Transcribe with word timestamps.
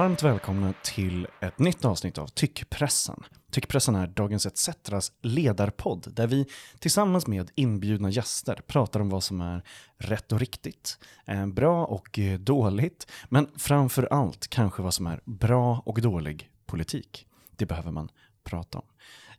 Varmt 0.00 0.22
välkomna 0.22 0.74
till 0.84 1.26
ett 1.40 1.58
nytt 1.58 1.84
avsnitt 1.84 2.18
av 2.18 2.26
Tyckpressen. 2.26 3.22
Tyckpressen 3.50 3.94
är 3.94 4.06
Dagens 4.06 4.46
ETCs 4.46 5.12
ledarpodd 5.22 6.14
där 6.14 6.26
vi 6.26 6.46
tillsammans 6.78 7.26
med 7.26 7.50
inbjudna 7.54 8.10
gäster 8.10 8.60
pratar 8.66 9.00
om 9.00 9.08
vad 9.08 9.24
som 9.24 9.40
är 9.40 9.62
rätt 9.98 10.32
och 10.32 10.40
riktigt, 10.40 10.98
eh, 11.24 11.46
bra 11.46 11.84
och 11.84 12.18
eh, 12.18 12.38
dåligt, 12.38 13.10
men 13.28 13.48
framför 13.56 14.08
allt 14.10 14.48
kanske 14.48 14.82
vad 14.82 14.94
som 14.94 15.06
är 15.06 15.20
bra 15.24 15.82
och 15.86 16.00
dålig 16.00 16.50
politik. 16.66 17.26
Det 17.56 17.66
behöver 17.66 17.90
man 17.90 18.08
prata 18.44 18.78
om. 18.78 18.84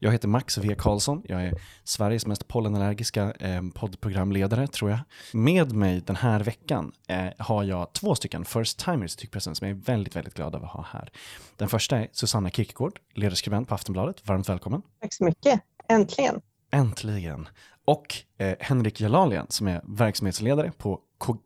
Jag 0.04 0.12
heter 0.12 0.28
Max 0.28 0.58
V. 0.58 0.76
Karlsson. 0.78 1.22
Jag 1.26 1.46
är 1.46 1.54
Sveriges 1.84 2.26
mest 2.26 2.48
pollenallergiska 2.48 3.32
eh, 3.32 3.62
poddprogramledare, 3.74 4.68
tror 4.68 4.92
jag. 4.92 5.00
Med 5.34 5.72
mig 5.72 6.02
den 6.02 6.16
här 6.16 6.40
veckan 6.40 6.92
eh, 7.08 7.26
har 7.38 7.64
jag 7.64 7.94
två 7.94 8.16
stycken 8.16 8.46
first 8.46 8.80
timers 8.80 9.16
i 9.16 9.18
tyckpressen 9.18 9.56
som 9.56 9.68
jag 9.68 9.78
är 9.78 9.82
väldigt, 9.82 10.16
väldigt 10.16 10.34
glad 10.34 10.56
över 10.56 10.66
att 10.66 10.72
ha 10.72 10.86
här. 10.92 11.12
Den 11.56 11.70
första 11.70 11.98
är 11.98 12.08
Susanna 12.12 12.50
Kierkegaard, 12.50 13.00
ledarskribent 13.14 13.68
på 13.68 13.76
Aftonbladet. 13.76 14.28
Varmt 14.28 14.50
välkommen. 14.50 14.82
Tack 15.02 15.14
så 15.14 15.24
mycket. 15.24 15.62
Äntligen. 15.88 16.42
Äntligen. 16.72 17.48
Och 17.86 18.16
eh, 18.38 18.56
Henrik 18.60 19.02
Jalalian 19.02 19.46
som 19.50 19.68
är 19.68 19.82
verksamhetsledare 19.84 20.72
på 20.78 21.00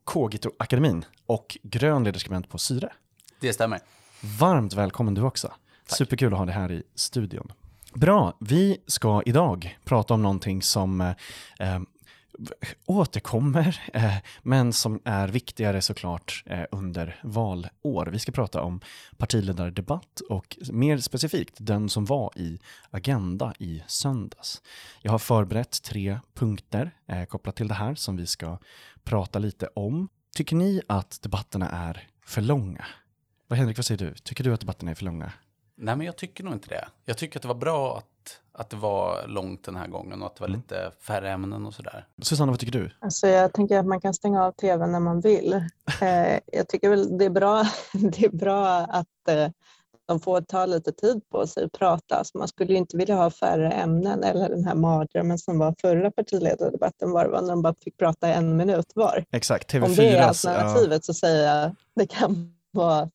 Kogito 0.03 0.51
Akademin 0.59 1.05
och 1.25 1.57
grön 1.63 2.03
ledarskribent 2.03 2.49
på 2.49 2.57
Syre. 2.57 2.93
Det 3.39 3.53
stämmer. 3.53 3.79
Varmt 4.39 4.73
välkommen 4.73 5.13
du 5.13 5.21
också. 5.21 5.47
Tack. 5.47 5.97
Superkul 5.97 6.33
att 6.33 6.39
ha 6.39 6.45
dig 6.45 6.55
här 6.55 6.71
i 6.71 6.83
studion. 6.95 7.51
Bra, 7.95 8.37
vi 8.39 8.77
ska 8.87 9.21
idag 9.25 9.77
prata 9.83 10.13
om 10.13 10.21
någonting 10.21 10.61
som 10.61 11.01
eh, 11.01 11.15
eh, 11.59 11.81
återkommer, 12.85 13.81
eh, 13.93 14.15
men 14.43 14.73
som 14.73 15.01
är 15.05 15.27
viktigare 15.27 15.81
såklart 15.81 16.43
eh, 16.45 16.63
under 16.71 17.19
valår. 17.23 18.09
Vi 18.11 18.19
ska 18.19 18.31
prata 18.31 18.61
om 18.61 18.81
partiledardebatt 19.17 20.21
och 20.29 20.57
mer 20.71 20.97
specifikt 20.97 21.55
den 21.57 21.89
som 21.89 22.05
var 22.05 22.31
i 22.35 22.59
Agenda 22.91 23.53
i 23.59 23.83
söndags. 23.87 24.61
Jag 25.01 25.11
har 25.11 25.19
förberett 25.19 25.83
tre 25.83 26.19
punkter 26.33 26.91
eh, 27.07 27.25
kopplat 27.25 27.55
till 27.55 27.67
det 27.67 27.73
här 27.73 27.95
som 27.95 28.17
vi 28.17 28.25
ska 28.25 28.57
prata 29.03 29.39
lite 29.39 29.67
om. 29.67 30.07
Tycker 30.35 30.55
ni 30.55 30.81
att 30.87 31.21
debatterna 31.21 31.69
är 31.69 32.07
för 32.25 32.41
långa? 32.41 32.85
Vad 33.47 33.59
Henrik, 33.59 33.77
vad 33.77 33.85
säger 33.85 34.05
du? 34.05 34.13
Tycker 34.13 34.43
du 34.43 34.53
att 34.53 34.59
debatterna 34.59 34.91
är 34.91 34.95
för 34.95 35.05
långa? 35.05 35.31
Nej, 35.77 35.95
men 35.95 36.05
jag 36.05 36.15
tycker 36.15 36.43
nog 36.43 36.53
inte 36.53 36.69
det. 36.69 36.87
Jag 37.05 37.17
tycker 37.17 37.37
att 37.39 37.41
det 37.41 37.47
var 37.47 37.55
bra 37.55 37.97
att, 37.97 38.41
att 38.51 38.69
det 38.69 38.77
var 38.77 39.27
långt 39.27 39.63
den 39.63 39.75
här 39.75 39.87
gången 39.87 40.21
och 40.21 40.27
att 40.27 40.35
det 40.35 40.41
var 40.41 40.47
mm. 40.47 40.59
lite 40.59 40.91
färre 41.07 41.31
ämnen 41.31 41.65
och 41.65 41.73
sådär. 41.73 42.07
Susanna, 42.21 42.51
vad 42.51 42.59
tycker 42.59 42.79
du? 42.79 42.91
Alltså, 42.99 43.27
jag 43.27 43.53
tänker 43.53 43.79
att 43.79 43.85
man 43.85 44.01
kan 44.01 44.13
stänga 44.13 44.43
av 44.43 44.51
tvn 44.51 44.91
när 44.91 44.99
man 44.99 45.21
vill. 45.21 45.53
Eh, 46.01 46.39
jag 46.45 46.67
tycker 46.67 46.89
väl 46.89 47.17
det 47.17 47.25
är 47.25 47.29
bra, 47.29 47.63
det 47.93 48.25
är 48.25 48.29
bra 48.29 48.67
att 48.77 49.27
eh, 49.29 49.49
de 50.07 50.19
får 50.19 50.41
ta 50.41 50.65
lite 50.65 50.91
tid 50.91 51.21
på 51.29 51.47
sig 51.47 51.63
att 51.63 51.71
prata. 51.71 52.15
Alltså, 52.15 52.37
man 52.37 52.47
skulle 52.47 52.71
ju 52.71 52.77
inte 52.77 52.97
vilja 52.97 53.15
ha 53.15 53.29
färre 53.29 53.71
ämnen 53.71 54.23
eller 54.23 54.49
den 54.49 54.65
här 54.65 54.75
mardrömmen 54.75 55.37
som 55.37 55.59
var 55.59 55.75
förra 55.81 56.11
partiledardebatten 56.11 57.11
var, 57.11 57.25
var 57.25 57.41
när 57.41 57.49
de 57.49 57.61
bara 57.61 57.75
fick 57.83 57.97
prata 57.97 58.27
en 58.27 58.57
minut 58.57 58.91
var. 58.95 59.25
Exakt, 59.31 59.73
TV4. 59.73 59.85
Om 59.85 59.95
det 59.95 60.09
är 60.09 60.21
alternativet 60.21 60.91
ja. 60.91 61.01
så 61.01 61.13
säger 61.13 61.47
jag 61.47 61.65
att 61.65 61.73
det 61.95 62.07
kan 62.07 62.53
vara 62.71 63.09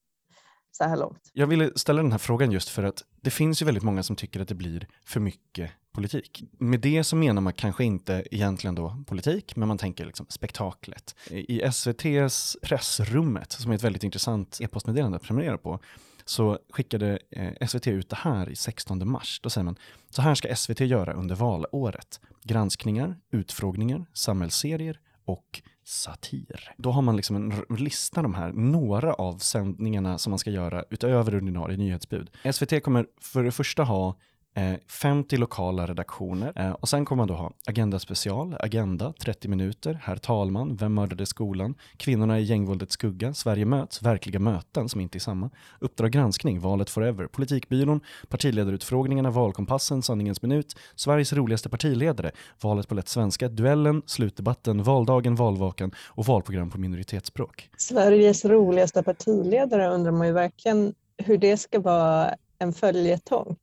så 0.71 0.83
här 0.83 0.97
långt. 0.97 1.31
Jag 1.33 1.47
ville 1.47 1.71
ställa 1.75 2.01
den 2.01 2.11
här 2.11 2.19
frågan 2.19 2.51
just 2.51 2.69
för 2.69 2.83
att 2.83 3.03
det 3.21 3.29
finns 3.29 3.61
ju 3.61 3.65
väldigt 3.65 3.83
många 3.83 4.03
som 4.03 4.15
tycker 4.15 4.39
att 4.39 4.47
det 4.47 4.55
blir 4.55 4.87
för 5.05 5.19
mycket 5.19 5.71
politik. 5.91 6.43
Med 6.59 6.79
det 6.79 7.03
så 7.03 7.15
menar 7.15 7.41
man 7.41 7.53
kanske 7.53 7.83
inte 7.83 8.23
egentligen 8.31 8.75
då 8.75 9.03
politik, 9.07 9.55
men 9.55 9.67
man 9.67 9.77
tänker 9.77 10.05
liksom 10.05 10.25
spektaklet. 10.29 11.15
I 11.29 11.61
SVTs 11.61 12.57
pressrummet, 12.61 13.51
som 13.51 13.71
är 13.71 13.75
ett 13.75 13.83
väldigt 13.83 14.03
intressant 14.03 14.57
e-postmeddelande 14.61 15.15
att 15.15 15.23
prenumerera 15.23 15.57
på, 15.57 15.79
så 16.25 16.59
skickade 16.69 17.19
eh, 17.31 17.67
SVT 17.67 17.87
ut 17.87 18.09
det 18.09 18.15
här 18.15 18.49
i 18.49 18.55
16 18.55 19.09
mars. 19.09 19.39
Då 19.43 19.49
säger 19.49 19.65
man, 19.65 19.75
så 20.09 20.21
här 20.21 20.35
ska 20.35 20.55
SVT 20.55 20.79
göra 20.79 21.13
under 21.13 21.35
valåret. 21.35 22.19
Granskningar, 22.43 23.19
utfrågningar, 23.31 24.05
samhällsserier 24.13 24.99
och 25.25 25.61
satir. 25.91 26.73
Då 26.77 26.91
har 26.91 27.01
man 27.01 27.15
liksom 27.15 27.35
en 27.35 27.75
lista 27.77 28.21
de 28.21 28.33
här, 28.33 28.51
några 28.51 29.13
av 29.13 29.37
sändningarna 29.37 30.17
som 30.17 30.31
man 30.31 30.39
ska 30.39 30.49
göra 30.49 30.83
utöver 30.89 31.35
ordinarie 31.35 31.77
nyhetsbud. 31.77 32.29
SVT 32.53 32.83
kommer 32.83 33.05
för 33.21 33.43
det 33.43 33.51
första 33.51 33.83
ha 33.83 34.15
Eh, 34.53 34.73
50 34.87 35.37
lokala 35.37 35.87
redaktioner 35.87 36.53
eh, 36.55 36.71
och 36.71 36.89
sen 36.89 37.05
kommer 37.05 37.21
man 37.21 37.27
då 37.27 37.33
ha 37.33 37.51
Agenda 37.65 37.99
special, 37.99 38.55
Agenda 38.59 39.13
30 39.19 39.47
minuter, 39.47 39.99
Herr 40.03 40.15
talman, 40.15 40.75
Vem 40.75 40.93
mördade 40.93 41.25
skolan, 41.25 41.75
Kvinnorna 41.97 42.39
i 42.39 42.43
gängvåldets 42.43 42.93
skugga, 42.93 43.33
Sverige 43.33 43.65
möts, 43.65 44.01
Verkliga 44.01 44.39
möten 44.39 44.89
som 44.89 45.01
inte 45.01 45.17
är 45.17 45.19
samma, 45.19 45.49
Uppdrag 45.79 46.11
granskning, 46.11 46.59
Valet 46.59 46.89
forever, 46.89 47.27
Politikbyrån, 47.27 48.01
Partiledarutfrågningarna, 48.29 49.31
Valkompassen, 49.31 50.01
Sanningens 50.01 50.41
minut, 50.41 50.75
Sveriges 50.95 51.33
roligaste 51.33 51.69
partiledare, 51.69 52.31
Valet 52.61 52.87
på 52.87 52.95
lätt 52.95 53.09
svenska, 53.09 53.49
Duellen, 53.49 54.01
Slutdebatten, 54.05 54.83
Valdagen, 54.83 55.35
Valvakan 55.35 55.91
och 56.07 56.25
valprogram 56.25 56.69
på 56.69 56.77
minoritetsspråk. 56.79 57.69
Sveriges 57.77 58.45
roligaste 58.45 59.03
partiledare 59.03 59.87
undrar 59.87 60.11
man 60.11 60.27
ju 60.27 60.33
verkligen 60.33 60.93
hur 61.17 61.37
det 61.37 61.57
ska 61.57 61.79
vara 61.79 62.35
en 62.59 62.73
följetong. 62.73 63.55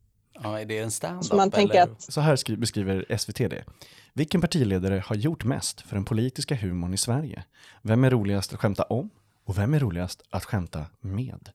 Ja, 0.43 0.61
är 0.61 0.65
det 0.65 0.79
en 0.79 0.91
stand-up? 0.91 1.25
Så, 1.25 1.37
man 1.37 1.51
tänker 1.51 1.83
att... 1.83 2.03
så 2.03 2.21
här 2.21 2.57
beskriver 2.57 3.17
SVT 3.19 3.37
det. 3.37 3.65
Vilken 4.13 4.41
partiledare 4.41 5.03
har 5.07 5.17
gjort 5.17 5.45
mest 5.45 5.81
för 5.81 5.95
den 5.97 6.05
politiska 6.05 6.55
humorn 6.55 6.95
i 6.95 6.97
Sverige? 6.97 7.45
Vem 7.83 8.05
är 8.05 8.11
roligast 8.11 8.53
att 8.53 8.61
skämta 8.61 8.83
om? 8.83 9.11
Och 9.45 9.59
vem 9.59 9.75
är 9.75 9.79
roligast 9.79 10.23
att 10.31 10.45
skämta 10.45 10.87
med? 11.01 11.51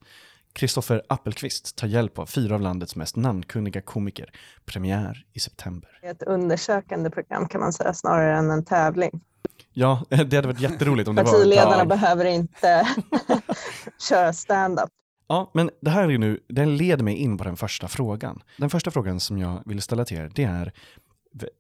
Kristoffer 0.54 1.02
Appelqvist 1.10 1.76
tar 1.76 1.88
hjälp 1.88 2.20
av 2.20 2.26
fyra 2.26 2.56
av 2.56 2.62
landets 2.62 2.96
mest 2.96 3.16
namnkunniga 3.16 3.82
komiker. 3.82 4.32
Premiär 4.66 5.26
i 5.34 5.40
september. 5.40 6.00
Ett 6.04 6.24
undersökande 6.24 7.10
program 7.10 7.48
kan 7.48 7.62
man 7.62 7.74
säga, 7.74 7.94
snarare 7.94 8.38
än 8.38 8.52
en 8.52 8.66
tävling. 8.66 9.22
Ja, 9.74 10.04
det 10.10 10.36
hade 10.36 10.48
varit 10.48 10.60
jätteroligt 10.60 11.10
om 11.10 11.16
det 11.16 11.24
var... 11.24 11.32
Partiledarna 11.32 11.86
behöver 11.86 12.26
inte 12.26 12.88
köra 14.10 14.34
stand-up. 14.34 14.90
Ja, 15.28 15.52
men 15.54 15.70
det 15.82 15.90
här 15.90 16.12
är 16.12 16.18
nu, 16.18 16.40
den 16.48 16.78
leder 16.78 17.04
mig 17.04 17.16
in 17.16 17.38
på 17.38 17.44
den 17.44 17.58
första 17.58 17.88
frågan. 17.88 18.44
Den 18.58 18.70
första 18.70 18.92
frågan 18.92 19.20
som 19.20 19.38
jag 19.38 19.64
vill 19.66 19.82
ställa 19.82 20.06
till 20.06 20.18
er, 20.18 20.32
det 20.36 20.44
är 20.44 20.74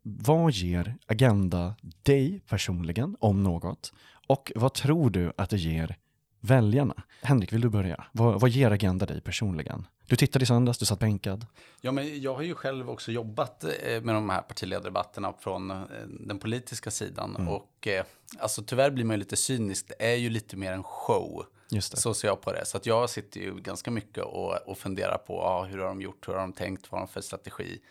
vad 0.04 0.52
ger 0.52 0.96
Agenda 1.08 1.76
dig 2.04 2.42
personligen, 2.48 3.16
om 3.20 3.44
något? 3.44 3.94
Och 4.28 4.52
vad 4.56 4.74
tror 4.74 5.10
du 5.10 5.34
att 5.38 5.50
det 5.50 5.58
ger 5.58 5.98
väljarna? 6.40 7.04
Henrik, 7.22 7.54
vill 7.54 7.62
du 7.62 7.70
börja? 7.70 8.06
Vad, 8.12 8.42
vad 8.42 8.50
ger 8.50 8.72
Agenda 8.72 9.06
dig 9.06 9.22
personligen? 9.22 9.88
Du 10.08 10.16
tittade 10.16 10.44
i 10.44 10.46
söndags, 10.46 10.78
du 10.78 10.86
satt 10.86 11.00
bänkad. 11.00 11.46
Ja, 11.82 11.92
men 11.92 12.22
jag 12.22 12.36
har 12.36 12.42
ju 12.42 12.56
själv 12.56 12.90
också 12.90 13.12
jobbat 13.12 13.64
eh, 13.64 14.02
med 14.02 14.16
de 14.16 14.30
här 14.30 14.42
partiledardebatterna 14.42 15.34
från 15.40 15.72
eh, 15.72 15.78
den 16.20 16.40
politiska 16.40 16.92
sidan. 16.92 17.36
Mm. 17.36 17.48
Och 17.48 17.88
eh, 17.88 18.06
alltså, 18.40 18.64
tyvärr 18.64 18.92
blir 18.92 19.06
man 19.06 19.14
ju 19.14 19.20
lite 19.20 19.36
cynisk. 19.36 19.88
Det 19.88 20.12
är 20.12 20.16
ju 20.16 20.30
lite 20.30 20.58
mer 20.58 20.72
en 20.72 20.84
show. 20.84 21.46
Så 21.82 22.14
ser 22.14 22.28
jag 22.28 22.42
på 22.42 22.54
det. 22.54 22.66
Så 22.66 22.78
att 22.78 22.86
jag 22.86 23.10
sitter 23.10 23.40
ju 23.40 23.56
ganska 23.56 23.92
mycket 23.92 24.24
och, 24.24 24.68
och 24.68 24.78
funderar 24.78 25.18
på 25.18 25.42
ah, 25.42 25.66
hur 25.66 25.78
har 25.78 25.88
de 25.88 26.02
gjort, 26.02 26.28
hur 26.28 26.34
har 26.34 26.42
de 26.42 26.54
tänkt, 26.54 26.92
vad 26.92 27.02
har 27.02 27.08
de 27.08 27.14
för 27.14 27.22
strategi. 27.22 27.82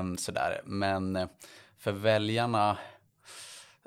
Um, 0.00 0.18
sådär. 0.18 0.60
Men 0.64 1.28
för 1.78 1.92
väljarna, 1.92 2.78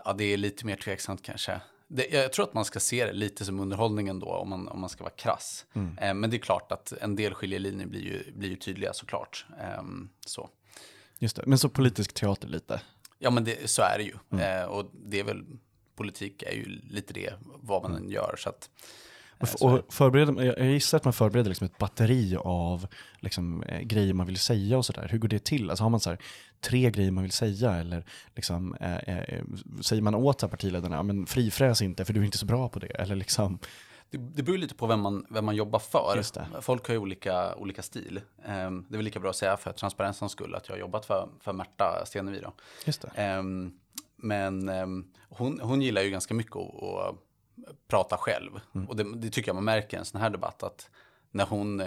ja 0.05 0.13
det 0.13 0.23
är 0.23 0.37
lite 0.37 0.65
mer 0.65 0.75
tveksamt 0.75 1.23
kanske. 1.23 1.61
Det, 1.93 2.09
jag 2.11 2.33
tror 2.33 2.45
att 2.45 2.53
man 2.53 2.65
ska 2.65 2.79
se 2.79 3.05
det 3.05 3.13
lite 3.13 3.45
som 3.45 3.59
underhållning 3.59 4.07
ändå, 4.07 4.27
om 4.27 4.49
man, 4.49 4.67
om 4.67 4.79
man 4.79 4.89
ska 4.89 5.03
vara 5.03 5.13
krass. 5.13 5.65
Mm. 5.73 5.97
Eh, 5.97 6.13
men 6.13 6.29
det 6.29 6.37
är 6.37 6.39
klart 6.39 6.71
att 6.71 6.91
en 6.91 7.15
del 7.15 7.33
skiljelinjer 7.33 7.87
blir 7.87 8.01
ju, 8.01 8.31
blir 8.31 8.49
ju 8.49 8.55
tydliga 8.55 8.93
såklart. 8.93 9.45
Eh, 9.59 9.83
så. 10.25 10.49
Just 11.19 11.35
det, 11.35 11.43
men 11.45 11.57
så 11.57 11.69
politisk 11.69 12.13
teater 12.13 12.47
lite? 12.47 12.81
Ja, 13.19 13.29
men 13.29 13.43
det, 13.43 13.69
så 13.69 13.81
är 13.81 13.97
det 13.97 14.03
ju. 14.03 14.15
Mm. 14.31 14.61
Eh, 14.61 14.65
och 14.65 14.91
det 14.93 15.19
är 15.19 15.23
väl, 15.23 15.45
politik 15.95 16.43
är 16.43 16.51
ju 16.51 16.65
lite 16.65 17.13
det, 17.13 17.33
vad 17.41 17.81
man 17.81 17.91
mm. 17.91 18.03
än 18.03 18.09
gör. 18.09 18.35
Så 18.37 18.49
att, 18.49 18.69
eh, 18.73 18.81
och 19.61 19.93
förbereder, 19.93 20.43
jag 20.43 20.67
gissar 20.67 20.97
att 20.97 21.03
man 21.03 21.13
förbereder 21.13 21.49
liksom 21.49 21.65
ett 21.65 21.77
batteri 21.77 22.35
av 22.39 22.87
liksom, 23.19 23.63
eh, 23.63 23.79
grejer 23.79 24.13
man 24.13 24.27
vill 24.27 24.37
säga 24.37 24.77
och 24.77 24.85
sådär. 24.85 25.07
Hur 25.11 25.17
går 25.17 25.27
det 25.27 25.43
till? 25.43 25.69
Alltså 25.69 25.83
har 25.83 25.89
man 25.89 25.99
så 25.99 26.09
här, 26.09 26.19
tre 26.61 26.91
grejer 26.91 27.11
man 27.11 27.23
vill 27.23 27.31
säga 27.31 27.73
eller 27.73 28.05
liksom, 28.35 28.75
eh, 28.75 28.97
eh, 28.97 29.43
säger 29.81 30.01
man 30.01 30.15
åt 30.15 30.51
partiledarna, 30.51 31.03
men 31.03 31.25
frifräs 31.25 31.81
inte 31.81 32.05
för 32.05 32.13
du 32.13 32.19
är 32.19 32.25
inte 32.25 32.37
så 32.37 32.45
bra 32.45 32.69
på 32.69 32.79
det. 32.79 32.87
Eller 32.87 33.15
liksom, 33.15 33.59
det, 34.11 34.17
det 34.17 34.43
beror 34.43 34.57
lite 34.57 34.75
på 34.75 34.87
vem 34.87 34.99
man, 34.99 35.25
vem 35.29 35.45
man 35.45 35.55
jobbar 35.55 35.79
för. 35.79 36.23
Folk 36.61 36.87
har 36.87 36.93
ju 36.93 36.99
olika, 36.99 37.55
olika 37.55 37.81
stil. 37.81 38.21
Um, 38.37 38.85
det 38.89 38.95
är 38.95 38.97
väl 38.97 39.05
lika 39.05 39.19
bra 39.19 39.29
att 39.29 39.35
säga 39.35 39.57
för 39.57 39.71
transparensens 39.71 40.31
skull 40.31 40.55
att 40.55 40.67
jag 40.67 40.75
har 40.75 40.79
jobbat 40.79 41.05
för, 41.05 41.29
för 41.39 41.53
Märta 41.53 42.05
Stenevi. 42.05 42.41
Då. 42.41 42.53
Um, 43.21 43.73
men 44.15 44.69
um, 44.69 45.11
hon, 45.29 45.59
hon 45.61 45.81
gillar 45.81 46.01
ju 46.01 46.09
ganska 46.09 46.33
mycket 46.33 46.55
att 46.55 47.15
prata 47.87 48.17
själv. 48.17 48.59
Mm. 48.75 48.89
Och 48.89 48.95
det, 48.95 49.15
det, 49.15 49.29
tycker 49.29 49.49
jag 49.49 49.55
man 49.55 49.63
märker 49.63 49.97
i 49.97 49.99
en 49.99 50.05
sån 50.05 50.21
här 50.21 50.29
debatt. 50.29 50.63
Att 50.63 50.89
när 51.31 51.45
hon 51.45 51.83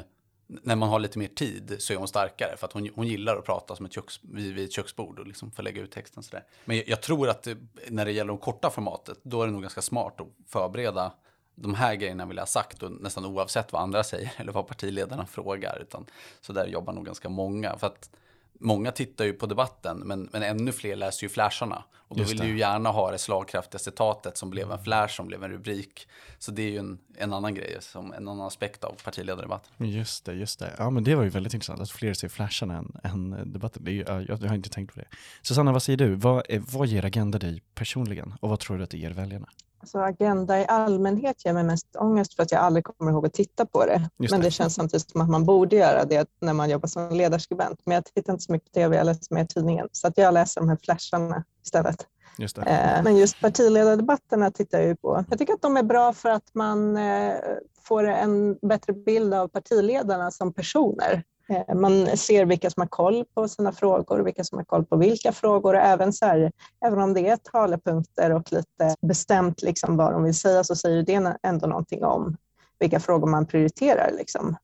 när 0.47 0.77
man 0.77 0.89
har 0.89 0.99
lite 0.99 1.19
mer 1.19 1.29
tid 1.29 1.77
så 1.79 1.93
är 1.93 1.97
hon 1.97 2.09
starkare. 2.09 2.57
För 2.57 2.67
att 2.67 2.73
hon, 2.73 2.91
hon 2.95 3.07
gillar 3.07 3.37
att 3.37 3.45
prata 3.45 3.77
som 3.77 3.87
ett 3.87 3.93
köks, 3.93 4.21
vid, 4.23 4.55
vid 4.55 4.65
ett 4.65 4.73
köksbord 4.73 5.19
och 5.19 5.27
liksom 5.27 5.51
få 5.51 5.63
lägga 5.63 5.83
ut 5.83 5.91
texten. 5.91 6.23
Sådär. 6.23 6.45
Men 6.65 6.77
jag, 6.77 6.89
jag 6.89 7.03
tror 7.03 7.29
att 7.29 7.43
det, 7.43 7.57
när 7.89 8.05
det 8.05 8.13
gäller 8.13 8.29
de 8.29 8.39
korta 8.39 8.71
formatet, 8.71 9.19
då 9.23 9.43
är 9.43 9.47
det 9.47 9.53
nog 9.53 9.63
ganska 9.63 9.83
smart 9.83 10.21
att 10.21 10.29
förbereda 10.47 11.13
de 11.55 11.75
här 11.75 11.95
grejerna 11.95 12.27
vill 12.27 12.37
jag 12.37 12.43
ha 12.43 12.47
sagt 12.47 12.83
och 12.83 12.93
nästan 12.93 13.25
oavsett 13.25 13.73
vad 13.73 13.83
andra 13.83 14.05
säger 14.05 14.33
eller 14.37 14.53
vad 14.53 14.67
partiledarna 14.67 15.27
frågar. 15.27 15.79
Utan, 15.83 16.07
så 16.41 16.53
där 16.53 16.67
jobbar 16.67 16.93
nog 16.93 17.07
ganska 17.07 17.29
många. 17.29 17.79
För 17.79 17.87
att 17.87 18.11
många 18.61 18.93
tittar 18.93 19.25
ju 19.25 19.33
på 19.33 19.47
debatten, 19.47 19.99
men, 19.99 20.29
men 20.33 20.43
ännu 20.43 20.73
fler 20.73 20.97
läser 20.97 21.25
ju 21.25 21.29
flasharna. 21.29 21.85
Och 22.09 22.17
då 22.17 22.25
vill 22.25 22.37
du 22.37 22.47
ju 22.47 22.59
gärna 22.59 22.91
ha 22.91 23.11
det 23.11 23.19
slagkraftiga 23.19 23.79
citatet 23.79 24.37
som 24.37 24.51
blev 24.51 24.73
en 24.73 24.85
flash, 24.85 25.17
som 25.17 25.27
blev 25.27 25.45
en 25.45 25.51
rubrik. 25.51 26.09
Så 26.39 26.51
det 26.51 26.63
är 26.63 26.71
ju 26.71 26.79
en, 26.79 26.99
en 27.17 27.33
annan 27.33 27.55
grej, 27.55 27.77
som 27.81 28.13
en 28.13 28.29
annan 28.29 28.47
aspekt 28.47 28.85
av 28.85 28.97
partiledardebatten. 29.05 29.89
Just 29.89 30.25
det, 30.25 30.35
just 30.35 30.59
det. 30.59 30.75
Ja, 30.79 30.91
men 30.91 31.05
det 31.05 31.15
var 31.15 31.23
ju 31.23 31.29
väldigt 31.29 31.55
intressant 31.55 31.81
att 31.81 31.91
fler 31.91 32.15
ser 32.15 32.29
flasharna 32.29 32.77
än, 32.77 33.01
än 33.03 33.53
debatten. 33.53 33.85
Det 33.85 33.91
är 33.91 33.93
ju, 33.93 34.05
jag, 34.29 34.43
jag 34.43 34.49
har 34.49 34.55
inte 34.55 34.71
tänkt 34.71 34.95
på 34.95 35.01
det. 35.01 35.07
Susanna, 35.43 35.73
vad 35.73 35.83
säger 35.83 35.97
du? 35.97 36.15
Vad, 36.15 36.43
vad 36.73 36.87
ger 36.87 37.05
Agenda 37.05 37.39
dig 37.39 37.63
personligen? 37.75 38.35
Och 38.41 38.49
vad 38.49 38.61
tror 38.61 38.79
du 38.79 38.85
att 38.85 38.91
det 38.91 38.99
ger 38.99 39.11
väljarna? 39.11 39.49
Alltså 39.85 39.99
Agenda 39.99 40.61
i 40.61 40.67
allmänhet 40.69 41.45
ger 41.45 41.53
mig 41.53 41.65
mest 41.65 41.97
ångest 41.97 42.35
för 42.35 42.43
att 42.43 42.53
jag 42.53 42.61
aldrig 42.61 42.85
kommer 42.85 43.11
ihåg 43.11 43.27
att 43.27 43.33
titta 43.33 43.67
på 43.67 43.87
det. 43.87 44.09
det. 44.17 44.31
Men 44.31 44.41
det 44.41 44.51
känns 44.51 44.75
samtidigt 44.75 45.11
som 45.11 45.21
att 45.21 45.31
man 45.31 45.45
borde 45.45 45.77
göra 45.77 46.05
det 46.05 46.29
när 46.41 46.53
man 46.53 46.71
jobbar 46.71 46.89
som 46.89 47.11
ledarskribent. 47.11 47.81
Men 47.85 47.95
jag 47.95 48.05
tittar 48.05 48.33
inte 48.33 48.45
så 48.45 48.53
mycket 48.53 48.73
på 48.73 48.75
tv, 48.75 48.97
jag 48.97 49.07
läser 49.07 49.35
mer 49.35 49.45
tidningen. 49.45 49.89
Så 49.93 50.09
att 50.09 50.19
jag 50.19 50.35
läser 50.35 50.61
de 50.61 50.69
här 50.69 50.79
flasharna 50.83 51.45
istället. 51.65 52.07
Just 52.39 52.59
eh, 52.59 52.65
men 53.05 53.17
just 53.17 53.41
partiledardebatterna 53.41 54.51
tittar 54.51 54.79
jag 54.79 54.87
ju 54.87 54.97
på. 54.97 55.25
Jag 55.31 55.39
tycker 55.39 55.55
att 55.55 55.63
de 55.63 55.77
är 55.77 55.83
bra 55.83 56.13
för 56.13 56.29
att 56.29 56.55
man 56.55 56.97
eh, 56.97 57.35
får 57.83 58.05
en 58.05 58.59
bättre 58.63 58.93
bild 58.93 59.35
av 59.35 59.49
partiledarna 59.49 60.31
som 60.31 60.53
personer. 60.53 61.23
Eh, 61.49 61.75
man 61.75 62.17
ser 62.17 62.45
vilka 62.45 62.71
som 62.71 62.81
har 62.81 62.89
koll 62.89 63.25
på 63.35 63.49
sina 63.49 63.73
frågor, 63.73 64.19
vilka 64.19 64.45
som 64.45 64.59
har 64.59 64.65
koll 64.65 64.85
på 64.85 64.97
vilka 64.97 65.33
frågor 65.33 65.75
och 65.75 65.81
även, 65.81 66.13
så 66.13 66.27
här, 66.27 66.53
även 66.85 66.99
om 66.99 67.15
det 67.15 67.29
är 67.29 67.37
talepunkter 67.37 68.33
och 68.33 68.53
lite 68.53 68.97
bestämt 69.01 69.63
liksom 69.63 69.97
vad 69.97 70.13
de 70.13 70.25
vill 70.25 70.35
säga 70.35 70.65
så 70.65 70.77
säger 70.77 71.03
det 71.03 71.37
ändå 71.43 71.67
någonting 71.67 72.05
om 72.05 72.37
vilka 72.79 73.01
frågor 73.01 73.27
man 73.27 73.47
prioriterar. 73.47 74.11
Liksom. 74.19 74.57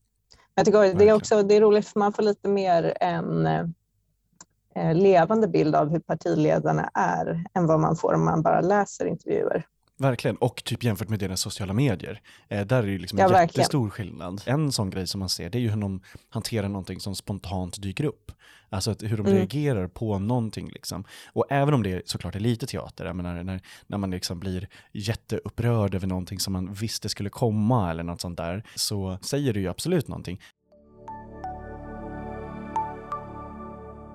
Jag 0.55 0.65
tycker 0.65 0.93
det 0.93 1.09
är, 1.09 1.13
också, 1.13 1.43
det 1.43 1.55
är 1.55 1.61
roligt 1.61 1.87
för 1.87 1.99
man 1.99 2.13
får 2.13 2.23
lite 2.23 2.47
mer 2.47 2.97
en 2.99 3.45
eh, 4.75 4.93
levande 4.93 5.47
bild 5.47 5.75
av 5.75 5.89
hur 5.89 5.99
partiledarna 5.99 6.89
är 6.93 7.43
än 7.53 7.67
vad 7.67 7.79
man 7.79 7.95
får 7.95 8.13
om 8.13 8.25
man 8.25 8.41
bara 8.41 8.61
läser 8.61 9.05
intervjuer. 9.05 9.65
Verkligen, 10.01 10.35
och 10.37 10.63
typ 10.63 10.83
jämfört 10.83 11.09
med 11.09 11.19
deras 11.19 11.41
sociala 11.41 11.73
medier. 11.73 12.21
Eh, 12.47 12.65
där 12.65 12.83
är 12.83 12.87
det 12.87 12.97
liksom 12.97 13.19
en 13.19 13.29
ja, 13.31 13.41
jättestor 13.41 13.89
skillnad. 13.89 14.41
En 14.45 14.71
sån 14.71 14.89
grej 14.89 15.07
som 15.07 15.19
man 15.19 15.29
ser, 15.29 15.49
det 15.49 15.57
är 15.57 15.59
ju 15.59 15.69
hur 15.69 15.81
de 15.81 16.01
hanterar 16.29 16.67
någonting 16.67 16.99
som 16.99 17.15
spontant 17.15 17.81
dyker 17.81 18.03
upp. 18.03 18.31
Alltså 18.69 18.95
hur 18.99 19.17
de 19.17 19.25
mm. 19.25 19.37
reagerar 19.37 19.87
på 19.87 20.19
någonting 20.19 20.69
liksom. 20.69 21.03
Och 21.33 21.45
även 21.49 21.73
om 21.73 21.83
det 21.83 22.09
såklart 22.09 22.35
är 22.35 22.39
lite 22.39 22.67
teater, 22.67 23.05
jag 23.05 23.15
menar 23.15 23.43
när, 23.43 23.61
när 23.87 23.97
man 23.97 24.11
liksom 24.11 24.39
blir 24.39 24.67
jätteupprörd 24.91 25.95
över 25.95 26.07
någonting 26.07 26.39
som 26.39 26.53
man 26.53 26.73
visste 26.73 27.09
skulle 27.09 27.29
komma 27.29 27.91
eller 27.91 28.03
något 28.03 28.21
sånt 28.21 28.37
där, 28.37 28.63
så 28.75 29.17
säger 29.21 29.53
det 29.53 29.59
ju 29.59 29.67
absolut 29.67 30.07
någonting. 30.07 30.41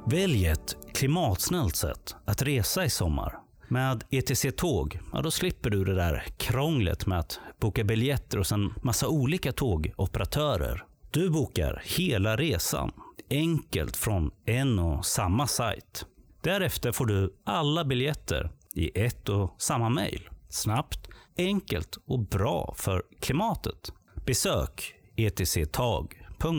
Välj 0.06 0.47
ett 0.47 0.77
klimatsnällt 0.94 1.77
sätt 1.77 2.17
att 2.25 2.43
resa 2.43 2.85
i 2.85 2.91
sommar. 2.91 3.46
Med 3.69 4.05
ETC 4.11 4.47
Tåg, 4.57 5.01
ja 5.13 5.23
då 5.23 5.31
slipper 5.31 5.71
du 5.71 5.85
det 5.85 5.95
där 5.95 6.25
krånglet 6.37 7.07
med 7.07 7.19
att 7.19 7.41
boka 7.61 7.85
biljetter 7.85 8.39
hos 8.39 8.53
en 8.53 8.75
massa 8.83 9.09
olika 9.09 9.53
tågoperatörer. 9.53 10.85
Du 11.11 11.31
bokar 11.31 11.83
hela 11.85 12.37
resan, 12.37 12.93
enkelt 13.31 13.97
från 13.97 14.31
en 14.45 14.79
och 14.79 15.07
samma 15.07 15.47
sajt. 15.47 16.07
Därefter 16.43 16.93
får 16.93 17.07
du 17.07 17.35
alla 17.45 17.85
biljetter 17.85 18.51
i 18.75 19.01
ett 19.05 19.29
och 19.29 19.55
samma 19.59 19.89
mejl. 19.89 20.29
Snabbt, 20.49 21.09
enkelt 21.39 21.99
och 22.07 22.19
bra 22.19 22.75
för 22.79 23.03
klimatet. 23.21 23.93
Besök 24.27 24.95
etctag.se 25.17 26.57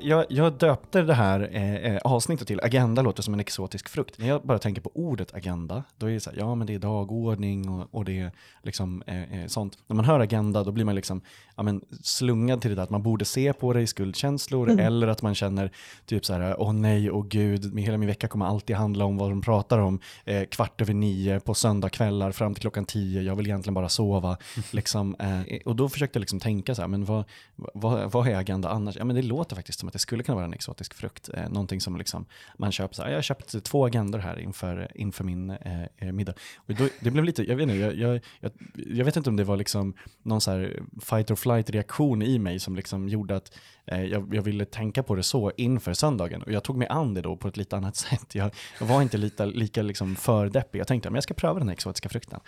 jag, 0.00 0.26
jag 0.28 0.52
döpte 0.52 1.02
det 1.02 1.14
här 1.14 1.50
eh, 1.52 1.74
eh, 1.74 2.00
avsnittet 2.04 2.46
till 2.46 2.60
Agenda 2.62 3.02
låter 3.02 3.22
som 3.22 3.34
en 3.34 3.40
exotisk 3.40 3.88
frukt. 3.88 4.18
När 4.18 4.28
jag 4.28 4.42
bara 4.42 4.58
tänker 4.58 4.82
på 4.82 4.90
ordet 4.94 5.34
agenda, 5.34 5.84
då 5.98 6.06
är 6.06 6.10
det 6.10 6.20
så 6.20 6.30
här, 6.30 6.38
ja 6.38 6.54
men 6.54 6.66
det 6.66 6.74
är 6.74 6.78
dagordning 6.78 7.68
och, 7.68 7.88
och 7.90 8.04
det 8.04 8.18
är 8.18 8.32
liksom 8.62 9.02
eh, 9.06 9.40
eh, 9.40 9.46
sånt. 9.46 9.78
När 9.86 9.96
man 9.96 10.04
hör 10.04 10.20
agenda 10.20 10.64
då 10.64 10.72
blir 10.72 10.84
man 10.84 10.94
liksom 10.94 11.20
ja, 11.56 11.62
men, 11.62 11.80
slungad 12.02 12.60
till 12.60 12.70
det 12.70 12.76
där 12.76 12.82
att 12.82 12.90
man 12.90 13.02
borde 13.02 13.24
se 13.24 13.52
på 13.52 13.72
det 13.72 13.80
i 13.80 13.86
skuldkänslor 13.86 14.70
mm. 14.70 14.86
eller 14.86 15.08
att 15.08 15.22
man 15.22 15.34
känner 15.34 15.70
typ 16.06 16.24
så 16.24 16.32
här, 16.32 16.60
åh 16.60 16.72
nej, 16.72 17.10
åh 17.10 17.26
gud, 17.26 17.78
hela 17.78 17.98
min 17.98 18.08
vecka 18.08 18.28
kommer 18.28 18.46
alltid 18.46 18.76
handla 18.76 19.04
om 19.04 19.16
vad 19.16 19.30
de 19.30 19.42
pratar 19.42 19.78
om. 19.78 20.00
Eh, 20.24 20.44
kvart 20.44 20.80
över 20.80 20.94
nio 20.94 21.40
på 21.40 21.54
söndagkvällar 21.54 22.32
fram 22.32 22.54
till 22.54 22.60
klockan 22.60 22.84
tio, 22.84 23.22
jag 23.22 23.36
vill 23.36 23.46
egentligen 23.46 23.74
bara 23.74 23.88
sova. 23.88 24.28
Mm. 24.28 24.38
Liksom, 24.70 25.16
eh, 25.18 25.58
och 25.64 25.76
då 25.76 25.88
försökte 25.88 26.16
jag 26.16 26.20
liksom 26.20 26.40
tänka 26.40 26.74
så 26.74 26.82
här, 26.82 26.88
men 26.88 27.04
vad, 27.04 27.24
vad, 27.56 28.12
vad 28.12 28.28
är 28.28 28.36
agenda 28.36 28.68
annars? 28.68 28.96
Ja 28.96 29.04
men 29.04 29.16
det 29.16 29.22
låter 29.22 29.56
faktiskt 29.56 29.83
som 29.84 29.88
att 29.88 29.92
det 29.92 29.98
skulle 29.98 30.22
kunna 30.22 30.36
vara 30.36 30.44
en 30.44 30.54
exotisk 30.54 30.94
frukt. 30.94 31.30
Eh, 31.34 31.48
någonting 31.48 31.80
som 31.80 31.96
liksom 31.96 32.26
man 32.58 32.72
köper, 32.72 32.94
så 32.94 33.02
här, 33.02 33.10
jag 33.10 33.16
har 33.16 33.22
köpt 33.22 33.64
två 33.64 33.86
agendor 33.86 34.18
här 34.18 34.38
inför, 34.38 34.90
inför 34.94 35.24
min 35.24 35.50
eh, 35.50 35.84
eh, 35.96 36.12
middag. 36.12 36.34
Och 36.56 36.74
då, 36.74 36.88
det 37.00 37.10
blev 37.10 37.24
lite, 37.24 37.42
jag 37.42 37.56
vet 37.56 37.62
inte, 37.62 37.74
jag, 37.74 37.94
jag, 37.94 38.20
jag, 38.40 38.52
jag, 38.74 39.04
vet 39.04 39.16
inte 39.16 39.30
om 39.30 39.36
det 39.36 39.44
var 39.44 39.56
liksom 39.56 39.94
någon 40.22 40.40
så 40.40 40.50
här 40.50 40.82
fight 41.00 41.30
or 41.30 41.36
flight 41.36 41.70
reaktion 41.70 42.22
i 42.22 42.38
mig 42.38 42.60
som 42.60 42.76
liksom 42.76 43.08
gjorde 43.08 43.36
att 43.36 43.52
Eh, 43.86 44.04
jag, 44.04 44.34
jag, 44.34 44.42
ville 44.42 44.64
tänka 44.64 45.02
på 45.02 45.14
det 45.14 45.22
så 45.22 45.52
inför 45.56 45.94
söndagen. 45.94 46.42
Och 46.42 46.52
jag 46.52 46.64
tog 46.64 46.76
mig 46.76 46.88
an 46.88 47.14
det 47.14 47.20
då 47.20 47.36
på 47.36 47.48
ett 47.48 47.56
lite 47.56 47.76
annat 47.76 47.96
sätt. 48.06 48.34
Jag, 48.34 48.50
jag 48.80 48.86
var 48.86 49.02
inte 49.02 49.18
lika, 49.18 49.44
lika 49.44 49.82
liksom 49.82 50.16
för 50.16 50.48
deppig. 50.48 50.78
Jag 50.78 50.86
tänkte 50.86 51.08
att 51.08 51.14
jag 51.14 51.22
ska 51.22 51.34
pröva 51.34 51.58
den 51.58 51.68
här 51.68 51.72
exotiska 51.72 52.08
frukten 52.08 52.40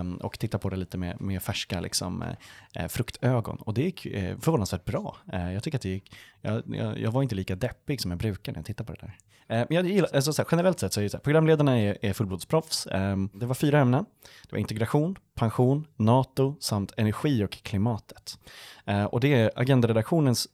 um, 0.00 0.16
och 0.16 0.38
titta 0.38 0.58
på 0.58 0.68
det 0.68 0.76
lite 0.76 0.98
med, 0.98 1.20
med 1.20 1.42
färska 1.42 1.80
liksom, 1.80 2.24
uh, 2.78 2.88
fruktögon. 2.88 3.56
Och 3.56 3.74
det 3.74 3.82
gick 3.82 4.06
uh, 4.06 4.38
förvånansvärt 4.38 4.84
bra. 4.84 5.16
Uh, 5.34 5.54
jag 5.54 5.62
tycker 5.62 5.78
att 5.78 5.82
det 5.82 5.88
gick, 5.88 6.16
jag, 6.40 6.62
jag, 6.66 6.98
jag, 6.98 7.10
var 7.10 7.22
inte 7.22 7.34
lika 7.34 7.56
deppig 7.56 8.00
som 8.00 8.10
jag 8.10 8.18
brukar 8.18 8.52
när 8.52 8.58
jag 8.58 8.66
tittar 8.66 8.84
på 8.84 8.92
det 8.92 9.00
där. 9.00 9.16
Men 9.48 9.66
jag 9.70 9.86
gillar, 9.86 10.08
alltså, 10.14 10.32
så 10.32 10.42
här, 10.42 10.48
generellt 10.50 10.80
sett 10.80 10.92
så 10.92 11.00
är 11.00 11.04
det 11.04 11.10
så 11.10 11.16
här, 11.16 11.22
programledarna 11.22 11.78
är, 11.78 11.98
är 12.02 12.12
fullblodsproffs. 12.12 12.88
Um, 12.90 13.30
det 13.34 13.46
var 13.46 13.54
fyra 13.54 13.80
ämnen. 13.80 14.04
Det 14.42 14.52
var 14.52 14.58
integration, 14.58 15.16
pension, 15.34 15.86
NATO 15.96 16.56
samt 16.60 16.92
energi 16.96 17.44
och 17.44 17.50
klimatet. 17.50 18.38
Och 19.10 19.20
det 19.20 19.34
är 19.34 19.50
agendaredaktionens 19.56 20.48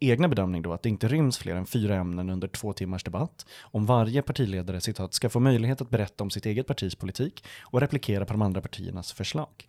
egna 0.00 0.28
bedömning 0.28 0.62
då 0.62 0.72
att 0.72 0.82
det 0.82 0.88
inte 0.88 1.08
ryms 1.08 1.38
fler 1.38 1.56
än 1.56 1.66
fyra 1.66 1.94
ämnen 1.96 2.30
under 2.30 2.48
två 2.48 2.72
timmars 2.72 3.04
debatt 3.04 3.46
om 3.62 3.86
varje 3.86 4.22
partiledare 4.22 4.80
citat, 4.80 5.14
ska 5.14 5.28
få 5.28 5.40
möjlighet 5.40 5.80
att 5.80 5.90
berätta 5.90 6.24
om 6.24 6.30
sitt 6.30 6.46
eget 6.46 6.66
partis 6.66 6.94
politik 6.94 7.44
och 7.62 7.80
replikera 7.80 8.24
på 8.24 8.32
de 8.32 8.42
andra 8.42 8.60
partiernas 8.60 9.12
förslag. 9.12 9.68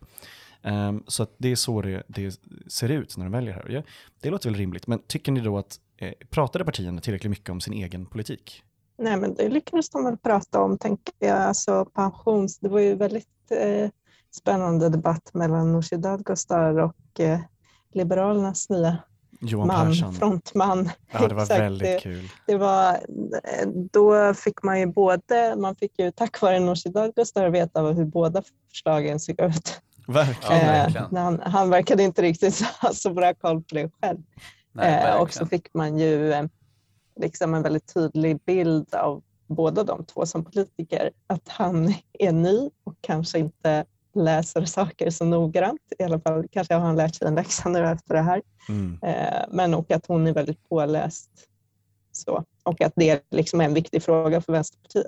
Um, 0.62 1.04
så 1.06 1.26
det 1.38 1.48
är 1.48 1.56
så 1.56 1.82
det, 1.82 2.02
det, 2.08 2.40
ser 2.66 2.88
ut 2.88 3.16
när 3.16 3.24
de 3.24 3.32
väljer 3.32 3.54
här. 3.54 3.68
Ja, 3.68 3.82
det 4.20 4.30
låter 4.30 4.50
väl 4.50 4.58
rimligt, 4.58 4.86
men 4.86 4.98
tycker 4.98 5.32
ni 5.32 5.40
då 5.40 5.58
att 5.58 5.80
eh, 5.96 6.12
pratade 6.30 6.64
partierna 6.64 7.00
tillräckligt 7.00 7.30
mycket 7.30 7.50
om 7.50 7.60
sin 7.60 7.72
egen 7.72 8.06
politik? 8.06 8.62
Nej, 8.98 9.16
men 9.16 9.34
det 9.34 9.48
lyckades 9.48 9.90
de 9.90 10.04
väl 10.04 10.16
prata 10.16 10.60
om, 10.60 10.78
tänker 10.78 11.14
jag. 11.18 11.36
Alltså 11.36 11.84
pensions... 11.84 12.58
Det 12.58 12.68
var 12.68 12.80
ju 12.80 12.94
väldigt 12.94 13.28
eh, 13.50 13.90
spännande 14.30 14.88
debatt 14.88 15.34
mellan 15.34 15.72
Nooshi 15.72 15.96
Dadgostar 15.96 16.78
och 16.78 17.20
eh, 17.20 17.40
Liberalernas 17.92 18.70
nya 18.70 18.98
Johan 19.44 19.66
man, 19.66 19.86
Persson. 19.86 20.14
frontman. 20.14 20.90
Ja, 21.12 21.28
det 21.28 21.34
var 21.34 21.46
väldigt 21.46 21.88
det, 21.88 22.00
kul. 22.00 22.28
Det 22.46 22.56
var, 22.56 23.00
då 23.92 24.34
fick 24.34 24.62
man 24.62 24.80
ju 24.80 24.86
både, 24.86 25.56
man 25.56 25.76
fick 25.76 25.98
ju 25.98 26.10
tack 26.10 26.40
vare 26.40 26.60
Nooshi 26.60 26.88
Dadgostar 26.88 27.50
veta 27.50 27.82
hur 27.82 28.04
båda 28.04 28.42
förslagen 28.70 29.20
såg 29.20 29.40
ut. 29.40 29.80
Verkligen. 30.06 31.14
Eh, 31.14 31.22
han, 31.22 31.40
han 31.40 31.70
verkade 31.70 32.02
inte 32.02 32.22
riktigt 32.22 32.60
ha 32.80 32.92
så 32.92 33.10
bra 33.10 33.34
koll 33.34 33.62
på 33.62 33.74
det 33.74 33.90
själv. 34.00 34.18
Nej, 34.72 35.04
eh, 35.04 35.16
och 35.16 35.32
så 35.32 35.46
fick 35.46 35.74
man 35.74 35.98
ju 35.98 36.32
eh, 36.32 36.44
liksom 37.20 37.54
en 37.54 37.62
väldigt 37.62 37.94
tydlig 37.94 38.40
bild 38.46 38.94
av 38.94 39.22
båda 39.46 39.84
de 39.84 40.04
två 40.04 40.26
som 40.26 40.44
politiker, 40.44 41.10
att 41.26 41.48
han 41.48 41.94
är 42.18 42.32
ny 42.32 42.70
och 42.84 42.94
kanske 43.00 43.38
inte 43.38 43.84
läser 44.14 44.64
saker 44.64 45.10
så 45.10 45.24
noggrant. 45.24 45.80
I 45.98 46.02
alla 46.02 46.20
fall 46.20 46.48
kanske 46.50 46.74
har 46.74 46.80
han 46.80 46.96
lärt 46.96 47.14
sig 47.14 47.28
en 47.28 47.34
läxa 47.34 47.68
nu 47.68 47.86
efter 47.86 48.14
det 48.14 48.22
här. 48.22 48.42
Mm. 48.68 48.98
Eh, 49.02 49.44
men 49.50 49.74
och 49.74 49.90
att 49.90 50.06
hon 50.06 50.26
är 50.26 50.34
väldigt 50.34 50.68
påläst. 50.68 51.30
Så. 52.12 52.44
Och 52.62 52.80
att 52.80 52.92
det 52.96 53.10
är 53.10 53.20
liksom 53.30 53.60
en 53.60 53.74
viktig 53.74 54.02
fråga 54.02 54.40
för 54.40 54.52
Vänsterpartiet. 54.52 55.06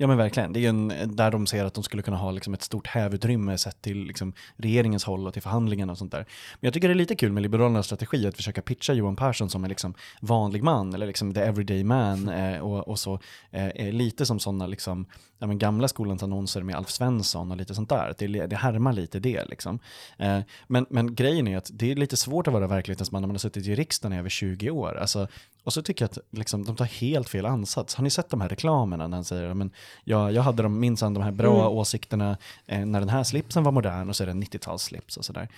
Ja 0.00 0.06
men 0.06 0.16
verkligen, 0.16 0.52
det 0.52 0.64
är 0.64 0.68
en, 0.68 1.16
där 1.16 1.30
de 1.30 1.46
ser 1.46 1.64
att 1.64 1.74
de 1.74 1.84
skulle 1.84 2.02
kunna 2.02 2.16
ha 2.16 2.30
liksom 2.30 2.54
ett 2.54 2.62
stort 2.62 2.86
hävutrymme 2.86 3.58
sett 3.58 3.82
till 3.82 4.04
liksom 4.04 4.32
regeringens 4.56 5.04
håll 5.04 5.26
och 5.26 5.32
till 5.32 5.42
förhandlingarna 5.42 5.92
och 5.92 5.98
sånt 5.98 6.12
där. 6.12 6.26
Men 6.60 6.66
jag 6.66 6.74
tycker 6.74 6.88
det 6.88 6.94
är 6.94 6.96
lite 6.96 7.16
kul 7.16 7.32
med 7.32 7.42
Liberalernas 7.42 7.86
strategi 7.86 8.26
att 8.26 8.36
försöka 8.36 8.62
pitcha 8.62 8.92
Johan 8.92 9.16
Persson 9.16 9.50
som 9.50 9.64
en 9.64 9.68
liksom 9.68 9.94
vanlig 10.20 10.62
man 10.62 10.94
eller 10.94 11.06
liksom 11.06 11.34
the 11.34 11.40
everyday 11.40 11.84
man 11.84 12.28
eh, 12.38 12.58
och, 12.60 12.88
och, 12.88 12.98
så 12.98 13.20
eh, 13.50 13.92
lite 13.92 14.26
som 14.26 14.38
sådana 14.38 14.66
liksom, 14.66 15.06
ja, 15.38 15.46
men 15.46 15.58
gamla 15.58 15.88
skolans 15.88 16.22
annonser 16.22 16.62
med 16.62 16.76
Alf 16.76 16.90
Svensson 16.90 17.50
och 17.50 17.56
lite 17.56 17.74
sånt 17.74 17.88
där. 17.88 18.14
Det, 18.18 18.46
det 18.46 18.56
härmar 18.56 18.92
lite 18.92 19.20
det 19.20 19.44
liksom. 19.44 19.78
Eh, 20.18 20.40
men, 20.66 20.86
men 20.90 21.14
grejen 21.14 21.48
är 21.48 21.56
att 21.56 21.70
det 21.72 21.90
är 21.90 21.96
lite 21.96 22.16
svårt 22.16 22.46
att 22.46 22.52
vara 22.52 22.66
verklighetens 22.66 23.12
man 23.12 23.22
när 23.22 23.26
man 23.26 23.34
har 23.34 23.38
suttit 23.38 23.66
i 23.66 23.74
riksdagen 23.74 24.16
i 24.16 24.18
över 24.18 24.30
20 24.30 24.70
år. 24.70 24.98
Alltså, 24.98 25.28
Och 25.64 25.72
så 25.72 25.82
tycker 25.82 26.04
jag 26.04 26.10
att 26.10 26.18
liksom, 26.30 26.64
de 26.64 26.76
tar 26.76 26.84
helt 26.84 27.28
fel 27.28 27.46
ansats. 27.46 27.94
Har 27.94 28.04
ni 28.04 28.10
sett 28.10 28.30
de 28.30 28.40
här 28.40 28.48
reklamerna 28.48 29.06
när 29.06 29.16
han 29.16 29.24
säger 29.24 29.54
men 29.54 29.70
jag, 30.04 30.32
jag 30.32 30.42
hade 30.42 30.62
de, 30.62 30.80
minsann 30.80 31.14
de 31.14 31.22
här 31.22 31.30
bra 31.30 31.60
mm. 31.60 31.72
åsikterna 31.72 32.38
eh, 32.66 32.86
när 32.86 33.00
den 33.00 33.08
här 33.08 33.24
slipsen 33.24 33.62
var 33.62 33.72
modern 33.72 34.08
och 34.08 34.16
så 34.16 34.22
är 34.22 34.26
det 34.26 34.30
en 34.30 34.42
90-talsslips 34.42 35.18
och 35.18 35.24
sådär. 35.24 35.48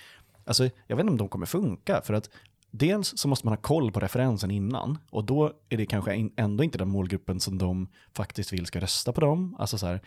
Alltså, 0.45 0.69
jag 0.87 0.95
vet 0.95 1.03
inte 1.03 1.11
om 1.11 1.17
de 1.17 1.29
kommer 1.29 1.45
funka, 1.45 2.01
för 2.01 2.13
att 2.13 2.29
dels 2.71 3.17
så 3.17 3.27
måste 3.27 3.45
man 3.45 3.51
ha 3.51 3.61
koll 3.61 3.91
på 3.91 3.99
referensen 3.99 4.51
innan 4.51 4.97
och 5.09 5.23
då 5.23 5.53
är 5.69 5.77
det 5.77 5.85
kanske 5.85 6.29
ändå 6.35 6.63
inte 6.63 6.77
den 6.77 6.89
målgruppen 6.89 7.39
som 7.39 7.57
de 7.57 7.87
faktiskt 8.13 8.53
vill 8.53 8.65
ska 8.65 8.79
rösta 8.79 9.13
på 9.13 9.21
dem, 9.21 9.55
alltså 9.59 9.77
så 9.77 9.85
här, 9.85 10.01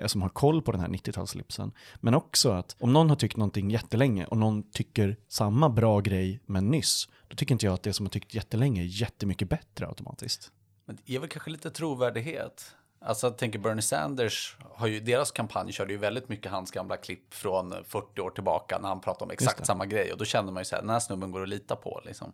eh, 0.00 0.06
som 0.06 0.22
har 0.22 0.28
koll 0.28 0.62
på 0.62 0.72
den 0.72 0.80
här 0.80 0.88
90-talslipsen. 0.88 1.72
Men 2.00 2.14
också 2.14 2.50
att 2.50 2.76
om 2.78 2.92
någon 2.92 3.08
har 3.08 3.16
tyckt 3.16 3.36
någonting 3.36 3.70
jättelänge 3.70 4.24
och 4.24 4.36
någon 4.36 4.70
tycker 4.70 5.16
samma 5.28 5.68
bra 5.68 6.00
grej 6.00 6.40
men 6.46 6.70
nyss, 6.70 7.08
då 7.28 7.36
tycker 7.36 7.54
inte 7.54 7.66
jag 7.66 7.72
att 7.74 7.82
det 7.82 7.92
som 7.92 8.06
har 8.06 8.10
tyckt 8.10 8.34
jättelänge 8.34 8.82
är 8.82 8.86
jättemycket 8.86 9.48
bättre 9.48 9.86
automatiskt. 9.86 10.52
Men 10.84 10.96
det 10.96 11.12
ger 11.12 11.20
väl 11.20 11.28
kanske 11.28 11.50
lite 11.50 11.70
trovärdighet. 11.70 12.74
Alltså 13.00 13.26
jag 13.26 13.38
tänker 13.38 13.58
Bernie 13.58 13.82
Sanders, 13.82 14.56
har 14.74 14.86
ju, 14.86 15.00
deras 15.00 15.30
kampanj 15.30 15.72
körde 15.72 15.92
ju 15.92 15.98
väldigt 15.98 16.28
mycket 16.28 16.52
hans 16.52 16.70
gamla 16.70 16.96
klipp 16.96 17.34
från 17.34 17.74
40 17.84 18.20
år 18.20 18.30
tillbaka 18.30 18.78
när 18.78 18.88
han 18.88 19.00
pratade 19.00 19.24
om 19.24 19.30
exakt 19.30 19.66
samma 19.66 19.86
grej. 19.86 20.12
Och 20.12 20.18
då 20.18 20.24
kände 20.24 20.52
man 20.52 20.60
ju 20.60 20.64
så 20.64 20.74
här, 20.74 20.82
den 20.82 20.90
här 20.90 21.00
snubben 21.00 21.30
går 21.30 21.42
att 21.42 21.48
lita 21.48 21.76
på. 21.76 22.00
Liksom. 22.04 22.32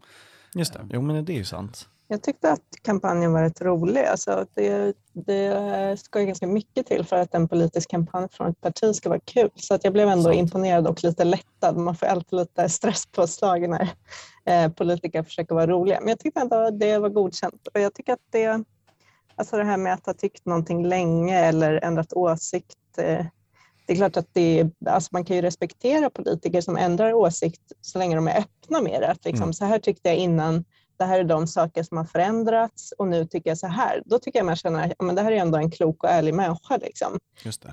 Just 0.54 0.72
det, 0.72 0.88
jo 0.90 1.02
men 1.02 1.24
det 1.24 1.32
är 1.32 1.36
ju 1.36 1.44
sant. 1.44 1.88
Jag 2.08 2.22
tyckte 2.22 2.52
att 2.52 2.60
kampanjen 2.82 3.32
var 3.32 3.42
rätt 3.42 3.60
rolig. 3.60 4.04
Alltså 4.04 4.46
det, 4.54 4.96
det 5.12 6.00
ska 6.00 6.20
ju 6.20 6.26
ganska 6.26 6.46
mycket 6.46 6.86
till 6.86 7.04
för 7.04 7.16
att 7.16 7.34
en 7.34 7.48
politisk 7.48 7.90
kampanj 7.90 8.28
från 8.32 8.50
ett 8.50 8.60
parti 8.60 8.94
ska 8.94 9.08
vara 9.08 9.20
kul. 9.20 9.50
Så 9.56 9.74
att 9.74 9.84
jag 9.84 9.92
blev 9.92 10.08
ändå 10.08 10.24
sant. 10.24 10.36
imponerad 10.36 10.86
och 10.86 11.04
lite 11.04 11.24
lättad. 11.24 11.76
Man 11.76 11.96
får 11.96 12.06
alltid 12.06 12.38
lite 12.38 12.68
stresspåslag 12.68 13.68
när 13.68 13.88
eh, 14.44 14.72
politiker 14.72 15.22
försöker 15.22 15.54
vara 15.54 15.66
roliga. 15.66 16.00
Men 16.00 16.08
jag 16.08 16.18
tyckte 16.18 16.40
ändå 16.40 16.56
att 16.56 16.80
det 16.80 16.98
var 16.98 17.08
godkänt. 17.08 17.68
Och 17.74 17.80
jag 17.80 17.94
tycker 17.94 18.12
att 18.12 18.26
det 18.30 18.64
Alltså 19.36 19.56
det 19.56 19.64
här 19.64 19.76
med 19.76 19.94
att 19.94 20.06
ha 20.06 20.14
tyckt 20.14 20.46
någonting 20.46 20.86
länge 20.86 21.38
eller 21.38 21.84
ändrat 21.84 22.12
åsikt. 22.12 22.98
Eh, 22.98 23.26
det 23.86 23.92
är 23.92 23.96
klart 23.96 24.16
att 24.16 24.28
det 24.32 24.70
alltså 24.86 25.08
man 25.12 25.24
kan 25.24 25.36
ju 25.36 25.42
respektera 25.42 26.10
politiker 26.10 26.60
som 26.60 26.76
ändrar 26.76 27.12
åsikt 27.12 27.72
så 27.80 27.98
länge 27.98 28.16
de 28.16 28.28
är 28.28 28.38
öppna 28.38 28.80
med 28.80 29.00
det. 29.00 29.08
Att 29.08 29.24
liksom, 29.24 29.42
mm. 29.42 29.52
Så 29.52 29.64
här 29.64 29.78
tyckte 29.78 30.08
jag 30.08 30.18
innan, 30.18 30.64
det 30.96 31.04
här 31.04 31.20
är 31.20 31.24
de 31.24 31.46
saker 31.46 31.82
som 31.82 31.96
har 31.96 32.04
förändrats 32.04 32.92
och 32.98 33.08
nu 33.08 33.26
tycker 33.26 33.50
jag 33.50 33.58
så 33.58 33.66
här. 33.66 34.02
Då 34.04 34.18
tycker 34.18 34.38
jag 34.38 34.46
man 34.46 34.56
känner 34.56 34.86
att 34.86 34.92
ja, 34.98 35.12
det 35.12 35.22
här 35.22 35.32
är 35.32 35.36
ändå 35.36 35.58
en 35.58 35.70
klok 35.70 36.04
och 36.04 36.10
ärlig 36.10 36.34
människa. 36.34 36.76
Liksom. 36.76 37.18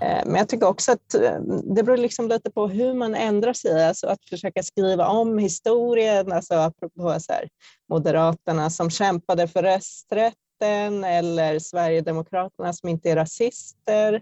Eh, 0.02 0.26
men 0.26 0.36
jag 0.36 0.50
tycker 0.50 0.68
också 0.68 0.92
att 0.92 1.14
eh, 1.14 1.40
det 1.76 1.84
beror 1.84 1.98
liksom 1.98 2.28
lite 2.28 2.52
på 2.52 2.68
hur 2.68 2.94
man 2.94 3.16
ändrar 3.16 3.54
sig. 3.54 3.88
Alltså 3.88 4.08
att 4.08 4.26
försöka 4.30 4.64
skriva 4.64 5.08
om 5.08 5.38
historien, 5.38 6.32
alltså 6.32 6.54
apropå 6.54 7.20
så 7.20 7.34
här, 7.34 7.50
Moderaterna 7.90 8.70
som 8.70 8.90
kämpade 8.90 9.48
för 9.48 9.64
rösträtt 9.64 10.34
Centern 10.60 11.04
eller 11.04 11.60
Sverigedemokraterna 11.60 12.74
som 12.74 12.90
inte 12.90 13.10
är 13.10 13.16
rasister. 13.16 14.14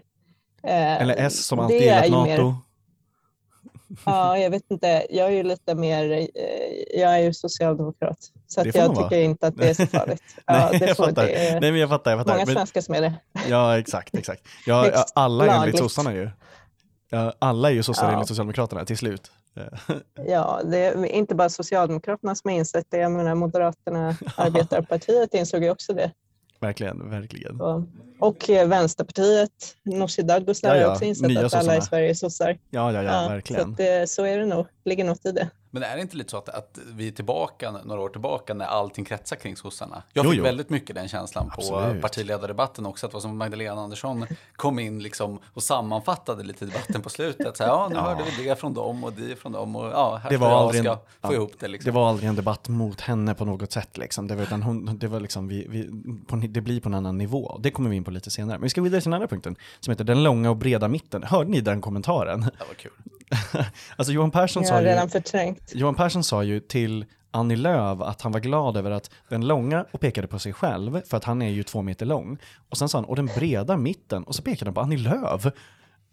Eh, 0.62 1.02
eller 1.02 1.14
S 1.18 1.46
som 1.46 1.58
alltid 1.58 1.80
gillat 1.80 2.10
NATO. 2.10 2.26
Mer, 2.26 2.56
ja, 4.04 4.38
jag 4.38 4.50
vet 4.50 4.70
inte. 4.70 5.06
Jag 5.10 5.26
är 5.26 5.32
ju 5.32 5.42
lite 5.42 5.74
mer, 5.74 6.10
eh, 6.10 6.26
jag 7.00 7.14
är 7.14 7.18
ju 7.18 7.34
socialdemokrat. 7.34 8.18
Så 8.46 8.60
att 8.60 8.74
jag 8.74 8.96
tycker 8.96 9.18
inte 9.18 9.46
att 9.46 9.56
det 9.56 9.70
är 9.70 9.74
så 9.74 9.86
farligt. 9.98 10.22
Ja, 10.46 10.68
Nej, 10.72 10.82
jag 10.86 10.96
får, 10.96 11.06
fattar. 11.06 11.26
Det 11.26 11.60
Nej, 11.60 11.72
men 11.72 11.80
jag 11.80 11.88
fattar, 11.88 12.10
jag 12.10 12.20
fattar. 12.20 12.32
Många 12.32 12.46
men, 12.46 12.54
svenskar 12.54 12.80
som 12.80 12.94
är 12.94 13.00
det. 13.00 13.14
Ja, 13.48 13.78
exakt. 13.78 14.14
exakt. 14.14 14.42
Ja, 14.66 15.04
alla 15.14 15.56
enligt 15.56 15.78
sossarna 15.78 16.14
ju. 16.14 16.30
Ja, 17.10 17.32
alla 17.38 17.70
är 17.70 17.74
ju 17.74 17.82
sossar 17.82 18.06
ja. 18.06 18.12
enligt 18.12 18.28
Socialdemokraterna 18.28 18.84
till 18.84 18.98
slut. 18.98 19.32
Ja, 20.26 20.60
det 20.64 20.78
är 20.78 21.06
inte 21.06 21.34
bara 21.34 21.48
Socialdemokraterna 21.48 22.34
som 22.34 22.50
har 22.50 22.58
insett 22.58 22.86
det. 22.90 22.96
Jag 22.98 23.12
menar, 23.12 23.34
Moderaterna, 23.34 24.16
Arbetarpartiet 24.36 25.34
insåg 25.34 25.64
ju 25.64 25.70
också 25.70 25.92
det. 25.92 26.12
Verkligen, 26.60 27.10
verkligen. 27.10 27.60
Och, 27.60 27.82
och 28.18 28.44
Vänsterpartiet, 28.48 29.50
Nooshi 29.84 30.22
Dadgostar 30.22 30.74
ja, 30.74 30.80
ja. 30.80 30.86
har 30.86 30.92
också 30.92 31.04
insett 31.04 31.28
Nya 31.28 31.46
att 31.46 31.54
alla 31.54 31.76
i 31.76 31.82
Sverige 31.82 32.10
är 32.10 32.14
sossar. 32.14 32.58
Ja, 32.70 32.92
ja, 32.92 33.02
ja, 33.02 33.28
verkligen. 33.28 33.76
Så, 33.76 34.02
att, 34.02 34.08
så 34.08 34.24
är 34.24 34.38
det 34.38 34.46
nog, 34.46 34.66
ligger 34.88 35.04
något 35.04 35.26
i 35.26 35.32
det. 35.32 35.50
Men 35.70 35.82
är 35.82 35.96
det 35.96 36.02
inte 36.02 36.16
lite 36.16 36.30
så 36.30 36.36
att, 36.36 36.48
att 36.48 36.78
vi 36.92 37.08
är 37.08 37.12
tillbaka 37.12 37.70
några 37.84 38.00
år 38.00 38.08
tillbaka 38.08 38.54
när 38.54 38.66
allting 38.66 39.04
kretsar 39.04 39.36
kring 39.36 39.56
sossarna? 39.56 40.02
Jag 40.12 40.24
fick 40.24 40.32
jo, 40.32 40.38
jo. 40.38 40.44
väldigt 40.44 40.70
mycket 40.70 40.96
den 40.96 41.08
känslan 41.08 41.50
Absolut. 41.52 41.94
på 41.94 42.00
partiledardebatten 42.00 42.86
också, 42.86 43.06
att 43.06 43.12
det 43.12 43.14
var 43.14 43.20
som 43.20 43.38
Magdalena 43.38 43.80
Andersson 43.80 44.26
kom 44.56 44.78
in 44.78 45.02
liksom 45.02 45.38
och 45.54 45.62
sammanfattade 45.62 46.42
lite 46.42 46.66
debatten 46.66 47.02
på 47.02 47.08
slutet. 47.08 47.56
Så, 47.56 47.62
ja, 47.62 47.86
nu 47.90 47.96
ja. 47.96 48.02
hörde 48.02 48.24
vi 48.38 48.44
det 48.44 48.56
från 48.56 48.74
dem 48.74 49.04
och 49.04 49.12
det 49.12 49.36
från 49.36 49.52
dem 49.52 49.76
och 49.76 49.84
ja, 49.84 50.16
här 50.22 50.30
det 50.30 50.36
var 50.36 50.50
aldrig 50.50 50.82
ska 50.82 50.92
en, 50.92 50.98
få 50.98 51.04
ja, 51.20 51.32
ihop 51.32 51.52
det. 51.58 51.68
Liksom. 51.68 51.92
Det 51.92 51.94
var 51.94 52.08
aldrig 52.08 52.28
en 52.28 52.36
debatt 52.36 52.68
mot 52.68 53.00
henne 53.00 53.34
på 53.34 53.44
något 53.44 53.72
sätt 53.72 53.98
liksom. 53.98 54.26
Det 54.26 54.34
var, 54.34 54.42
utan 54.42 54.62
hon, 54.62 54.98
det 54.98 55.08
var 55.08 55.20
liksom, 55.20 55.48
vi, 55.48 55.66
vi, 55.68 55.90
på, 56.26 56.36
det 56.36 56.60
blir 56.60 56.80
på 56.80 56.88
en 56.88 56.94
annan 56.94 57.18
nivå. 57.18 57.58
Det 57.62 57.70
kommer 57.70 57.90
vi 57.90 57.96
in 57.96 58.04
på 58.04 58.10
lite 58.10 58.30
senare. 58.30 58.58
Men 58.58 58.62
vi 58.62 58.68
ska 58.68 58.82
vidare 58.82 59.00
till 59.00 59.10
den 59.10 59.14
andra 59.14 59.28
punkten 59.28 59.56
som 59.80 59.90
heter 59.90 60.04
den 60.04 60.22
långa 60.22 60.50
och 60.50 60.56
breda 60.56 60.88
mitten. 60.88 61.22
Hörde 61.22 61.50
ni 61.50 61.60
den 61.60 61.80
kommentaren? 61.80 62.40
Det 62.40 62.64
var 62.68 62.74
kul. 62.74 62.92
alltså 63.96 64.12
Johan 64.12 64.30
Persson 64.30 64.64
sa 64.64 64.82
ju, 64.82 65.08
förträngt. 65.08 65.72
Johan 65.74 65.94
Persson 65.94 66.24
sa 66.24 66.42
ju 66.42 66.60
till 66.60 67.04
Annie 67.30 67.56
Lööf 67.56 68.00
att 68.00 68.22
han 68.22 68.32
var 68.32 68.40
glad 68.40 68.76
över 68.76 68.90
att 68.90 69.10
den 69.28 69.46
långa 69.46 69.86
och 69.90 70.00
pekade 70.00 70.26
på 70.28 70.38
sig 70.38 70.52
själv 70.52 71.00
för 71.06 71.16
att 71.16 71.24
han 71.24 71.42
är 71.42 71.48
ju 71.48 71.62
två 71.62 71.82
meter 71.82 72.06
lång. 72.06 72.38
Och 72.68 72.78
sen 72.78 72.88
sa 72.88 72.98
han, 72.98 73.04
och 73.04 73.16
den 73.16 73.26
breda 73.26 73.76
mitten, 73.76 74.24
och 74.24 74.34
så 74.34 74.42
pekade 74.42 74.68
han 74.68 74.74
på 74.74 74.80
Annie 74.80 74.96
Lööf. 74.96 75.46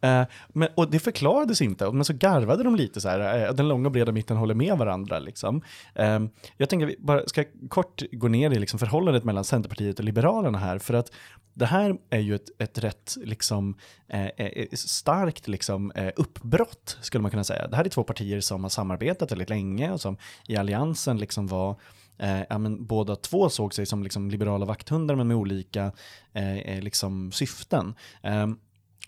Eh, 0.05 0.27
men, 0.47 0.67
och 0.75 0.91
det 0.91 0.99
förklarades 0.99 1.61
inte, 1.61 1.91
men 1.91 2.05
så 2.05 2.13
garvade 2.13 2.63
de 2.63 2.75
lite 2.75 3.01
så 3.01 3.09
här, 3.09 3.47
eh, 3.47 3.53
den 3.53 3.67
långa 3.67 3.87
och 3.87 3.91
breda 3.91 4.11
mitten 4.11 4.37
håller 4.37 4.55
med 4.55 4.77
varandra. 4.77 5.19
Liksom. 5.19 5.61
Ehm, 5.95 6.29
jag 6.57 6.69
tänker 6.69 6.85
vi 6.85 6.95
bara 6.99 7.27
ska 7.27 7.43
kort 7.69 8.03
gå 8.11 8.27
ner 8.27 8.51
i 8.51 8.59
liksom 8.59 8.79
förhållandet 8.79 9.23
mellan 9.23 9.43
Centerpartiet 9.43 9.99
och 9.99 10.05
Liberalerna 10.05 10.57
här, 10.57 10.77
för 10.77 10.93
att 10.93 11.11
det 11.53 11.65
här 11.65 11.97
är 12.09 12.19
ju 12.19 12.35
ett, 12.35 12.49
ett 12.61 12.77
rätt 12.77 13.15
liksom, 13.23 13.77
eh, 14.07 14.25
eh, 14.25 14.67
starkt 14.73 15.47
liksom, 15.47 15.91
eh, 15.91 16.11
uppbrott, 16.15 16.97
skulle 17.01 17.21
man 17.21 17.31
kunna 17.31 17.43
säga. 17.43 17.67
Det 17.67 17.75
här 17.75 17.85
är 17.85 17.89
två 17.89 18.03
partier 18.03 18.39
som 18.39 18.63
har 18.63 18.69
samarbetat 18.69 19.31
väldigt 19.31 19.49
länge 19.49 19.91
och 19.91 20.01
som 20.01 20.17
i 20.47 20.57
alliansen 20.57 21.17
liksom 21.17 21.47
var 21.47 21.75
Eh, 22.17 22.41
ja, 22.49 22.57
men 22.57 22.85
båda 22.85 23.15
två 23.15 23.49
såg 23.49 23.73
sig 23.73 23.85
som 23.85 24.03
liksom 24.03 24.29
liberala 24.29 24.65
vakthundar 24.65 25.15
men 25.15 25.27
med 25.27 25.37
olika 25.37 25.91
eh 26.33 26.81
liksom 26.81 27.31
syften. 27.31 27.95
Eh, 28.23 28.47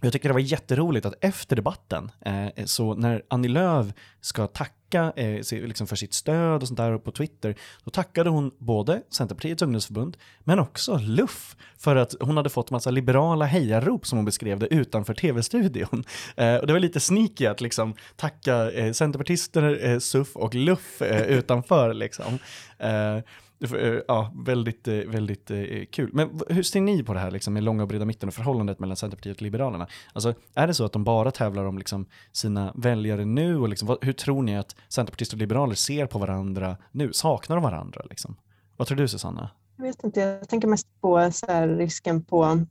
jag 0.01 0.13
tycker 0.13 0.29
det 0.29 0.33
var 0.33 0.39
jätteroligt 0.39 1.05
att 1.05 1.13
efter 1.21 1.55
debatten, 1.55 2.11
eh, 2.25 2.65
så 2.65 2.95
när 2.95 3.23
Annie 3.27 3.47
Lööf 3.47 3.87
ska 4.21 4.47
tacka 4.47 5.13
eh, 5.15 5.41
liksom 5.51 5.87
för 5.87 5.95
sitt 5.95 6.13
stöd 6.13 6.61
och 6.61 6.67
sånt 6.67 6.77
där 6.77 6.97
på 6.97 7.11
Twitter, 7.11 7.55
då 7.83 7.91
tackade 7.91 8.29
hon 8.29 8.51
både 8.57 9.01
Centerpartiets 9.09 9.61
ungdomsförbund, 9.61 10.17
men 10.43 10.59
också 10.59 10.97
LUF, 10.97 11.55
för 11.77 11.95
att 11.95 12.15
hon 12.19 12.37
hade 12.37 12.49
fått 12.49 12.71
massa 12.71 12.91
liberala 12.91 13.45
hejarop 13.45 14.07
som 14.07 14.17
hon 14.17 14.25
beskrev 14.25 14.59
det 14.59 14.73
utanför 14.73 15.13
tv-studion. 15.13 16.03
Eh, 16.35 16.55
och 16.55 16.67
det 16.67 16.73
var 16.73 16.79
lite 16.79 16.99
sneaky 16.99 17.45
att 17.45 17.61
liksom 17.61 17.95
tacka 18.15 18.71
eh, 18.71 18.91
centerpartister, 18.91 19.85
eh, 19.85 19.99
SUF 19.99 20.35
och 20.35 20.55
LUF 20.55 21.01
eh, 21.01 21.21
utanför 21.21 21.93
liksom. 21.93 22.39
Eh, 22.79 23.17
Eh, 23.59 23.99
ja, 24.07 24.31
väldigt, 24.35 24.87
eh, 24.87 24.95
väldigt 24.95 25.51
eh, 25.51 25.85
kul. 25.91 26.09
Men 26.13 26.41
hur 26.49 26.63
ser 26.63 26.81
ni 26.81 27.03
på 27.03 27.13
det 27.13 27.19
här 27.19 27.31
liksom, 27.31 27.53
med 27.53 27.63
långa 27.63 27.81
och 27.81 27.87
breda 27.87 28.05
mitten 28.05 28.29
och 28.29 28.35
förhållandet 28.35 28.79
mellan 28.79 28.97
Centerpartiet 28.97 29.37
och 29.37 29.41
Liberalerna? 29.41 29.87
Alltså, 30.13 30.33
är 30.53 30.67
det 30.67 30.73
så 30.73 30.85
att 30.85 30.93
de 30.93 31.03
bara 31.03 31.31
tävlar 31.31 31.65
om 31.65 31.77
liksom, 31.77 32.05
sina 32.31 32.73
väljare 32.75 33.25
nu? 33.25 33.57
Och 33.57 33.69
liksom, 33.69 33.87
vad, 33.87 33.97
hur 34.01 34.13
tror 34.13 34.43
ni 34.43 34.57
att 34.57 34.75
Centerpartister 34.89 35.35
och 35.35 35.39
liberaler 35.39 35.75
ser 35.75 36.05
på 36.05 36.19
varandra 36.19 36.77
nu? 36.91 37.13
Saknar 37.13 37.55
de 37.55 37.63
varandra? 37.63 38.01
Liksom? 38.09 38.35
Vad 38.77 38.87
tror 38.87 38.97
du 38.97 39.07
Susanna? 39.07 39.49
Jag 39.77 39.83
vet 39.83 40.03
inte, 40.03 40.19
jag 40.19 40.49
tänker 40.49 40.67
mest 40.67 40.87
på 41.01 41.17
här, 41.17 41.67
risken 41.67 42.23
på 42.23 42.65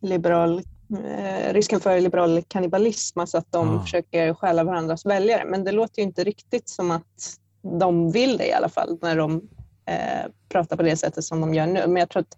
liberal 0.00 0.62
eh, 1.04 1.52
risken 1.52 1.80
för 1.80 2.00
liberal 2.00 2.42
kannibalism, 2.48 3.20
alltså 3.20 3.38
att 3.38 3.52
de 3.52 3.76
ah. 3.76 3.82
försöker 3.82 4.34
stjäla 4.34 4.64
varandras 4.64 5.06
väljare. 5.06 5.44
Men 5.44 5.64
det 5.64 5.72
låter 5.72 6.02
ju 6.02 6.08
inte 6.08 6.24
riktigt 6.24 6.68
som 6.68 6.90
att 6.90 7.36
de 7.80 8.12
vill 8.12 8.36
det 8.36 8.46
i 8.46 8.52
alla 8.52 8.68
fall 8.68 8.98
när 9.02 9.16
de 9.16 9.48
eh, 9.90 10.30
prata 10.48 10.76
på 10.76 10.82
det 10.82 10.96
sättet 10.96 11.24
som 11.24 11.40
de 11.40 11.54
gör 11.54 11.66
nu. 11.66 11.86
Men 11.86 11.96
jag 11.96 12.08
tror 12.08 12.22
att 12.22 12.36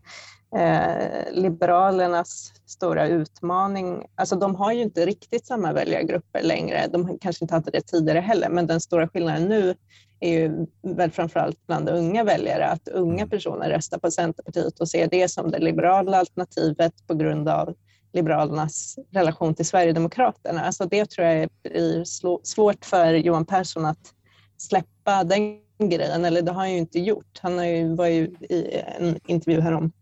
eh, 0.57 1.33
Liberalernas 1.33 2.53
stora 2.67 3.07
utmaning, 3.07 4.07
alltså 4.15 4.37
de 4.37 4.55
har 4.55 4.73
ju 4.73 4.83
inte 4.83 5.07
riktigt 5.07 5.47
samma 5.47 5.73
väljargrupper 5.73 6.43
längre. 6.43 6.87
De 6.93 7.19
kanske 7.19 7.45
inte 7.45 7.55
hade 7.55 7.71
det 7.71 7.81
tidigare 7.81 8.21
heller, 8.21 8.49
men 8.49 8.67
den 8.67 8.81
stora 8.81 9.09
skillnaden 9.09 9.49
nu 9.49 9.75
är 10.21 10.31
ju 10.31 10.67
väl 10.83 11.11
framförallt 11.11 11.67
bland 11.67 11.89
unga 11.89 12.25
väljare, 12.25 12.69
att 12.69 12.89
unga 12.89 13.27
personer 13.27 13.71
röstar 13.71 13.99
på 13.99 14.11
Centerpartiet 14.11 14.81
och 14.81 14.89
ser 14.89 15.07
det 15.07 15.29
som 15.29 15.51
det 15.51 15.59
liberala 15.59 16.19
alternativet 16.19 16.93
på 17.07 17.15
grund 17.15 17.49
av 17.49 17.75
Liberalernas 18.13 18.99
relation 19.11 19.55
till 19.55 19.67
Sverigedemokraterna. 19.67 20.65
Alltså 20.65 20.85
det 20.85 21.11
tror 21.11 21.27
jag 21.27 21.49
blir 21.63 22.05
svårt 22.45 22.85
för 22.85 23.15
Johan 23.15 23.47
Persson 23.47 23.85
att 23.85 24.15
släppa 24.57 25.25
den 25.25 25.59
grejen, 25.89 26.25
eller 26.25 26.43
det 26.43 26.53
har 26.53 26.61
han 26.61 26.73
ju 26.73 26.79
inte 26.79 27.01
gjort. 27.01 27.41
Han 27.43 27.59
har 27.59 27.65
ju, 27.65 27.95
var 27.95 28.07
ju 28.07 28.25
i 28.41 28.83
en 28.99 29.19
intervju 29.27 29.61
härom, 29.61 29.93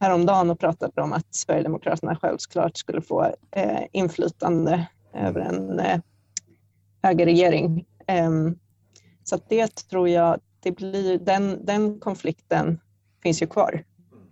häromdagen 0.00 0.50
och 0.50 0.60
pratade 0.60 1.02
om 1.02 1.12
att 1.12 1.34
Sverigedemokraterna 1.34 2.16
självklart 2.16 2.76
skulle 2.76 3.02
få 3.02 3.34
eh, 3.50 3.82
inflytande 3.92 4.86
över 5.14 5.40
en 5.40 5.80
eh, 5.80 6.00
högerregering. 7.02 7.86
Eh, 8.06 8.30
så 9.24 9.40
det 9.48 9.88
tror 9.90 10.08
jag, 10.08 10.40
det 10.60 10.72
blir, 10.72 11.18
den, 11.18 11.66
den 11.66 12.00
konflikten 12.00 12.80
finns 13.22 13.42
ju 13.42 13.46
kvar 13.46 13.84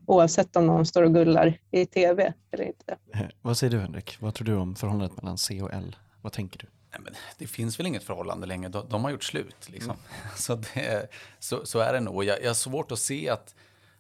oavsett 0.06 0.56
om 0.56 0.66
någon 0.66 0.86
står 0.86 1.02
och 1.02 1.14
gullar 1.14 1.58
i 1.70 1.86
tv 1.86 2.32
eller 2.50 2.64
inte. 2.64 2.96
Eh, 3.14 3.20
vad 3.42 3.56
säger 3.56 3.70
du 3.70 3.80
Henrik? 3.80 4.16
Vad 4.20 4.34
tror 4.34 4.46
du 4.46 4.54
om 4.54 4.74
förhållandet 4.74 5.16
mellan 5.16 5.38
C 5.38 5.62
och 5.62 5.72
L? 5.72 5.96
Vad 6.22 6.32
tänker 6.32 6.58
du? 6.58 6.66
Nej, 6.94 7.04
men 7.04 7.14
det 7.38 7.46
finns 7.46 7.80
väl 7.80 7.86
inget 7.86 8.04
förhållande 8.04 8.46
längre. 8.46 8.68
De, 8.68 8.88
de 8.88 9.04
har 9.04 9.10
gjort 9.10 9.24
slut. 9.24 9.68
Liksom. 9.68 9.90
Mm. 9.90 10.30
Så, 10.36 10.54
det, 10.54 11.08
så, 11.38 11.66
så, 11.66 11.78
är 11.78 11.92
det 11.92 12.00
nog. 12.00 12.24
Jag, 12.24 12.42
jag 12.42 12.48
har 12.48 12.54
svårt 12.54 12.92
att 12.92 12.98
se 12.98 13.28
att 13.28 13.54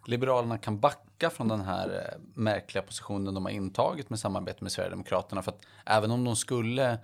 Liberalerna 0.06 0.58
kan 0.58 0.80
backa 0.80 1.30
från 1.30 1.48
den 1.48 1.60
här 1.60 1.88
eh, 1.88 2.20
märkliga 2.34 2.82
positionen 2.82 3.34
de 3.34 3.44
har 3.44 3.52
intagit 3.52 4.10
med 4.10 4.18
samarbete 4.18 4.64
med 4.64 4.72
Sverigedemokraterna. 4.72 5.42
För 5.42 5.52
att 5.52 5.60
även 5.86 6.10
om 6.10 6.24
de 6.24 6.36
skulle 6.36 6.98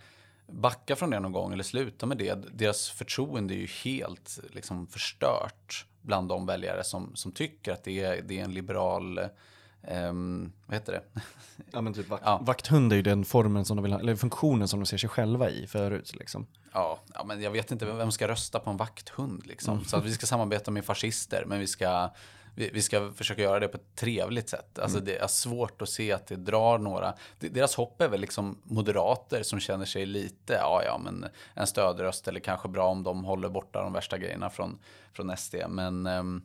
backa 0.47 0.97
från 0.97 1.11
det 1.11 1.21
någon 1.21 1.33
gång 1.33 1.53
eller 1.53 1.65
sluta 1.65 2.07
med 2.07 2.19
det, 2.19 2.35
deras 2.35 2.89
förtroende 2.89 3.55
är 3.55 3.59
ju 3.59 3.67
helt 3.67 4.39
liksom, 4.51 4.87
förstört 4.87 5.87
bland 6.03 6.29
de 6.29 6.47
väljare 6.47 6.85
som, 6.85 7.17
som 7.17 7.33
tycker 7.33 7.73
att 7.73 7.85
det 7.85 8.01
är, 8.01 8.23
det 8.23 8.41
är 8.41 8.45
en 8.45 8.55
liberal 8.55 9.21
Um, 9.89 10.53
vad 10.67 10.75
heter 10.75 10.93
det? 10.93 11.03
Ja, 11.73 11.81
men 11.81 11.95
typ 11.95 12.09
vakt, 12.09 12.23
ja. 12.27 12.41
Vakthund 12.43 12.93
är 12.93 12.97
ju 12.97 13.03
den 13.03 13.25
formen 13.25 13.65
som 13.65 13.77
de 13.77 13.83
vill 13.83 13.93
ha, 13.93 14.01
eller 14.01 14.17
funktionen 14.17 14.69
som 14.69 14.81
de 14.81 14.87
ser 14.87 14.97
sig 14.97 15.09
själva 15.09 15.51
i 15.51 15.67
förut. 15.67 16.15
Liksom. 16.15 16.47
Ja, 16.73 17.01
ja, 17.15 17.25
men 17.25 17.43
jag 17.43 17.51
vet 17.51 17.71
inte 17.71 17.87
vem 17.87 18.13
ska 18.13 18.29
rösta 18.29 18.61
på 18.61 18.71
en 18.71 18.77
vakthund. 18.77 19.47
Liksom. 19.47 19.75
Mm. 19.75 19.85
Så 19.85 19.97
att 19.97 20.05
vi 20.05 20.13
ska 20.13 20.27
samarbeta 20.27 20.71
med 20.71 20.85
fascister, 20.85 21.45
men 21.47 21.61
vi 21.61 21.67
ska 21.67 22.11
vi, 22.55 22.71
vi, 22.73 22.83
ska 22.83 23.13
försöka 23.13 23.43
göra 23.43 23.61
det 23.61 23.69
på 23.69 23.77
ett 23.77 23.97
trevligt 23.97 24.49
sätt. 24.49 24.79
Alltså 24.79 24.99
mm. 24.99 25.07
Det 25.07 25.17
är 25.17 25.27
svårt 25.27 25.83
att 25.83 25.89
se 25.89 26.13
att 26.13 26.27
det 26.27 26.37
drar 26.37 26.79
några. 26.79 27.15
Deras 27.39 27.75
hopp 27.75 28.01
är 28.01 28.09
väl 28.09 28.21
liksom 28.21 28.59
moderater 28.63 29.43
som 29.43 29.61
känner 29.61 29.85
sig 29.85 30.07
lite, 30.07 30.53
ja 30.53 30.83
ja 30.85 30.99
men 30.99 31.27
en 31.55 31.67
stödröst 31.67 32.29
eller 32.29 32.41
kanske 32.41 32.69
bra 32.69 32.89
om 32.89 33.03
de 33.03 33.25
håller 33.25 33.49
borta 33.49 33.83
de 33.83 33.93
värsta 33.93 34.19
grejerna 34.19 34.51
från, 34.51 34.79
från 35.13 35.37
SD. 35.37 35.55
Men... 35.69 36.07
Um... 36.07 36.43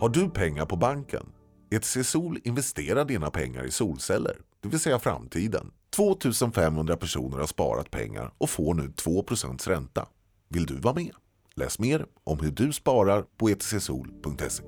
Har 0.00 0.08
du 0.08 0.30
pengar 0.30 0.66
på 0.66 0.76
banken? 0.76 1.26
ETC 1.70 2.08
Sol 2.08 2.38
investerar 2.44 3.04
dina 3.04 3.30
pengar 3.30 3.64
i 3.64 3.70
solceller, 3.70 4.36
det 4.62 4.68
vill 4.68 4.80
säga 4.80 4.98
framtiden. 4.98 5.70
2500 5.96 6.96
personer 6.96 7.38
har 7.38 7.46
sparat 7.46 7.90
pengar 7.90 8.32
och 8.38 8.50
får 8.50 8.74
nu 8.74 8.82
2% 8.82 9.68
ränta. 9.68 10.08
Vill 10.48 10.66
du 10.66 10.74
vara 10.74 10.94
med? 10.94 11.10
Läs 11.54 11.78
mer 11.78 12.06
om 12.24 12.40
hur 12.40 12.50
du 12.50 12.72
sparar 12.72 13.24
på 13.36 13.48
etcsol.se. 13.48 14.62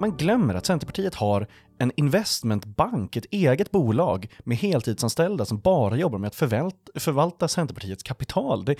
Man 0.00 0.16
glömmer 0.16 0.54
att 0.54 0.66
Centerpartiet 0.66 1.14
har 1.14 1.46
en 1.78 1.92
investmentbank, 1.96 3.16
ett 3.16 3.26
eget 3.30 3.70
bolag 3.70 4.28
med 4.44 4.56
heltidsanställda 4.56 5.44
som 5.44 5.58
bara 5.58 5.96
jobbar 5.96 6.18
med 6.18 6.28
att 6.28 6.34
förvalta, 6.34 7.00
förvalta 7.00 7.48
Centerpartiets 7.48 8.02
kapital. 8.02 8.64
Det, 8.64 8.76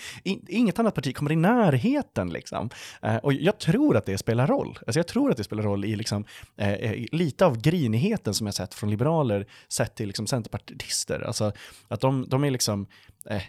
inget 0.49 0.79
annat 0.79 0.95
parti 0.95 1.17
kommer 1.17 1.33
i 1.33 1.37
närheten. 1.37 2.29
Liksom. 2.29 2.71
Eh, 3.03 3.17
och 3.17 3.33
jag 3.33 3.59
tror 3.59 3.97
att 3.97 4.07
det 4.07 4.19
spelar 4.19 4.47
roll. 4.47 4.79
Alltså 4.87 4.99
jag 4.99 5.07
tror 5.07 5.31
att 5.31 5.37
det 5.37 5.45
spelar 5.45 5.63
roll 5.63 5.85
i 5.85 5.97
liksom, 5.97 6.25
eh, 6.57 7.07
lite 7.13 7.47
av 7.47 7.61
grinigheten 7.61 8.35
som 8.35 8.47
jag 8.47 8.55
sett 8.55 8.75
från 8.75 8.91
liberaler 8.91 9.47
sett 9.69 9.95
till 9.95 10.07
liksom, 10.07 10.27
centerpartister. 10.27 11.21
Alltså 11.21 11.53
att 11.89 12.01
de, 12.01 12.29
de 12.29 12.45
är 12.45 12.51
liksom 12.51 12.87
eh, 13.31 13.43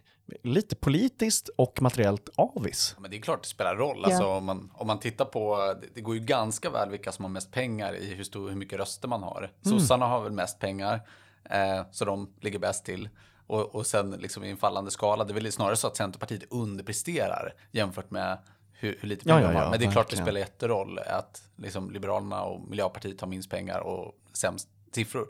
lite 0.44 0.76
politiskt 0.76 1.50
och 1.56 1.82
materiellt 1.82 2.30
avis. 2.36 2.96
men 3.00 3.12
det 3.12 3.18
är 3.18 3.22
klart 3.22 3.44
det 3.44 3.50
spelar 3.50 3.76
roll. 3.76 4.06
Alltså, 4.06 4.26
om, 4.26 4.46
man, 4.46 4.72
om 4.74 4.88
man 4.88 5.00
tittar 5.00 5.26
på, 5.26 5.76
det 5.94 6.02
går 6.02 6.16
ju 6.16 6.22
ganska 6.22 6.70
väl 6.70 6.90
vilka 6.90 7.12
som 7.12 7.26
har 7.26 7.30
mest 7.30 7.52
pengar 7.52 7.96
i 7.96 8.14
hur, 8.14 8.24
stor, 8.24 8.50
hur 8.50 8.56
mycket 8.56 8.80
röster 8.80 9.08
man 9.08 9.24
har. 9.24 9.37
Mm. 9.44 9.80
Sossarna 9.80 10.06
har 10.06 10.22
väl 10.22 10.32
mest 10.32 10.60
pengar, 10.60 11.02
eh, 11.50 11.82
så 11.92 12.06
de 12.06 12.34
ligger 12.42 12.60
bäst 12.60 12.86
till. 12.86 13.10
Och, 13.48 13.76
och 13.76 13.86
sen 13.86 14.12
liksom 14.12 14.44
i 14.44 14.50
en 14.50 14.58
fallande 14.58 14.92
skala, 14.92 15.24
det 15.24 15.32
är 15.32 15.34
väl 15.34 15.52
snarare 15.52 15.76
så 15.76 15.88
att 15.88 15.98
Centerpartiet 15.98 16.44
underpresterar 16.50 17.54
jämfört 17.72 18.12
med 18.12 18.38
hur, 18.72 18.98
hur 19.02 19.08
lite 19.08 19.24
pengar 19.24 19.42
ja, 19.42 19.48
ja, 19.48 19.54
ja, 19.54 19.60
de 19.60 19.64
har. 19.64 19.72
Men 19.72 19.80
det 19.80 19.86
är 19.86 19.92
klart 19.92 20.10
det 20.10 20.18
spelar 20.18 20.40
jätteroll 20.40 21.00
att 21.00 21.50
liksom 21.56 21.92
Liberalerna 21.92 22.42
och 22.42 22.62
Miljöpartiet 22.70 23.22
har 23.22 23.28
minst 23.28 23.50
pengar 23.50 23.80
och 23.80 24.16
sämst 24.34 24.70
siffror. 24.92 25.28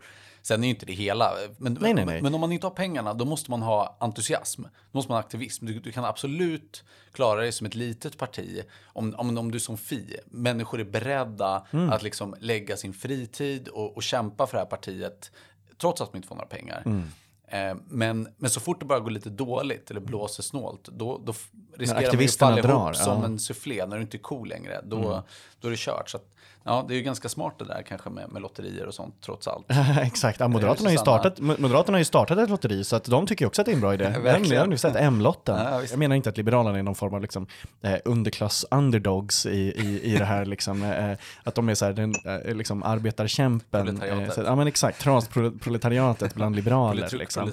Sen 0.47 0.63
är 0.63 0.67
ju 0.67 0.73
inte 0.73 0.85
det 0.85 0.93
hela. 0.93 1.33
Men, 1.57 1.77
nej, 1.81 1.93
nej, 1.93 2.05
nej. 2.05 2.21
men 2.21 2.33
om 2.33 2.41
man 2.41 2.51
inte 2.51 2.65
har 2.65 2.71
pengarna, 2.71 3.13
då 3.13 3.25
måste 3.25 3.51
man 3.51 3.61
ha 3.61 3.97
entusiasm. 3.99 4.63
Då 4.63 4.69
måste 4.91 5.11
man 5.11 5.15
ha 5.15 5.19
aktivism. 5.19 5.65
Du, 5.65 5.79
du 5.79 5.91
kan 5.91 6.05
absolut 6.05 6.83
klara 7.11 7.41
dig 7.41 7.51
som 7.51 7.67
ett 7.67 7.75
litet 7.75 8.17
parti 8.17 8.63
om, 8.85 9.15
om, 9.17 9.37
om 9.37 9.51
du 9.51 9.59
som 9.59 9.77
Fi, 9.77 10.17
människor 10.25 10.79
är 10.79 10.83
beredda 10.83 11.65
mm. 11.71 11.89
att 11.89 12.03
liksom 12.03 12.35
lägga 12.39 12.77
sin 12.77 12.93
fritid 12.93 13.67
och, 13.67 13.97
och 13.97 14.03
kämpa 14.03 14.47
för 14.47 14.57
det 14.57 14.59
här 14.59 14.69
partiet 14.69 15.31
trots 15.77 16.01
att 16.01 16.11
de 16.11 16.17
inte 16.17 16.27
får 16.27 16.35
några 16.35 16.47
pengar. 16.47 16.83
Mm. 16.85 17.03
Eh, 17.47 17.77
men, 17.87 18.27
men 18.37 18.49
så 18.49 18.59
fort 18.59 18.79
det 18.79 18.85
börjar 18.85 19.01
gå 19.01 19.09
lite 19.09 19.29
dåligt 19.29 19.91
eller 19.91 20.01
blåser 20.01 20.43
snålt, 20.43 20.89
då, 20.91 21.21
då 21.25 21.33
riskerar 21.77 22.13
man 22.13 22.25
att 22.25 22.35
falla 22.35 22.59
ihop 22.59 22.95
som 22.95 23.19
ja. 23.19 23.25
en 23.25 23.39
sufflé 23.39 23.85
när 23.85 23.95
du 23.95 24.01
inte 24.01 24.17
är 24.17 24.19
cool 24.19 24.49
längre. 24.49 24.81
Då, 24.83 25.11
mm. 25.11 25.23
Då 25.61 25.67
är 25.67 25.71
det 25.71 25.77
kört. 25.77 26.09
Så 26.09 26.17
att, 26.17 26.23
Ja, 26.67 26.85
det 26.87 26.93
är 26.93 26.95
ju 26.95 27.01
ganska 27.01 27.29
smart 27.29 27.53
det 27.59 27.65
där 27.65 27.81
kanske 27.87 28.09
med, 28.09 28.31
med 28.31 28.41
lotterier 28.41 28.85
och 28.85 28.93
sånt 28.93 29.15
trots 29.21 29.47
allt. 29.47 29.65
Exakt, 30.01 30.39
ja, 30.39 30.47
Moderaterna, 30.47 30.87
har 30.89 30.91
ju 30.91 30.97
startat, 30.97 31.39
Moderaterna 31.39 31.95
har 31.95 31.99
ju 31.99 32.05
startat 32.05 32.37
ett 32.37 32.49
lotteri 32.49 32.83
så 32.83 32.95
att 32.95 33.05
de 33.05 33.27
tycker 33.27 33.45
också 33.45 33.61
att 33.61 33.65
det 33.65 33.71
är 33.71 33.73
en 33.73 33.81
bra 33.81 33.93
idé. 33.93 34.09
Verkligen. 34.23 34.69
har 34.69 34.77
sett 34.77 34.95
M-lotten. 34.95 35.55
Ja, 35.57 35.83
jag 35.89 35.99
menar 35.99 36.15
inte 36.15 36.29
att 36.29 36.37
Liberalerna 36.37 36.79
är 36.79 36.83
någon 36.83 36.95
form 36.95 37.13
av 37.13 37.21
liksom, 37.21 37.47
eh, 37.81 37.97
underklass-underdogs 38.05 39.45
i, 39.45 39.59
i, 39.59 40.13
i 40.13 40.17
det 40.17 40.25
här, 40.25 40.45
liksom, 40.45 40.83
eh, 40.83 41.17
att 41.43 41.55
de 41.55 41.69
är 41.69 41.75
så 41.75 41.85
här, 41.85 41.93
den, 41.93 42.15
eh, 42.25 42.55
liksom, 42.55 42.83
arbetarkämpen. 42.83 44.01
Eh, 44.01 44.29
så, 44.29 44.41
ja 44.41 44.55
men 44.55 44.67
exakt, 44.67 45.01
transproletariatet 45.01 46.35
bland 46.35 46.55
liberaler. 46.55 47.09
liksom. 47.17 47.51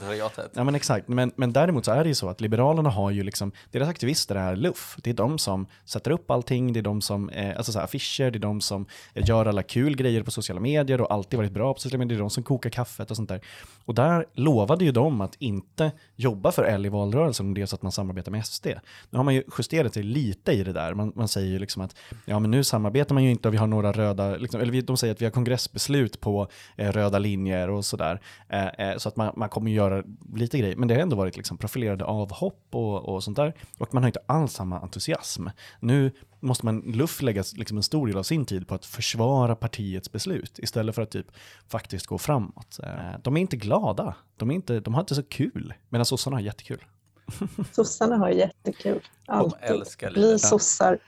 Ja 0.55 0.65
men 0.65 0.75
exakt, 0.75 1.09
men, 1.09 1.33
men 1.37 1.53
däremot 1.53 1.85
så 1.85 1.93
är 1.93 2.03
det 2.03 2.09
ju 2.09 2.15
så 2.15 2.29
att 2.29 2.41
Liberalerna 2.41 2.91
har 2.91 3.11
ju 3.11 3.23
liksom, 3.23 3.53
deras 3.71 3.89
aktivister 3.89 4.35
är 4.35 4.57
luff. 4.57 4.97
Det 5.03 5.11
är 5.11 5.15
de 5.15 5.39
som 5.39 5.67
sätter 5.85 6.11
upp 6.11 6.31
allting, 6.31 6.73
det 6.73 6.81
är 6.81 6.83
de 6.83 7.01
som, 7.01 7.29
eh, 7.29 7.57
alltså 7.57 7.73
så 7.73 7.79
här, 7.79 7.87
affischer, 7.95 8.31
det 8.31 8.39
är 8.39 8.41
de 8.41 8.61
som 8.61 8.87
gör 9.15 9.47
alla 9.47 9.63
kul 9.63 9.97
grejer 9.97 10.23
på 10.23 10.31
sociala 10.31 10.61
medier 10.61 11.01
och 11.01 11.13
alltid 11.13 11.37
varit 11.37 11.53
bra 11.53 11.75
på 11.75 11.81
sociala 11.81 11.99
medier. 11.99 12.19
Det 12.19 12.21
är 12.21 12.25
de 12.25 12.31
som 12.31 12.43
kokar 12.43 12.71
kaffet 12.71 13.11
och 13.11 13.17
sånt 13.17 13.29
där. 13.29 13.41
Och 13.85 13.95
där 13.95 14.27
lovade 14.33 14.85
ju 14.85 14.93
de 14.93 15.21
att 15.21 15.37
inte 15.39 15.93
jobba 16.17 16.53
för 16.53 16.65
L 16.65 16.87
i 16.87 16.89
valrörelsen 16.89 17.47
om 17.47 17.55
det 17.55 17.63
är 17.63 17.67
så 17.67 17.77
att 17.77 17.83
man 17.83 17.93
samarbetar 17.93 18.33
med 18.33 18.47
SD. 18.47 18.67
Nu 19.11 19.19
har 19.19 19.25
man 19.25 19.35
ju 19.35 19.43
justerat 19.59 19.95
sig 19.95 20.03
lite 20.03 20.53
i 20.53 20.65
det 20.65 20.73
där. 20.73 20.95
Man, 20.95 21.13
man 21.15 21.29
säger 21.29 21.49
ju 21.49 21.59
liksom 21.59 21.83
att 21.83 21.97
ja, 22.25 22.39
men 22.39 22.51
nu 22.51 22.65
samarbetar 22.65 23.15
man 23.15 23.25
ju 23.25 23.31
inte 23.31 23.49
och 23.49 23.55
vi 23.55 23.59
har 23.59 23.67
några 23.67 23.93
röda, 23.93 24.37
liksom, 24.37 24.61
eller 24.61 24.83
de 24.83 24.97
säger 24.97 25.15
att 25.15 25.21
vi 25.21 25.25
har 25.27 25.33
kongressbeslut 25.33 26.21
på 26.21 26.49
eh, 26.77 26.93
röda 26.93 27.19
linjer 27.19 27.71
och 27.71 27.85
sådär. 27.85 28.21
Eh, 28.49 28.67
eh, 28.67 28.97
så 28.97 29.09
att 29.09 29.17
man, 29.17 29.33
man 29.37 29.49
kommer 29.49 29.71
göra 29.71 30.03
lite 30.35 30.59
grejer. 30.59 30.77
Men 30.77 30.89
det 30.89 30.95
har 30.95 31.03
ändå 31.03 31.17
varit 31.17 31.37
liksom 31.37 31.59
profilerade 31.59 32.05
avhopp 32.05 32.69
och, 32.71 33.09
och 33.09 33.25
sånt 33.25 33.37
där. 33.37 33.55
Och 33.79 33.95
man 33.95 34.03
har 34.03 34.09
inte 34.09 34.21
alls 34.27 34.53
samma 34.53 34.81
entusiasm. 34.81 35.49
Nu 35.81 36.13
måste 36.45 36.65
man 36.65 36.81
luff 36.81 37.23
lägga 37.23 37.45
liksom 37.57 37.77
en 37.77 37.83
stor 37.83 38.07
del 38.07 38.17
av 38.17 38.23
sin 38.23 38.47
tid 38.47 38.69
på 38.69 38.75
att 38.75 38.87
försvara 38.87 39.57
partiets 39.57 40.13
beslut 40.13 40.59
istället 40.59 40.95
för 40.95 41.03
att 41.03 41.11
typ 41.11 41.27
faktiskt 41.69 42.07
gå 42.07 42.19
framåt. 42.19 42.79
Eh, 42.83 43.21
de 43.23 43.37
är 43.37 43.41
inte 43.41 43.57
glada, 43.57 44.15
de, 44.37 44.51
är 44.51 44.55
inte, 44.55 44.81
de 44.81 44.95
har 44.95 45.01
inte 45.01 45.15
så 45.15 45.23
kul, 45.23 45.75
medan 45.89 46.07
sossarna 46.07 46.37
har 46.37 46.41
jättekul. 46.41 46.85
Sossarna 47.73 48.17
har 48.17 48.29
jättekul, 48.29 49.01
alltid. 49.27 49.59
De 49.69 49.75
älskar 49.75 50.11
Bli 50.11 50.39
sossar. 50.39 50.99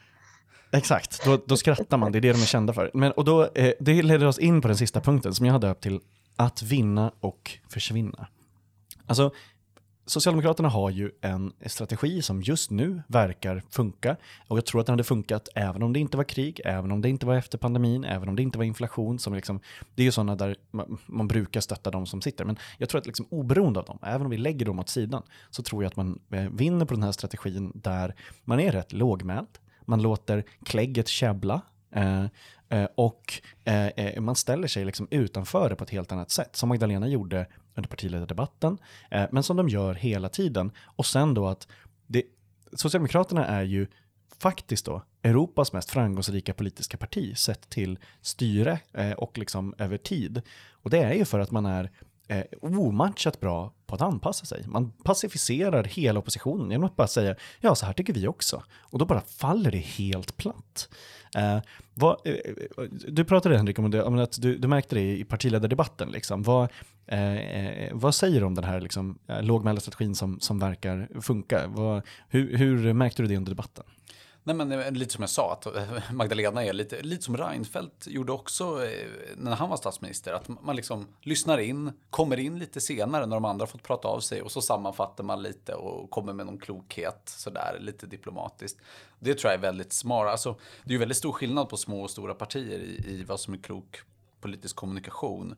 Exakt, 0.73 1.25
då, 1.25 1.41
då 1.47 1.57
skrattar 1.57 1.97
man, 1.97 2.13
det 2.13 2.19
är 2.19 2.21
det 2.21 2.33
de 2.33 2.43
är 2.43 2.47
kända 2.47 2.73
för. 2.73 2.91
Men, 2.95 3.13
och 3.13 3.25
då, 3.25 3.43
eh, 3.55 3.73
det 3.81 4.03
leder 4.03 4.27
oss 4.27 4.39
in 4.39 4.61
på 4.61 4.69
den 4.69 4.77
sista 4.77 5.01
punkten 5.01 5.35
som 5.35 5.47
jag 5.47 5.55
har 5.55 5.61
döpt 5.61 5.83
till 5.83 6.01
att 6.37 6.63
vinna 6.63 7.13
och 7.21 7.59
försvinna. 7.69 8.29
Alltså, 9.07 9.31
Socialdemokraterna 10.09 10.69
har 10.69 10.91
ju 10.91 11.11
en 11.21 11.53
strategi 11.67 12.23
som 12.23 12.43
just 12.43 12.71
nu 12.71 13.03
verkar 13.07 13.63
funka 13.71 14.17
och 14.49 14.57
jag 14.57 14.67
tror 14.67 14.81
att 14.81 14.87
den 14.87 14.93
hade 14.93 15.05
funkat 15.05 15.49
även 15.55 15.83
om 15.83 15.93
det 15.93 16.01
inte 16.01 16.17
var 16.17 16.25
krig, 16.25 16.61
även 16.65 16.93
om 16.93 17.01
det 17.01 17.09
inte 17.09 17.27
var 17.27 17.35
efter 17.35 17.59
pandemin, 17.59 18.05
även 18.05 18.29
om 18.29 18.37
det 18.37 18.43
inte 18.43 18.59
var 18.59 18.65
inflation. 18.65 19.19
Som 19.19 19.35
liksom, 19.35 19.61
det 19.95 20.03
är 20.03 20.05
ju 20.05 20.13
sådana 20.13 20.37
där 20.37 20.57
man, 20.71 20.99
man, 21.07 21.29
brukar 21.29 21.61
stötta 21.61 21.91
de 21.91 22.07
som 22.07 22.23
sitter. 22.23 22.45
Men 22.45 22.59
jag 22.79 22.89
tror 22.89 22.99
att 22.99 23.07
liksom, 23.07 23.27
oberoende 23.31 23.81
av 23.81 23.87
dem, 23.87 23.99
även 24.03 24.23
om 24.23 24.31
vi 24.31 24.37
lägger 24.37 24.67
dem 24.67 24.79
åt 24.79 24.89
sidan, 24.89 25.23
så 25.51 25.63
tror 25.63 25.83
jag 25.83 25.91
att 25.91 25.97
man 25.97 26.19
eh, 26.31 26.49
vinner 26.51 26.85
på 26.85 26.95
den 26.95 27.03
här 27.03 27.13
strategin 27.13 27.73
där 27.75 28.15
man 28.45 28.61
är 28.61 28.73
rätt 28.73 28.93
lågmäld, 28.93 29.59
man 29.85 30.03
låter 30.03 30.45
klägget 30.65 31.09
käbbla, 31.09 31.61
eh, 31.95 32.25
eh, 32.69 32.89
och 32.95 33.43
eh, 33.65 33.87
eh 33.87 34.21
man 34.21 34.35
ställer 34.35 34.69
sig 34.69 34.85
liksom 34.85 35.09
utanför 35.11 35.71
det 35.71 35.77
på 35.77 35.85
ett 35.85 35.91
helt 35.91 36.13
annat 36.13 36.31
sätt, 36.31 36.57
som 36.57 36.69
Magdalena 36.69 37.09
gjorde 37.09 37.47
under 37.77 37.89
partiledardebatten, 37.89 38.79
eh, 39.11 39.27
men 39.33 39.43
som 39.43 39.57
de 39.57 39.69
gör 39.69 39.95
hela 39.95 40.29
tiden. 40.29 40.73
Och 40.85 41.07
sen 41.07 41.35
då 41.35 41.47
att 41.49 41.69
det, 42.07 42.23
Socialdemokraterna 42.73 43.47
är 43.47 43.63
ju 43.63 43.87
faktiskt 44.39 44.87
då 44.87 45.03
Europas 45.23 45.73
mest 45.73 45.91
framgångsrika 45.91 46.55
politiska 46.55 46.97
parti 46.97 47.37
sett 47.37 47.71
till 47.71 47.99
styre 48.21 48.79
eh, 48.93 49.13
och 49.13 49.39
liksom 49.39 49.75
över 49.79 49.99
tid. 49.99 50.43
Och 50.71 50.91
det 50.91 50.99
är 50.99 51.15
ju 51.15 51.25
för 51.25 51.39
att 51.39 51.51
man 51.51 51.67
är 51.67 51.91
eh, 52.29 52.45
omatchat 52.61 53.41
bra 53.41 53.73
på 53.87 53.95
att 53.95 54.01
anpassa 54.01 54.47
sig. 54.47 54.65
Man 54.67 54.93
pacificerar 55.05 55.85
hela 55.85 56.19
oppositionen 56.19 56.71
genom 56.71 56.87
att 56.87 56.97
bara 56.97 57.07
säga 57.07 57.35
ja, 57.61 57.75
så 57.75 57.87
här 57.87 57.93
tycker 57.93 58.13
vi 58.13 58.29
också. 58.29 58.63
Och 58.81 58.99
då 58.99 59.05
bara 59.05 59.21
faller 59.21 59.71
det 59.71 59.79
helt 59.79 60.37
platt. 60.37 60.89
Eh, 61.35 61.59
vad, 61.95 62.17
eh, 62.25 62.33
eh 62.33 62.85
du 63.09 63.25
pratade 63.25 63.57
Henrik 63.57 63.79
om, 63.79 63.91
det, 63.91 64.03
om 64.03 64.19
att 64.19 64.43
du, 64.43 64.59
du 64.59 64.69
märkte 64.69 64.95
det 64.95 65.17
i 65.19 65.25
partiledardebatten. 65.25 66.09
Liksom. 66.09 66.43
Vad, 66.43 66.69
eh, 67.07 67.37
eh 67.37 67.91
vad 67.93 68.15
säger 68.15 68.41
du 68.41 68.47
om 68.47 68.55
den 68.55 68.65
här 68.65 68.81
liksom, 68.81 69.19
eh, 69.27 69.43
lågmälda 69.43 69.81
strategin 69.81 70.15
som, 70.15 70.41
som 70.41 70.59
verkar 70.59 71.21
funka? 71.21 71.67
Vad, 71.67 72.03
hur, 72.29 72.57
hur 72.57 72.93
märkte 72.93 73.23
du 73.23 73.29
det 73.29 73.37
under 73.37 73.51
debatten? 73.51 73.85
Nej, 74.47 74.57
men 74.57 74.73
eh, 74.73 74.93
lite 74.93 75.13
som 75.13 75.23
jag 75.23 75.31
sa, 75.31 75.53
att 75.53 75.67
eh, 75.67 76.13
Magdalena 76.13 76.65
är 76.65 76.73
lite, 76.73 77.03
lite 77.03 77.23
som 77.23 77.37
Reinfeldt 77.37 78.07
gjorde 78.07 78.33
också 78.33 78.87
eh, 78.87 79.09
när 79.37 79.57
han 79.57 79.71
var 79.71 79.77
statsminister. 79.77 80.33
Att 80.33 80.49
man 80.49 80.77
liksom 80.77 81.07
lyssnar 81.21 81.59
in, 81.59 81.93
kommer 82.11 82.37
in 82.37 82.59
lite 82.59 82.81
senare 82.81 83.27
när 83.27 83.37
de 83.37 83.45
andra 83.45 83.67
fått 83.67 83.83
prata 83.83 84.09
av 84.09 84.21
sig 84.21 84.43
och 84.43 84.53
så 84.53 84.63
sammanfattar 84.63 85.25
man 85.25 85.43
lite 85.43 85.75
och 85.75 86.11
kommer 86.11 86.33
med 86.33 86.47
någon 86.47 86.59
klokhet 86.59 87.23
sådär 87.25 87.77
lite 87.81 88.07
diplomatiskt. 88.07 88.81
Det 89.19 89.35
tror 89.35 89.53
jag 89.53 89.59
är 89.59 89.63
väldigt 89.63 89.93
smart. 89.93 90.29
Alltså, 90.29 90.57
det 90.85 90.91
är 90.91 90.93
ju 90.93 90.99
väldigt 90.99 91.19
stor 91.19 91.33
skillnad 91.33 91.69
på 91.69 91.77
små 91.77 92.03
och 92.03 92.11
stora 92.11 92.35
partier 92.35 92.79
i, 92.79 93.05
i 93.07 93.25
vad 93.25 93.41
som 93.41 93.55
är 93.55 93.59
klok 93.59 94.01
politisk 94.41 94.77
kommunikation. 94.77 95.57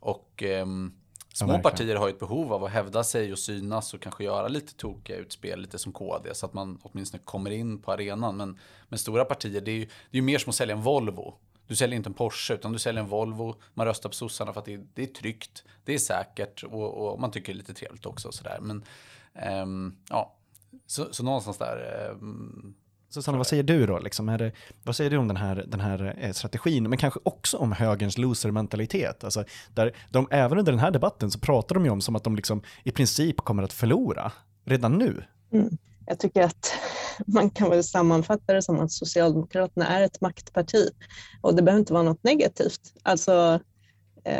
Och... 0.00 0.42
Ehm, 0.42 0.92
Små 1.38 1.52
ja, 1.52 1.58
partier 1.58 1.96
har 1.96 2.08
ju 2.08 2.12
ett 2.12 2.18
behov 2.18 2.52
av 2.52 2.64
att 2.64 2.70
hävda 2.70 3.04
sig 3.04 3.32
och 3.32 3.38
synas 3.38 3.94
och 3.94 4.02
kanske 4.02 4.24
göra 4.24 4.48
lite 4.48 4.74
tokiga 4.74 5.16
utspel, 5.16 5.60
lite 5.60 5.78
som 5.78 5.92
KD, 5.92 6.34
så 6.34 6.46
att 6.46 6.54
man 6.54 6.78
åtminstone 6.82 7.22
kommer 7.24 7.50
in 7.50 7.82
på 7.82 7.92
arenan. 7.92 8.36
Men, 8.36 8.58
men 8.88 8.98
stora 8.98 9.24
partier, 9.24 9.60
det 9.60 9.70
är 9.70 9.74
ju 9.74 9.88
det 10.10 10.18
är 10.18 10.22
mer 10.22 10.38
som 10.38 10.50
att 10.50 10.56
sälja 10.56 10.74
en 10.74 10.82
Volvo. 10.82 11.34
Du 11.66 11.76
säljer 11.76 11.96
inte 11.96 12.08
en 12.08 12.14
Porsche, 12.14 12.54
utan 12.54 12.72
du 12.72 12.78
säljer 12.78 13.02
en 13.02 13.08
Volvo. 13.08 13.54
Man 13.74 13.86
röstar 13.86 14.08
på 14.08 14.14
sossarna 14.14 14.52
för 14.52 14.60
att 14.60 14.66
det 14.66 14.74
är, 14.74 14.86
det 14.94 15.02
är 15.02 15.06
tryggt, 15.06 15.64
det 15.84 15.94
är 15.94 15.98
säkert 15.98 16.62
och, 16.64 17.12
och 17.12 17.20
man 17.20 17.30
tycker 17.30 17.52
det 17.52 17.56
är 17.56 17.58
lite 17.58 17.74
trevligt 17.74 18.06
också. 18.06 18.32
Sådär. 18.32 18.58
Men 18.60 18.84
um, 19.62 19.96
ja, 20.10 20.34
så, 20.86 21.12
så 21.12 21.22
någonstans 21.22 21.58
där 21.58 22.10
um, 22.20 22.74
Susanna, 23.10 23.38
vad 23.38 23.46
säger 23.46 23.62
du 23.62 23.86
då? 23.86 23.98
Liksom, 23.98 24.28
är 24.28 24.38
det, 24.38 24.52
vad 24.84 24.96
säger 24.96 25.10
du 25.10 25.16
om 25.16 25.28
den 25.28 25.36
här, 25.36 25.64
den 25.68 25.80
här 25.80 26.16
eh, 26.18 26.32
strategin, 26.32 26.88
men 26.88 26.98
kanske 26.98 27.20
också 27.22 27.56
om 27.56 27.72
högerns 27.72 28.18
loser-mentalitet? 28.18 29.24
Alltså, 29.24 29.44
där 29.74 29.96
de, 30.10 30.28
även 30.30 30.58
under 30.58 30.72
den 30.72 30.78
här 30.78 30.90
debatten 30.90 31.30
så 31.30 31.38
pratar 31.38 31.74
de 31.74 31.84
ju 31.84 31.90
om 31.90 32.00
som 32.00 32.16
att 32.16 32.24
de 32.24 32.36
liksom 32.36 32.62
i 32.84 32.90
princip 32.90 33.36
kommer 33.36 33.62
att 33.62 33.72
förlora 33.72 34.32
redan 34.64 34.98
nu. 34.98 35.24
Mm. 35.52 35.78
Jag 36.06 36.18
tycker 36.18 36.42
att 36.42 36.72
man 37.26 37.50
kan 37.50 37.70
väl 37.70 37.84
sammanfatta 37.84 38.54
det 38.54 38.62
som 38.62 38.80
att 38.80 38.92
Socialdemokraterna 38.92 39.86
är 39.86 40.02
ett 40.02 40.20
maktparti 40.20 40.90
och 41.40 41.54
det 41.54 41.62
behöver 41.62 41.80
inte 41.80 41.92
vara 41.92 42.02
något 42.02 42.24
negativt. 42.24 42.80
Alltså, 43.02 43.60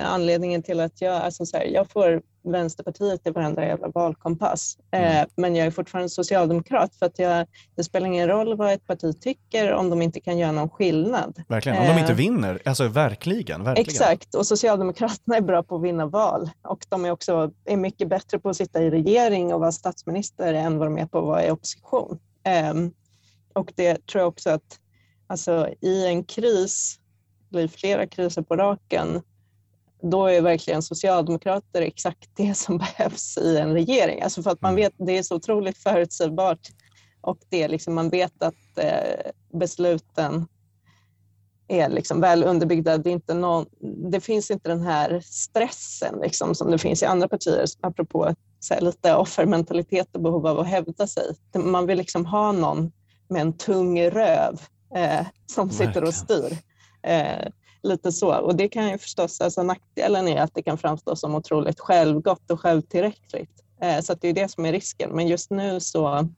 anledningen 0.03 0.63
till 0.63 0.81
att 0.81 1.01
jag, 1.01 1.15
alltså 1.15 1.47
så 1.47 1.57
här, 1.57 1.65
jag 1.65 1.91
får 1.91 2.23
Vänsterpartiet 2.43 3.27
i 3.27 3.31
varenda 3.31 3.67
jävla 3.67 3.89
valkompass. 3.89 4.79
Eh, 4.93 5.17
mm. 5.17 5.29
men 5.37 5.57
jag 5.57 5.67
är 5.67 5.71
fortfarande 5.71 6.09
socialdemokrat 6.09 6.95
för 6.95 7.07
att 7.07 7.19
jag, 7.19 7.47
det 7.77 7.85
spelar 7.85 8.07
ingen 8.07 8.29
roll 8.29 8.57
vad 8.57 8.73
ett 8.73 8.87
parti 8.87 9.21
tycker 9.21 9.73
om 9.73 9.91
de 9.91 10.03
inte 10.03 10.21
kan 10.21 10.39
göra 10.39 10.53
någon 10.53 10.71
skillnad. 10.71 11.43
Verkligen, 11.49 11.79
om 11.79 11.87
de 11.87 11.99
inte 12.01 12.13
eh, 12.13 12.17
vinner. 12.17 12.63
Alltså 12.65 12.89
verkligen, 12.89 13.65
verkligen. 13.65 13.91
Exakt, 13.91 14.35
och 14.35 14.47
Socialdemokraterna 14.47 15.37
är 15.37 15.41
bra 15.41 15.63
på 15.63 15.77
att 15.77 15.83
vinna 15.83 16.07
val 16.07 16.51
och 16.63 16.87
de 16.89 17.05
är 17.05 17.11
också 17.11 17.51
är 17.65 17.77
mycket 17.77 18.09
bättre 18.09 18.39
på 18.39 18.49
att 18.49 18.57
sitta 18.57 18.83
i 18.83 18.91
regering 18.91 19.55
och 19.55 19.61
vara 19.61 19.73
statsminister 19.73 20.55
än 20.55 20.79
vad 20.79 20.87
de 20.87 20.99
är 20.99 21.07
på 21.07 21.19
att 21.19 21.25
vara 21.25 21.47
i 21.47 21.51
opposition. 21.51 22.19
Ehm, 22.45 22.93
och 23.53 23.73
det 23.77 24.07
tror 24.07 24.21
jag 24.21 24.29
också 24.29 24.51
att 24.51 24.79
alltså, 25.27 25.69
i 25.81 26.07
en 26.07 26.25
kris, 26.25 26.99
eller 27.53 27.69
flera 27.69 28.07
kriser 28.07 28.43
på 28.43 28.57
raken, 28.57 29.23
då 30.03 30.27
är 30.27 30.41
verkligen 30.41 30.83
socialdemokrater 30.83 31.83
exakt 31.83 32.31
det 32.35 32.55
som 32.55 32.79
behövs 32.97 33.39
i 33.39 33.57
en 33.59 33.73
regering. 33.73 34.23
Alltså 34.23 34.43
för 34.43 34.51
att 34.51 34.61
man 34.61 34.73
mm. 34.73 34.83
vet, 34.83 34.93
det 34.97 35.19
är 35.19 35.23
så 35.23 35.37
otroligt 35.37 35.79
förutsägbart 35.79 36.69
och 37.21 37.39
det 37.49 37.69
liksom, 37.69 37.95
man 37.95 38.11
vet 38.11 38.43
att 38.43 38.79
eh, 38.79 39.31
besluten 39.59 40.47
är 41.69 41.89
liksom 41.89 42.21
väl 42.21 42.45
underbyggda. 42.45 42.99
Det, 42.99 43.11
inte 43.11 43.35
någon, 43.35 43.67
det 44.11 44.21
finns 44.21 44.51
inte 44.51 44.69
den 44.69 44.83
här 44.83 45.21
stressen 45.25 46.19
liksom, 46.23 46.55
som 46.55 46.71
det 46.71 46.79
finns 46.79 47.03
i 47.03 47.07
andra 47.07 47.29
partier, 47.29 47.65
apropå 47.81 48.35
här, 48.71 48.81
lite 48.81 49.15
offermentalitet 49.15 50.09
och 50.13 50.23
behov 50.23 50.47
av 50.47 50.59
att 50.59 50.67
hävda 50.67 51.07
sig. 51.07 51.35
Man 51.55 51.87
vill 51.87 51.99
liksom 51.99 52.27
ha 52.27 52.53
någon 52.53 52.93
med 53.29 53.43
en 53.43 53.53
tung 53.53 54.03
röv 54.03 54.61
eh, 54.95 55.27
som 55.47 55.71
sitter 55.71 56.05
och 56.05 56.15
styr. 56.15 56.59
Eh, 57.03 57.47
lite 57.83 58.13
så. 58.13 58.41
Och 58.41 58.57
det 58.57 58.69
kan 58.69 58.89
ju 58.91 58.99
förstås, 58.99 59.41
alltså 59.41 59.63
nackdelen 59.63 60.29
är 60.29 60.43
att 60.43 60.55
det 60.55 60.63
kan 60.63 60.79
framstå 60.79 61.17
som 61.17 61.35
otroligt 61.35 61.81
självgott 61.81 62.51
och 62.51 62.61
självtillräckligt. 62.61 63.65
Eh, 63.83 64.01
så 64.01 64.03
så 64.03 64.15
det 64.21 64.29
är 64.29 64.33
det 64.33 64.51
som 64.51 64.67
är 64.67 64.73
risken. 64.73 65.11
Men 65.11 65.29
just 65.29 65.51
nu 65.51 65.81
så 65.81 66.29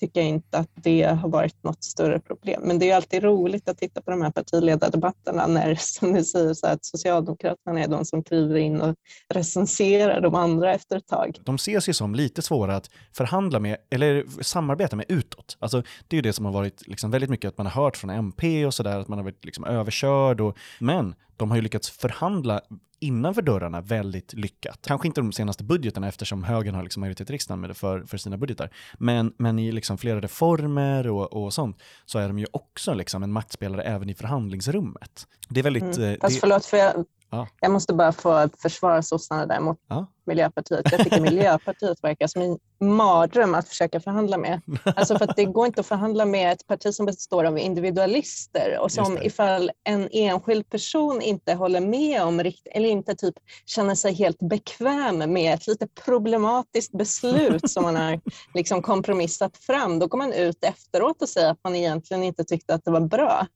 tycker 0.00 0.20
jag 0.20 0.28
inte 0.28 0.58
att 0.58 0.70
det 0.74 1.02
har 1.02 1.28
varit 1.28 1.64
något 1.64 1.84
större 1.84 2.20
problem. 2.20 2.62
Men 2.64 2.78
det 2.78 2.90
är 2.90 2.96
alltid 2.96 3.22
roligt 3.22 3.68
att 3.68 3.78
titta 3.78 4.02
på 4.02 4.10
de 4.10 4.22
här 4.22 4.30
partiledardebatterna 4.30 5.46
när, 5.46 5.74
som 5.78 6.12
ni 6.12 6.24
säger, 6.24 6.54
så 6.54 6.66
att 6.66 6.84
Socialdemokraterna 6.84 7.80
är 7.80 7.88
de 7.88 8.04
som 8.04 8.22
kliver 8.22 8.56
in 8.56 8.80
och 8.80 8.96
recenserar 9.28 10.20
de 10.20 10.34
andra 10.34 10.74
efter 10.74 10.96
ett 10.96 11.06
tag. 11.06 11.38
De 11.44 11.54
ses 11.54 11.88
ju 11.88 11.92
som 11.92 12.14
lite 12.14 12.42
svåra 12.42 12.76
att 12.76 12.90
förhandla 13.12 13.58
med, 13.58 13.76
eller 13.90 14.24
samarbeta 14.42 14.96
med 14.96 15.06
utåt. 15.08 15.56
Alltså, 15.60 15.82
det 16.08 16.16
är 16.16 16.18
ju 16.18 16.22
det 16.22 16.32
som 16.32 16.44
har 16.44 16.52
varit 16.52 16.86
liksom 16.86 17.10
väldigt 17.10 17.30
mycket 17.30 17.48
att 17.48 17.58
man 17.58 17.66
har 17.66 17.82
hört 17.82 17.96
från 17.96 18.10
MP 18.10 18.66
och 18.66 18.74
sådär, 18.74 18.98
att 18.98 19.08
man 19.08 19.18
har 19.18 19.24
varit 19.24 19.44
liksom 19.44 19.64
överkörd. 19.64 20.40
Och, 20.40 20.58
men 20.78 21.14
de 21.36 21.50
har 21.50 21.56
ju 21.56 21.62
lyckats 21.62 21.90
förhandla 21.90 22.60
innanför 23.00 23.42
dörrarna 23.42 23.80
väldigt 23.80 24.32
lyckat. 24.32 24.78
Kanske 24.86 25.06
inte 25.06 25.20
de 25.20 25.32
senaste 25.32 25.64
budgeterna 25.64 26.08
eftersom 26.08 26.44
högern 26.44 26.74
har 26.74 26.82
liksom 26.82 27.00
majoritet 27.00 27.30
i 27.30 27.32
riksdagen 27.32 27.74
för, 27.74 28.04
för 28.04 28.16
sina 28.16 28.36
budgetar. 28.36 28.70
Men, 28.98 29.34
men 29.36 29.58
i 29.58 29.72
liksom 29.72 29.98
flera 29.98 30.20
reformer 30.20 31.08
och, 31.08 31.32
och 31.32 31.54
sånt 31.54 31.82
så 32.04 32.18
är 32.18 32.28
de 32.28 32.38
ju 32.38 32.46
också 32.50 32.94
liksom 32.94 33.22
en 33.22 33.32
maktspelare 33.32 33.82
även 33.82 34.10
i 34.10 34.14
förhandlingsrummet. 34.14 35.26
Det 35.48 35.60
är 35.60 35.64
väldigt... 35.64 35.96
Mm. 35.96 36.12
Eh, 36.12 36.18
Fast 36.20 36.34
det... 36.34 36.40
förlåt, 36.40 36.66
för 36.66 36.76
jag, 36.76 37.04
Ja. 37.34 37.48
Jag 37.60 37.70
måste 37.70 37.94
bara 37.94 38.12
få 38.12 38.48
försvara 38.58 39.02
sossarna 39.02 39.46
där 39.46 39.60
mot 39.60 39.78
ja. 39.88 40.06
Miljöpartiet. 40.26 40.92
Jag 40.92 41.00
tycker 41.04 41.20
Miljöpartiet 41.30 42.04
verkar 42.04 42.26
som 42.26 42.42
en 42.42 42.58
mardröm 42.88 43.54
att 43.54 43.68
försöka 43.68 44.00
förhandla 44.00 44.38
med. 44.38 44.60
Alltså 44.96 45.18
för 45.18 45.30
att 45.30 45.36
det 45.36 45.44
går 45.44 45.66
inte 45.66 45.80
att 45.80 45.86
förhandla 45.86 46.24
med 46.24 46.52
ett 46.52 46.66
parti 46.66 46.94
som 46.94 47.06
består 47.06 47.44
av 47.44 47.58
individualister 47.58 48.78
och 48.80 48.92
som 48.92 49.18
ifall 49.22 49.70
en 49.84 50.08
enskild 50.12 50.68
person 50.68 51.22
inte 51.22 51.54
håller 51.54 51.80
med 51.80 52.22
om 52.22 52.40
eller 52.40 52.88
inte 52.88 53.14
typ 53.14 53.34
känner 53.66 53.94
sig 53.94 54.14
helt 54.14 54.38
bekväm 54.38 55.18
med 55.32 55.54
ett 55.54 55.66
lite 55.66 55.86
problematiskt 56.04 56.92
beslut 56.92 57.70
som 57.70 57.82
man 57.82 57.96
har 57.96 58.20
liksom 58.54 58.82
kompromissat 58.82 59.56
fram, 59.56 59.98
då 59.98 60.06
går 60.06 60.18
man 60.18 60.32
ut 60.32 60.64
efteråt 60.64 61.22
och 61.22 61.28
säger 61.28 61.50
att 61.50 61.60
man 61.64 61.76
egentligen 61.76 62.22
inte 62.22 62.44
tyckte 62.44 62.74
att 62.74 62.84
det 62.84 62.90
var 62.90 63.00
bra. 63.00 63.46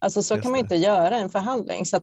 Alltså 0.00 0.22
så 0.22 0.34
Just 0.34 0.42
kan 0.42 0.52
man 0.52 0.60
inte 0.60 0.76
göra 0.76 1.16
en 1.16 1.30
förhandling. 1.30 1.86
Så 1.86 1.96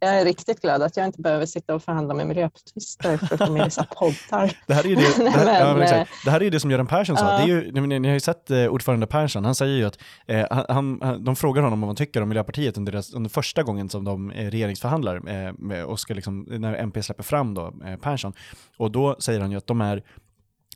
jag 0.00 0.20
är 0.20 0.24
riktigt 0.24 0.62
glad 0.62 0.82
att 0.82 0.96
jag 0.96 1.06
inte 1.06 1.20
behöver 1.20 1.46
sitta 1.46 1.74
och 1.74 1.82
förhandla 1.82 2.14
med 2.14 2.26
miljöpartister 2.26 3.16
för 3.16 3.34
att 3.34 3.46
få 3.46 3.52
med 3.52 3.66
dessa 3.66 3.84
poddar. 3.84 4.58
Det 4.66 4.74
här 4.74 4.84
är 4.84 4.88
ju 4.88 4.94
det, 4.94 5.16
det, 5.24 5.30
här, 5.30 5.60
ja, 5.60 5.82
eh, 5.82 6.06
det 6.24 6.30
här 6.30 6.42
är 6.42 6.50
det 6.50 6.60
som 6.60 6.70
Göran 6.70 6.86
Persson 6.86 7.16
sa. 7.16 7.24
Uh. 7.24 7.36
Det 7.36 7.42
är 7.42 7.46
ju, 7.46 7.72
ni, 7.72 7.98
ni, 7.98 8.08
har 8.08 8.14
ju 8.14 8.20
sett 8.20 8.50
eh, 8.50 8.66
ordförande 8.66 9.06
Persson, 9.06 9.44
han 9.44 9.54
säger 9.54 9.76
ju 9.76 9.84
att 9.84 9.98
eh, 10.26 10.46
han, 10.50 11.00
han, 11.02 11.24
de 11.24 11.36
frågar 11.36 11.62
honom 11.62 11.72
om 11.72 11.80
vad 11.80 11.88
han 11.88 11.96
tycker 11.96 12.22
om 12.22 12.28
Miljöpartiet 12.28 12.78
under, 12.78 12.92
deras, 12.92 13.14
under 13.14 13.30
första 13.30 13.62
gången 13.62 13.88
som 13.88 14.04
de 14.04 14.30
eh, 14.30 14.50
regeringsförhandlar 14.50 15.28
eh, 15.72 15.82
och 15.82 16.00
ska 16.00 16.14
liksom, 16.14 16.46
när 16.48 16.74
MP 16.74 17.02
släpper 17.02 17.22
fram 17.22 17.54
då, 17.54 17.74
eh, 17.84 17.96
Persson. 17.96 18.32
Och 18.76 18.90
då 18.90 19.16
säger 19.18 19.40
han 19.40 19.50
ju 19.50 19.56
att 19.56 19.66
de 19.66 19.80
är, 19.80 20.02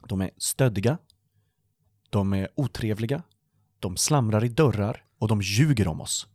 de 0.06 0.20
är 0.20 0.30
stöddiga, 0.36 0.98
de 2.10 2.32
är 2.32 2.48
otrevliga, 2.54 3.22
de 3.78 3.96
slamrar 3.96 4.44
i 4.44 4.48
dörrar 4.48 5.04
och 5.18 5.28
de 5.28 5.40
ljuger 5.40 5.88
om 5.88 6.00
oss 6.00 6.26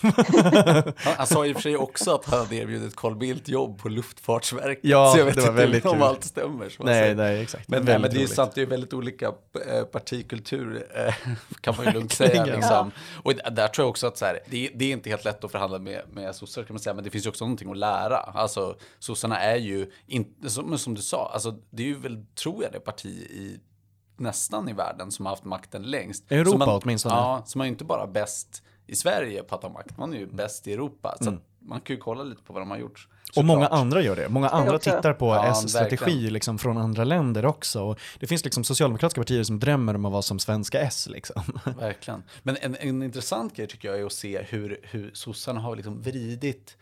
han, 1.16 1.26
sa 1.26 1.46
i 1.46 1.52
och 1.52 1.56
för 1.56 1.62
sig 1.62 1.76
också 1.76 2.14
att 2.14 2.24
han 2.24 2.38
hade 2.38 2.56
erbjudit 2.56 2.96
Carl 2.96 3.16
Bildt 3.16 3.48
jobb 3.48 3.78
på 3.78 3.88
Luftfartsverket. 3.88 4.84
Ja, 4.84 5.12
så 5.12 5.18
jag 5.18 5.24
vet 5.24 5.34
det 5.34 5.40
var 5.40 5.48
inte 5.48 5.62
väldigt 5.62 5.86
om 5.86 6.02
allt 6.02 6.24
stämmer. 6.24 6.72
nej, 6.78 7.14
nej, 7.14 7.42
exakt. 7.42 7.68
Men, 7.68 7.84
nej, 7.84 7.98
men 7.98 8.10
det 8.10 8.16
är 8.16 8.20
ju 8.20 8.26
sant, 8.26 8.52
det 8.54 8.62
är 8.62 8.66
väldigt 8.66 8.92
olika 8.92 9.26
eh, 9.26 9.84
partikultur, 9.84 10.86
eh, 10.94 11.14
kan 11.60 11.74
man 11.76 11.86
ju 11.86 11.92
lugnt 11.92 12.12
säga. 12.22 12.44
Liksom. 12.44 12.90
Och 13.22 13.34
där 13.34 13.68
tror 13.68 13.84
jag 13.84 13.90
också 13.90 14.06
att 14.06 14.18
så 14.18 14.24
här, 14.24 14.38
det, 14.46 14.70
det, 14.74 14.84
är 14.84 14.92
inte 14.92 15.10
helt 15.10 15.24
lätt 15.24 15.44
att 15.44 15.52
förhandla 15.52 15.78
med, 15.78 16.02
med 16.12 16.34
sossar, 16.34 16.62
kan 16.62 16.74
man 16.74 16.80
säga, 16.80 16.94
men 16.94 17.04
det 17.04 17.10
finns 17.10 17.26
ju 17.26 17.30
också 17.30 17.44
någonting 17.44 17.70
att 17.70 17.76
lära. 17.76 18.16
Alltså, 18.16 18.76
sossarna 18.98 19.40
är 19.40 19.56
ju, 19.56 19.90
inte, 20.06 20.50
som, 20.50 20.78
som 20.78 20.94
du 20.94 21.02
sa, 21.02 21.30
alltså, 21.34 21.54
det 21.70 21.82
är 21.82 21.86
ju 21.86 21.98
väl, 21.98 22.24
tror 22.42 22.62
jag, 22.62 22.72
det 22.72 22.80
parti 22.80 23.06
i 23.06 23.60
nästan 24.16 24.68
i 24.68 24.72
världen 24.72 25.10
som 25.10 25.26
har 25.26 25.32
haft 25.32 25.44
makten 25.44 25.82
längst. 25.82 26.32
Europa 26.32 26.58
man, 26.58 26.80
åtminstone. 26.82 27.14
Ja, 27.14 27.42
som 27.46 27.60
är 27.60 27.64
inte 27.64 27.84
bara 27.84 28.06
bäst 28.06 28.62
i 28.86 28.96
Sverige 28.96 29.42
på 29.42 29.54
att 29.54 29.62
ha 29.62 29.70
makt. 29.70 29.98
Man 29.98 30.12
är 30.12 30.18
ju 30.18 30.26
bäst 30.26 30.66
i 30.66 30.72
Europa. 30.72 31.16
Så 31.20 31.28
mm. 31.28 31.40
man 31.58 31.80
kan 31.80 31.96
ju 31.96 32.00
kolla 32.02 32.22
lite 32.22 32.42
på 32.42 32.52
vad 32.52 32.62
de 32.62 32.70
har 32.70 32.78
gjort. 32.78 33.08
Och 33.36 33.44
många 33.44 33.66
klart. 33.66 33.80
andra 33.80 34.02
gör 34.02 34.16
det. 34.16 34.28
Många 34.28 34.48
andra 34.48 34.78
tittar 34.78 35.12
på 35.12 35.26
ja, 35.26 35.46
S-strategi 35.46 36.30
liksom 36.30 36.58
från 36.58 36.78
andra 36.78 37.04
länder 37.04 37.46
också. 37.46 37.82
Och 37.82 37.98
det 38.20 38.26
finns 38.26 38.44
liksom 38.44 38.64
socialdemokratiska 38.64 39.20
partier 39.20 39.42
som 39.42 39.58
drömmer 39.58 39.94
om 39.94 40.04
att 40.04 40.12
vara 40.12 40.22
som 40.22 40.38
svenska 40.38 40.80
S. 40.80 41.08
Liksom. 41.10 41.42
Verkligen. 41.78 42.22
Men 42.42 42.56
en, 42.60 42.76
en 42.80 43.02
intressant 43.02 43.56
grej 43.56 43.66
tycker 43.66 43.88
jag 43.88 44.00
är 44.00 44.06
att 44.06 44.12
se 44.12 44.42
hur, 44.42 44.80
hur 44.82 45.10
sossarna 45.14 45.60
har 45.60 45.76
liksom 45.76 46.02
vridit 46.02 46.76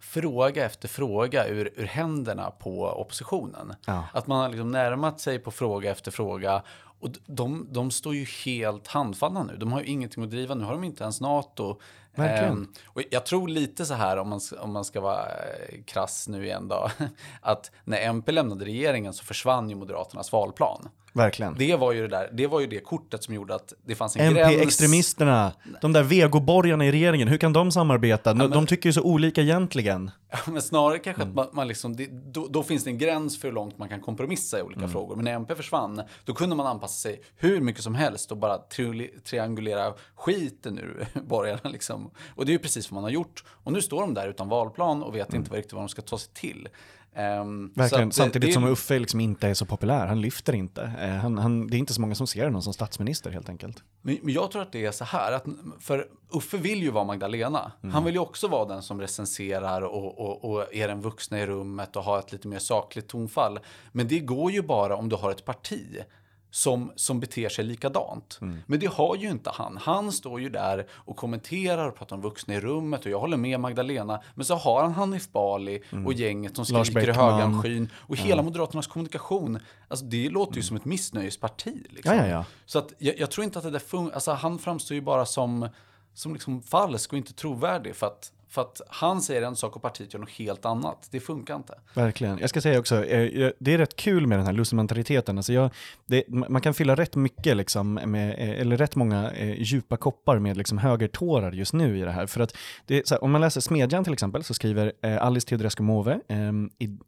fråga 0.00 0.64
efter 0.64 0.88
fråga 0.88 1.48
ur, 1.48 1.70
ur 1.76 1.86
händerna 1.86 2.50
på 2.50 2.88
oppositionen. 2.88 3.74
Ja. 3.86 4.04
Att 4.12 4.26
man 4.26 4.40
har 4.40 4.48
liksom 4.48 4.70
närmat 4.70 5.20
sig 5.20 5.38
på 5.38 5.50
fråga 5.50 5.90
efter 5.90 6.10
fråga 6.10 6.62
och 7.06 7.16
de, 7.26 7.68
de 7.70 7.90
står 7.90 8.14
ju 8.14 8.26
helt 8.44 8.86
handfallna 8.86 9.42
nu. 9.42 9.56
De 9.56 9.72
har 9.72 9.80
ju 9.80 9.86
ingenting 9.86 10.24
att 10.24 10.30
driva. 10.30 10.54
Nu 10.54 10.64
har 10.64 10.72
de 10.72 10.84
inte 10.84 11.02
ens 11.02 11.20
NATO. 11.20 11.80
Verkligen. 12.16 12.68
och 12.84 13.02
jag 13.10 13.26
tror 13.26 13.48
lite 13.48 13.86
så 13.86 13.94
här, 13.94 14.16
om 14.16 14.28
man, 14.28 14.40
om 14.60 14.72
man 14.72 14.84
ska 14.84 15.00
vara 15.00 15.26
eh, 15.26 15.82
krass 15.84 16.28
nu 16.28 16.44
igen 16.44 16.68
då, 16.68 16.90
att 17.40 17.70
när 17.84 18.00
MP 18.00 18.32
lämnade 18.32 18.64
regeringen 18.64 19.12
så 19.12 19.24
försvann 19.24 19.70
ju 19.70 19.76
Moderaternas 19.76 20.32
valplan. 20.32 20.88
Verkligen. 21.16 21.54
Det 21.58 21.76
var 21.76 21.92
ju 21.92 22.02
det, 22.02 22.08
där, 22.08 22.30
det 22.32 22.46
var 22.46 22.60
ju 22.60 22.66
det 22.66 22.80
kortet 22.80 23.24
som 23.24 23.34
gjorde 23.34 23.54
att 23.54 23.72
det 23.86 23.94
fanns 23.94 24.16
en 24.16 24.22
MP 24.22 24.40
gräns. 24.40 24.52
MP-extremisterna, 24.52 25.52
de 25.80 25.92
där 25.92 26.02
vegoborgarna 26.02 26.86
i 26.86 26.92
regeringen, 26.92 27.28
hur 27.28 27.38
kan 27.38 27.52
de 27.52 27.72
samarbeta? 27.72 28.30
Ja, 28.30 28.34
men, 28.34 28.50
de 28.50 28.66
tycker 28.66 28.88
ju 28.88 28.92
så 28.92 29.02
olika 29.02 29.42
egentligen. 29.42 30.10
Ja, 30.30 30.38
men 30.46 30.62
snarare 30.62 30.98
kanske 30.98 31.22
mm. 31.22 31.30
att 31.30 31.34
man, 31.36 31.46
man 31.52 31.68
liksom, 31.68 31.96
det, 31.96 32.06
då, 32.06 32.46
då, 32.50 32.62
finns 32.62 32.84
det 32.84 32.90
en 32.90 32.98
gräns 32.98 33.40
för 33.40 33.48
hur 33.48 33.54
långt 33.54 33.78
man 33.78 33.88
kan 33.88 34.00
kompromissa 34.00 34.58
i 34.58 34.62
olika 34.62 34.80
mm. 34.80 34.90
frågor. 34.90 35.16
Men 35.16 35.24
när 35.24 35.32
MP 35.32 35.54
försvann, 35.54 36.02
då 36.24 36.34
kunde 36.34 36.56
man 36.56 36.66
anpassa 36.66 37.08
sig 37.08 37.20
hur 37.36 37.60
mycket 37.60 37.82
som 37.82 37.94
helst 37.94 38.32
och 38.32 38.38
bara 38.38 38.58
tri 38.58 39.10
triangulera 39.24 39.94
skiten 40.14 40.78
ur 40.78 41.06
borgarna. 41.28 41.70
Liksom. 41.70 42.05
Och 42.28 42.46
det 42.46 42.50
är 42.50 42.52
ju 42.52 42.58
precis 42.58 42.90
vad 42.90 42.94
man 42.94 43.04
har 43.04 43.10
gjort. 43.10 43.44
Och 43.48 43.72
nu 43.72 43.82
står 43.82 44.00
de 44.00 44.14
där 44.14 44.28
utan 44.28 44.48
valplan 44.48 45.02
och 45.02 45.14
vet 45.14 45.28
mm. 45.28 45.40
inte 45.40 45.56
riktigt 45.56 45.72
vad 45.72 45.82
de 45.82 45.88
ska 45.88 46.02
ta 46.02 46.18
sig 46.18 46.32
till. 46.34 46.68
Um, 47.16 47.72
Verkligen, 47.74 48.12
samtidigt 48.12 48.48
det, 48.48 48.52
som 48.52 48.64
Uffe 48.64 48.98
liksom 48.98 49.20
inte 49.20 49.48
är 49.48 49.54
så 49.54 49.66
populär. 49.66 50.06
Han 50.06 50.20
lyfter 50.20 50.52
inte. 50.52 50.80
Uh, 50.80 51.08
han, 51.08 51.38
han, 51.38 51.66
det 51.66 51.76
är 51.76 51.78
inte 51.78 51.94
så 51.94 52.00
många 52.00 52.14
som 52.14 52.26
ser 52.26 52.44
honom 52.44 52.62
som 52.62 52.72
statsminister 52.72 53.30
helt 53.30 53.48
enkelt. 53.48 53.82
Men, 54.02 54.18
men, 54.22 54.34
jag 54.34 54.50
tror 54.50 54.62
att 54.62 54.72
det 54.72 54.86
är 54.86 54.92
så 54.92 55.04
här, 55.04 55.32
att, 55.32 55.44
för 55.80 56.08
Uffe 56.30 56.56
vill 56.56 56.82
ju 56.82 56.90
vara 56.90 57.04
Magdalena. 57.04 57.72
Mm. 57.82 57.94
Han 57.94 58.04
vill 58.04 58.14
ju 58.14 58.20
också 58.20 58.48
vara 58.48 58.64
den 58.64 58.82
som 58.82 59.00
recenserar 59.00 59.82
och, 59.82 60.18
och, 60.18 60.50
och 60.50 60.74
är 60.74 60.88
den 60.88 61.00
vuxna 61.00 61.40
i 61.40 61.46
rummet 61.46 61.96
och 61.96 62.04
har 62.04 62.18
ett 62.18 62.32
lite 62.32 62.48
mer 62.48 62.58
sakligt 62.58 63.08
tonfall. 63.08 63.58
Men 63.92 64.08
det 64.08 64.20
går 64.20 64.52
ju 64.52 64.62
bara 64.62 64.96
om 64.96 65.08
du 65.08 65.16
har 65.16 65.30
ett 65.30 65.44
parti 65.44 66.02
som, 66.50 66.92
som 66.96 67.20
beter 67.20 67.48
sig 67.48 67.64
likadant. 67.64 68.38
Mm. 68.42 68.58
Men 68.66 68.80
det 68.80 68.86
har 68.86 69.16
ju 69.16 69.30
inte 69.30 69.50
han. 69.54 69.76
Han 69.76 70.12
står 70.12 70.40
ju 70.40 70.48
där 70.48 70.86
och 70.92 71.16
kommenterar 71.16 71.88
och 71.88 71.96
pratar 71.96 72.16
om 72.16 72.22
vuxna 72.22 72.54
i 72.54 72.60
rummet 72.60 73.04
och 73.04 73.10
jag 73.10 73.20
håller 73.20 73.36
med 73.36 73.60
Magdalena. 73.60 74.22
Men 74.34 74.44
så 74.44 74.54
har 74.54 74.82
han 74.82 74.92
Hanif 74.92 75.32
Bali 75.32 75.82
mm. 75.90 76.06
och 76.06 76.12
gänget 76.12 76.56
som 76.56 76.64
skriker 76.64 77.08
i 77.08 77.12
högan 77.12 77.62
skyn. 77.62 77.90
Och 77.96 78.16
hela 78.16 78.42
Moderaternas 78.42 78.86
kommunikation, 78.86 79.58
alltså 79.88 80.04
det 80.04 80.28
låter 80.28 80.54
ju 80.54 80.58
mm. 80.58 80.66
som 80.66 80.76
ett 80.76 80.84
missnöjesparti. 80.84 81.86
Liksom. 81.90 82.16
Ja, 82.16 82.22
ja, 82.22 82.28
ja. 82.28 82.44
Så 82.66 82.78
att 82.78 82.92
jag, 82.98 83.18
jag 83.18 83.30
tror 83.30 83.44
inte 83.44 83.58
att 83.58 83.64
det 83.64 83.70
där 83.70 83.78
funkar. 83.78 84.14
Alltså 84.14 84.32
han 84.32 84.58
framstår 84.58 84.94
ju 84.94 85.00
bara 85.00 85.26
som, 85.26 85.68
som 86.14 86.32
liksom 86.32 86.62
falsk 86.62 87.12
och 87.12 87.18
inte 87.18 87.32
trovärdig. 87.32 87.96
För 87.96 88.06
att 88.06 88.32
för 88.56 88.62
att 88.62 88.80
han 88.88 89.22
säger 89.22 89.42
en 89.42 89.56
sak 89.56 89.76
och 89.76 89.82
partiet 89.82 90.14
gör 90.14 90.20
något 90.20 90.30
helt 90.30 90.64
annat. 90.64 91.08
Det 91.10 91.20
funkar 91.20 91.56
inte. 91.56 91.74
Verkligen. 91.94 92.38
Jag 92.38 92.50
ska 92.50 92.60
säga 92.60 92.78
också, 92.78 93.04
eh, 93.04 93.50
det 93.58 93.74
är 93.74 93.78
rätt 93.78 93.96
kul 93.96 94.26
med 94.26 94.38
den 94.38 94.46
här 94.46 94.52
lussementaliteten. 94.52 95.36
Alltså 95.38 95.52
jag, 95.52 95.70
det, 96.06 96.28
man 96.28 96.60
kan 96.60 96.74
fylla 96.74 96.94
rätt 96.94 97.16
mycket, 97.16 97.56
liksom 97.56 97.94
med, 97.94 98.30
eh, 98.30 98.60
eller 98.60 98.76
rätt 98.76 98.96
många 98.96 99.30
eh, 99.30 99.62
djupa 99.62 99.96
koppar 99.96 100.38
med 100.38 100.56
liksom 100.56 100.78
högertårar 100.78 101.52
just 101.52 101.72
nu 101.72 101.98
i 101.98 102.00
det 102.00 102.10
här. 102.10 102.26
För 102.26 102.40
att 102.40 102.56
det, 102.86 103.10
här, 103.10 103.24
om 103.24 103.32
man 103.32 103.40
läser 103.40 103.60
Smedjan 103.60 104.04
till 104.04 104.12
exempel 104.12 104.44
så 104.44 104.54
skriver 104.54 104.92
Alice 105.20 105.48
Teodorescu 105.48 105.82
Måwe 105.82 106.20
eh, 106.28 106.38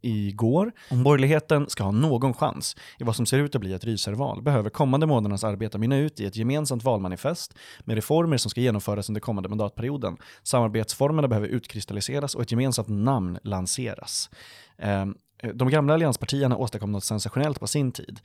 igår 0.00 0.72
om 0.90 1.02
borgerligheten 1.02 1.68
ska 1.68 1.84
ha 1.84 1.90
någon 1.90 2.34
chans 2.34 2.76
i 2.98 3.04
vad 3.04 3.16
som 3.16 3.26
ser 3.26 3.38
ut 3.38 3.54
att 3.54 3.60
bli 3.60 3.72
ett 3.72 3.84
rysarval 3.84 4.42
behöver 4.42 4.70
kommande 4.70 5.06
månadernas 5.06 5.44
arbete 5.44 5.78
mynna 5.78 5.96
ut 5.96 6.20
i 6.20 6.26
ett 6.26 6.36
gemensamt 6.36 6.84
valmanifest 6.84 7.54
med 7.84 7.94
reformer 7.94 8.36
som 8.36 8.50
ska 8.50 8.60
genomföras 8.60 9.08
under 9.08 9.20
kommande 9.20 9.48
mandatperioden. 9.48 10.16
Samarbetsformerna 10.42 11.28
behöver 11.28 11.37
behöver 11.40 11.56
utkristalliseras 11.56 12.34
och 12.34 12.42
ett 12.42 12.50
gemensamt 12.50 12.88
namn 12.88 13.38
lanseras. 13.42 14.30
Ehm, 14.78 15.14
de 15.54 15.70
gamla 15.70 15.94
allianspartierna 15.94 16.56
åstadkom 16.56 16.92
något 16.92 17.04
sensationellt 17.04 17.60
på 17.60 17.66
sin 17.66 17.92
tid. 17.92 18.20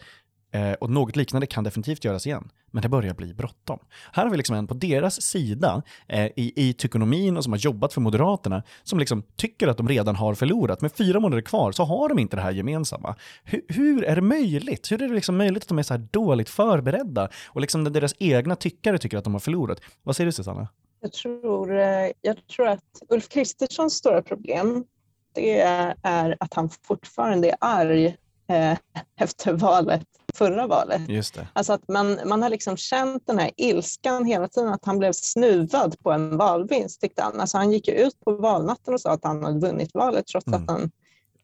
Ehm, 0.52 0.76
och 0.82 0.90
något 0.90 1.16
liknande 1.16 1.48
kan 1.48 1.64
definitivt 1.64 2.06
göras 2.06 2.28
igen, 2.28 2.50
men 2.72 2.82
det 2.82 2.90
börjar 2.90 3.14
bli 3.14 3.34
bråttom. 3.34 3.80
Här 4.12 4.24
har 4.24 4.32
vi 4.32 4.38
liksom 4.38 4.56
en 4.56 4.68
på 4.68 4.74
deras 4.74 5.22
sida 5.22 5.82
eh, 6.08 6.26
i, 6.26 6.54
i 6.56 6.74
tykonomin 6.74 7.38
och 7.38 7.44
som 7.44 7.54
har 7.54 7.60
jobbat 7.60 7.94
för 7.94 8.02
Moderaterna, 8.02 8.64
som 8.84 9.00
liksom 9.00 9.24
tycker 9.36 9.68
att 9.68 9.78
de 9.78 9.88
redan 9.88 10.16
har 10.16 10.34
förlorat. 10.34 10.82
Med 10.82 10.92
fyra 10.92 11.20
månader 11.20 11.42
kvar 11.42 11.72
så 11.72 11.84
har 11.84 12.10
de 12.10 12.20
inte 12.20 12.36
det 12.36 12.42
här 12.42 12.52
gemensamma. 12.52 13.16
Hur, 13.44 13.62
hur 13.68 14.04
är 14.04 14.16
det 14.16 14.22
möjligt? 14.22 14.92
Hur 14.92 15.02
är 15.02 15.08
det 15.08 15.14
liksom 15.16 15.38
möjligt 15.38 15.64
att 15.64 15.70
de 15.70 15.80
är 15.80 15.84
så 15.84 15.94
här 15.94 16.08
dåligt 16.12 16.50
förberedda 16.50 17.30
och 17.46 17.62
liksom 17.62 17.84
deras 17.84 18.14
egna 18.20 18.56
tyckare 18.56 18.98
tycker 18.98 19.18
att 19.18 19.24
de 19.24 19.34
har 19.34 19.40
förlorat? 19.40 19.82
Vad 20.04 20.16
säger 20.16 20.26
du 20.26 20.32
Susanna? 20.32 20.68
Jag 21.04 21.14
tror, 21.14 21.80
eh, 21.80 22.12
jag 22.22 22.48
tror 22.48 22.68
att 22.68 23.02
Ulf 23.10 23.30
Kristerssons 23.30 23.94
stora 23.94 24.22
problem 24.22 24.86
det 25.34 25.60
är 26.04 26.38
att 26.40 26.54
han 26.54 26.70
fortfarande 26.70 27.50
är 27.50 27.56
arg 27.60 28.06
eh, 28.48 28.78
efter 29.20 29.54
valet, 29.54 30.08
förra 30.34 30.68
valet. 30.68 31.10
Just 31.10 31.34
det. 31.34 31.48
Alltså 31.54 31.74
att 31.74 31.88
man, 31.88 32.20
man 32.26 32.42
har 32.42 32.50
liksom 32.50 32.78
känt 32.78 33.28
den 33.28 33.40
här 33.40 33.52
ilskan 33.58 34.26
hela 34.26 34.48
tiden, 34.48 34.70
att 34.70 34.86
han 34.86 35.00
blev 35.00 35.12
snuvad 35.14 36.00
på 36.00 36.12
en 36.12 36.38
valvinst 36.38 37.02
tyckte 37.02 37.22
han. 37.22 37.40
Alltså 37.40 37.58
han 37.58 37.72
gick 37.72 37.88
ut 37.88 38.20
på 38.26 38.32
valnatten 38.32 38.94
och 38.94 39.02
sa 39.02 39.12
att 39.12 39.24
han 39.24 39.44
hade 39.44 39.60
vunnit 39.60 39.90
valet 39.94 40.28
trots 40.28 40.48
mm. 40.48 40.62
att 40.62 40.70
han 40.70 40.92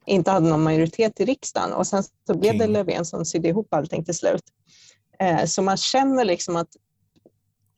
inte 0.05 0.31
hade 0.31 0.49
någon 0.49 0.63
majoritet 0.63 1.19
i 1.19 1.25
riksdagen. 1.25 1.73
Och 1.73 1.87
sen 1.87 2.03
så 2.27 2.37
blev 2.37 2.57
det 2.57 2.67
Löfven 2.67 3.05
som 3.05 3.25
sydde 3.25 3.47
ihop 3.47 3.73
allting 3.73 4.05
till 4.05 4.15
slut. 4.15 4.43
Eh, 5.19 5.45
så 5.45 5.61
man 5.61 5.77
känner 5.77 6.25
liksom 6.25 6.55
att 6.55 6.69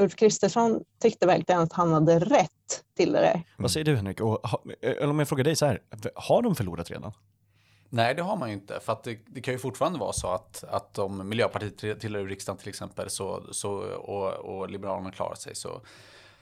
Ulf 0.01 0.15
Kristersson 0.15 0.83
tyckte 1.01 1.25
verkligen 1.27 1.61
att 1.61 1.73
han 1.73 1.93
hade 1.93 2.19
rätt 2.19 2.83
till 2.97 3.11
det 3.11 3.19
där. 3.19 3.43
Vad 3.57 3.71
säger 3.71 3.85
du 3.85 3.95
Henrik? 3.95 4.21
Och, 4.21 4.39
eller 4.81 5.09
om 5.09 5.19
jag 5.19 5.27
frågar 5.27 5.43
dig 5.43 5.55
så 5.55 5.65
här, 5.65 5.81
har 6.15 6.41
de 6.41 6.55
förlorat 6.55 6.91
redan? 6.91 7.13
Nej, 7.89 8.15
det 8.15 8.21
har 8.21 8.37
man 8.37 8.49
ju 8.49 8.53
inte. 8.53 8.79
För 8.79 8.93
att 8.93 9.03
det, 9.03 9.19
det, 9.27 9.41
kan 9.41 9.53
ju 9.53 9.59
fortfarande 9.59 9.99
vara 9.99 10.13
så 10.13 10.27
att, 10.27 10.63
att 10.63 10.99
om 10.99 11.29
Miljöpartiet 11.29 11.99
tillhör 11.99 12.25
riksdagen 12.25 12.57
till 12.57 12.69
exempel 12.69 13.09
så, 13.09 13.43
så, 13.51 13.71
och, 13.95 14.33
och 14.33 14.69
Liberalerna 14.69 15.11
klarar 15.11 15.35
sig 15.35 15.55
så, 15.55 15.81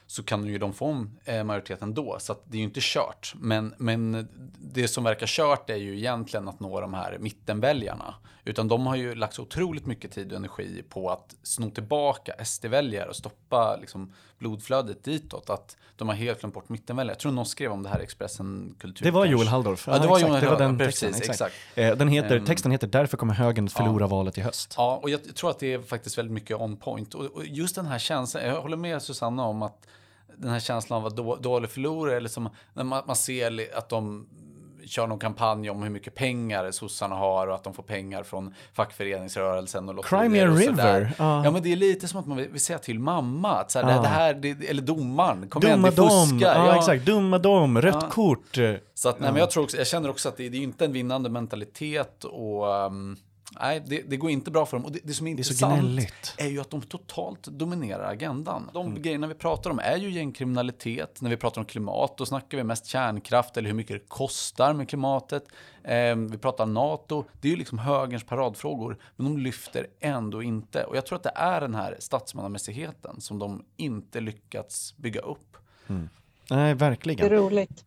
så 0.10 0.24
kan 0.24 0.46
ju 0.46 0.58
de 0.58 0.74
få 0.74 1.06
en 1.26 1.48
majoritet 1.48 1.82
ändå. 1.82 2.18
Så 2.20 2.36
det 2.46 2.58
är 2.58 2.60
ju 2.60 2.64
inte 2.64 2.80
kört. 2.84 3.34
Men, 3.36 3.74
men 3.78 4.28
det 4.60 4.88
som 4.88 5.04
verkar 5.04 5.28
kört 5.28 5.70
är 5.70 5.76
ju 5.76 5.98
egentligen 5.98 6.48
att 6.48 6.60
nå 6.60 6.82
de 6.82 6.94
här 6.94 7.18
mittenväljarna. 7.20 8.16
Utan 8.46 8.68
de 8.68 8.88
har 8.88 8.96
ju 8.96 9.16
lagt 9.16 9.34
så 9.34 9.42
otroligt 9.42 9.86
mycket 9.86 10.12
tid 10.12 10.32
och 10.32 10.38
energi 10.38 10.84
på 10.90 11.10
att 11.10 11.36
sno 11.44 11.72
tillbaka 11.72 12.46
SD-väljare 12.46 13.10
och 13.10 13.16
stoppa 13.16 13.78
liksom, 13.82 14.14
blodflödet 14.38 15.04
ditåt. 15.04 15.50
Att 15.50 15.78
de 15.96 16.08
har 16.08 16.16
helt 16.16 16.40
glömt 16.40 16.54
bort 16.54 16.70
mittenväljare. 16.70 17.14
Jag 17.14 17.20
tror 17.20 17.32
någon 17.32 17.46
skrev 17.46 17.72
om 17.72 17.84
det 17.84 17.90
här 17.90 18.00
i 18.00 18.04
Expressen 18.04 18.76
Kultur. 18.80 19.06
Det 19.06 19.12
var 19.12 19.26
Joel 19.26 19.48
Halldorf. 19.48 19.88
Ja, 19.88 20.00
det 20.00 20.08
var, 20.08 20.20
Joel 20.20 20.42
det 20.42 20.50
var 20.50 20.60
den 20.60 20.78
precis, 20.78 21.00
texten. 21.00 21.32
Exakt. 21.32 21.54
exakt. 21.76 22.00
Den 22.00 22.08
heter, 22.08 22.38
um, 22.38 22.46
texten 22.46 22.72
heter 22.72 22.88
Därför 22.88 23.18
kommer 23.18 23.34
högern 23.34 23.70
förlora 23.70 24.04
ja. 24.04 24.08
valet 24.08 24.38
i 24.38 24.42
höst. 24.42 24.74
Ja, 24.78 25.00
och 25.04 25.10
jag 25.10 25.36
tror 25.36 25.50
att 25.50 25.60
det 25.60 25.74
är 25.74 25.82
faktiskt 25.82 26.18
väldigt 26.18 26.34
mycket 26.34 26.58
on 26.58 26.78
point. 26.78 27.14
Och, 27.14 27.26
och 27.26 27.46
just 27.46 27.76
den 27.76 27.86
här 27.86 28.00
känslan, 28.00 28.46
jag 28.46 28.62
håller 28.62 28.78
med 28.78 29.02
Susanna 29.02 29.44
om 29.44 29.62
att 29.62 29.88
den 30.40 30.52
här 30.52 30.60
känslan 30.60 31.02
av 31.02 31.06
att 31.06 31.20
vara 31.20 31.40
dålig 31.40 31.70
förlorare, 31.70 32.18
eller 32.18 32.30
som 32.30 32.50
när 32.74 32.84
man, 32.84 33.04
man 33.08 33.16
ser 33.16 33.78
att 33.78 33.90
de 33.90 34.28
kör 34.86 35.08
någon 35.08 35.20
kampanj 35.20 35.70
om 35.70 35.84
hur 35.84 35.90
mycket 35.90 36.16
pengar 36.16 36.72
sossarna 36.72 37.16
har 37.16 37.48
och 37.48 37.56
att 37.56 37.64
de 37.64 37.74
får 37.74 37.84
pengar 37.84 38.24
från 38.24 38.54
fackföreningsrörelsen 38.74 39.90
och 39.90 40.06
Crimea 40.06 40.48
River. 40.48 41.02
Uh. 41.02 41.12
Ja, 41.18 41.52
men 41.52 41.64
det 41.64 41.72
är 41.72 41.76
lite 41.76 42.08
som 42.08 42.20
att 42.20 42.28
man 42.28 42.38
vill, 42.38 42.60
säga 42.60 42.80
till 42.80 43.00
mamma 43.00 43.56
att 43.56 43.72
så 43.72 43.80
här, 43.80 43.96
uh. 43.96 44.02
det, 44.02 44.08
här, 44.08 44.34
det, 44.34 44.70
eller 44.70 44.82
domaren, 44.82 45.50
kom 45.50 45.62
Dumma 45.62 45.74
igen, 45.74 45.84
det 45.84 45.92
fuskar. 45.92 46.56
Ja, 46.56 46.68
ja, 46.68 46.78
exakt. 46.78 47.06
Dumma 47.06 47.38
dom, 47.38 47.82
rött 47.82 48.10
kort. 48.10 48.58
Så 48.94 49.10
att, 49.10 49.20
nej, 49.20 49.32
men 49.32 49.40
jag, 49.40 49.52
tror 49.52 49.64
också, 49.64 49.78
jag 49.78 49.88
känner 49.88 50.10
också 50.10 50.30
att 50.30 50.38
det, 50.38 50.50
det 50.50 50.58
är 50.58 50.62
inte 50.62 50.86
en 50.86 50.92
vinnande 50.92 51.30
mentalitet 51.30 52.24
och 52.24 52.68
um, 52.68 53.18
Nej, 53.62 53.84
det, 53.86 54.02
det, 54.02 54.18
går 54.18 54.32
inte 54.32 54.52
bra 54.52 54.66
för 54.66 54.78
dem. 54.78 54.86
Och 54.86 54.92
det, 54.92 55.00
det 55.04 55.14
som 55.14 55.28
är, 55.28 55.32
det 55.32 55.34
är 55.34 55.40
intressant 55.40 56.36
är 56.38 56.48
ju 56.48 56.60
att 56.62 56.70
de 56.70 56.82
totalt 56.82 57.44
dominerar 57.44 58.12
agendan. 58.12 58.70
De 58.74 58.88
mm. 58.88 59.02
grejerna 59.02 59.28
vi 59.28 59.34
pratar 59.34 59.70
om 59.70 59.80
är 59.80 59.98
ju 59.98 60.12
gängkriminalitet. 60.12 61.22
När 61.22 61.30
vi 61.30 61.38
pratar 61.38 61.62
om 61.62 61.66
klimat, 61.66 62.18
då 62.18 62.26
snackar 62.26 62.58
vi 62.58 62.64
mest 62.64 62.86
kärnkraft 62.86 63.58
eller 63.58 63.68
hur 63.70 63.76
mycket 63.76 64.02
det 64.02 64.08
kostar 64.08 64.74
med 64.74 64.90
klimatet. 64.90 65.44
Eh, 65.84 66.16
vi 66.16 66.38
pratar 66.38 66.66
NATO. 66.66 67.24
Det 67.42 67.48
är 67.48 67.50
ju 67.50 67.58
liksom 67.58 67.80
högerns 67.80 68.24
paradfrågor. 68.24 68.98
Men 69.16 69.26
de 69.26 69.38
lyfter 69.38 69.88
ändå 70.00 70.44
inte. 70.44 70.84
Och 70.84 70.98
jag 70.98 71.06
tror 71.06 71.16
att 71.16 71.24
det 71.24 71.34
är 71.36 71.62
den 71.62 71.76
här 71.76 71.96
statsmannamässigheten 72.00 73.22
som 73.22 73.40
de 73.40 73.66
inte 73.78 74.20
lyckats 74.20 74.98
bygga 74.98 75.22
upp. 75.22 75.58
Mm. 75.88 76.10
Nej, 76.50 76.74
verkligen. 76.74 77.30
Det 77.30 77.36
är 77.36 77.40
roligt. 77.40 77.86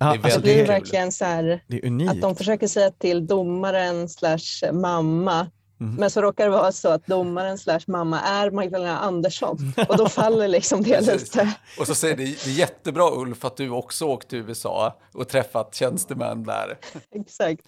Det, 0.00 0.06
är 0.06 0.24
alltså 0.24 0.40
det 0.40 0.60
är 0.60 0.66
verkligen 0.66 1.12
så 1.12 1.24
här, 1.24 1.60
att 2.08 2.20
de 2.20 2.36
försöker 2.36 2.66
säga 2.66 2.90
till 2.90 3.26
domaren 3.26 4.08
slash 4.08 4.72
mamma 4.72 5.46
Mm. 5.80 5.94
Men 5.94 6.10
så 6.10 6.22
råkar 6.22 6.44
det 6.44 6.50
vara 6.50 6.72
så 6.72 6.88
att 6.88 7.06
domaren 7.06 7.58
slash 7.58 7.80
mamma 7.86 8.20
är 8.20 8.50
Magdalena 8.50 8.98
Andersson 8.98 9.72
och 9.88 9.96
då 9.96 10.08
faller 10.08 10.48
liksom 10.48 10.82
det 10.82 11.00
lite. 11.00 11.54
Och 11.78 11.86
så 11.86 11.94
säger 11.94 12.16
det, 12.16 12.24
det 12.24 12.46
är 12.46 12.58
jättebra 12.58 13.10
Ulf 13.14 13.44
att 13.44 13.56
du 13.56 13.70
också 13.70 14.04
åkt 14.04 14.28
till 14.28 14.38
USA 14.38 14.98
och 15.12 15.28
träffat 15.28 15.74
tjänstemän 15.74 16.44
där. 16.44 16.78
Exakt. 17.14 17.62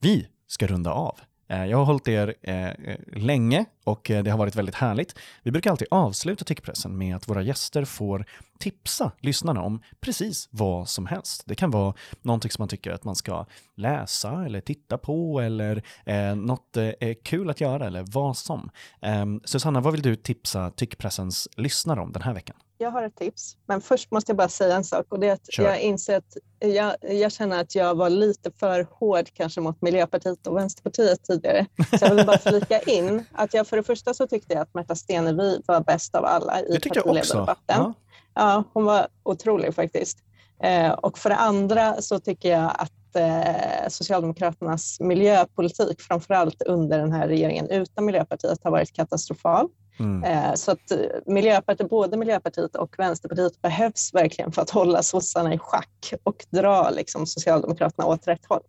Vi 0.00 0.28
ska 0.46 0.66
runda 0.66 0.92
av. 0.92 1.18
Eh, 1.48 1.66
jag 1.66 1.78
har 1.78 1.84
hållit 1.84 2.08
er 2.08 2.34
eh, 2.42 2.68
eh 2.68 2.98
länge 3.12 3.64
och 3.84 4.10
eh, 4.10 4.22
det 4.24 4.30
har 4.30 4.38
varit 4.38 4.56
väldigt 4.56 4.74
härligt. 4.74 5.18
Vi 5.42 5.50
brukar 5.50 5.70
alltid 5.70 5.88
avsluta 5.90 6.44
tyckpressen 6.44 6.98
med 6.98 7.16
att 7.16 7.28
våra 7.28 7.42
gäster 7.42 7.84
får 7.84 8.26
tipsa 8.58 9.12
lyssnarna 9.20 9.62
om 9.62 9.82
precis 10.00 10.48
vad 10.50 10.88
som 10.88 11.06
helst. 11.06 11.42
Det 11.46 11.54
kan 11.54 11.70
vara 11.70 11.94
någonting 12.22 12.50
som 12.50 12.62
man 12.62 12.68
tycker 12.68 12.90
att 12.90 13.04
man 13.04 13.16
ska 13.16 13.46
läsa 13.74 14.44
eller 14.44 14.60
titta 14.60 14.98
på 14.98 15.40
eller 15.40 15.82
eh, 16.06 16.34
något 16.34 16.76
eh, 16.76 17.14
kul 17.24 17.50
att 17.50 17.60
göra 17.60 17.86
eller 17.86 18.04
vad 18.12 18.36
som. 18.36 18.70
Eh, 19.02 19.26
Susanna, 19.44 19.80
vad 19.80 19.92
vill 19.92 20.02
du 20.02 20.16
tipsa 20.16 20.70
tyckpressens 20.70 21.48
lyssnare 21.56 22.00
om 22.00 22.12
den 22.12 22.22
här 22.22 22.34
veckan? 22.34 22.56
Jag 22.78 22.90
har 22.90 23.02
ett 23.02 23.16
tips, 23.16 23.56
men 23.66 23.80
först 23.80 24.10
måste 24.10 24.30
jag 24.30 24.36
bara 24.36 24.48
säga 24.48 24.76
en 24.76 24.84
sak 24.84 25.06
och 25.08 25.20
det 25.20 25.28
är 25.28 25.32
att 25.32 25.52
Kör. 25.52 25.64
jag 25.64 25.80
inser 25.80 26.16
att 26.16 26.36
jag, 26.58 26.94
jag, 27.00 27.32
känner 27.32 27.60
att 27.60 27.74
jag 27.74 27.94
var 27.94 28.10
lite 28.10 28.50
för 28.50 28.86
hård 28.90 29.28
kanske 29.34 29.60
mot 29.60 29.82
Miljöpartiet 29.82 30.46
och 30.46 30.56
Vänsterpartiet 30.56 31.24
tidigare. 31.24 31.66
Så 31.98 32.04
jag 32.04 32.14
vill 32.14 32.26
bara 32.26 32.38
flika 32.38 32.80
in 32.80 33.24
att 33.32 33.54
jag 33.54 33.66
för 33.66 33.76
det 33.76 33.82
första 33.82 34.14
så 34.14 34.26
tyckte 34.26 34.54
jag 34.54 34.62
att 34.62 34.74
Märta 34.74 34.94
Stenevi 34.94 35.62
var 35.66 35.80
bäst 35.80 36.14
av 36.14 36.24
alla 36.24 36.60
i 36.60 36.80
partiledardebatten. 36.80 37.76
Ja. 37.78 37.94
ja, 38.34 38.64
hon 38.72 38.84
var 38.84 39.08
otrolig 39.22 39.74
faktiskt. 39.74 40.18
Eh, 40.62 40.92
och 40.92 41.18
för 41.18 41.30
det 41.30 41.36
andra 41.36 42.02
så 42.02 42.18
tycker 42.20 42.50
jag 42.50 42.72
att 42.78 43.16
eh, 43.16 43.88
Socialdemokraternas 43.88 45.00
miljöpolitik, 45.00 46.00
framförallt 46.00 46.62
under 46.62 46.98
den 46.98 47.12
här 47.12 47.28
regeringen 47.28 47.70
utan 47.70 48.04
Miljöpartiet, 48.04 48.58
har 48.64 48.70
varit 48.70 48.92
katastrofal. 48.92 49.68
Mm. 49.98 50.24
Eh, 50.24 50.54
så 50.54 50.70
att 50.70 50.92
Miljöpartiet, 51.26 51.90
både 51.90 52.16
Miljöpartiet 52.16 52.76
och 52.76 52.94
Vänsterpartiet 52.98 53.62
behövs 53.62 54.14
verkligen 54.14 54.52
för 54.52 54.62
att 54.62 54.70
hålla 54.70 55.02
sossarna 55.02 55.54
i 55.54 55.58
schack 55.58 56.14
och 56.22 56.46
dra 56.50 56.90
liksom, 56.90 57.26
Socialdemokraterna 57.26 58.06
åt 58.06 58.28
rätt 58.28 58.46
håll. 58.48 58.62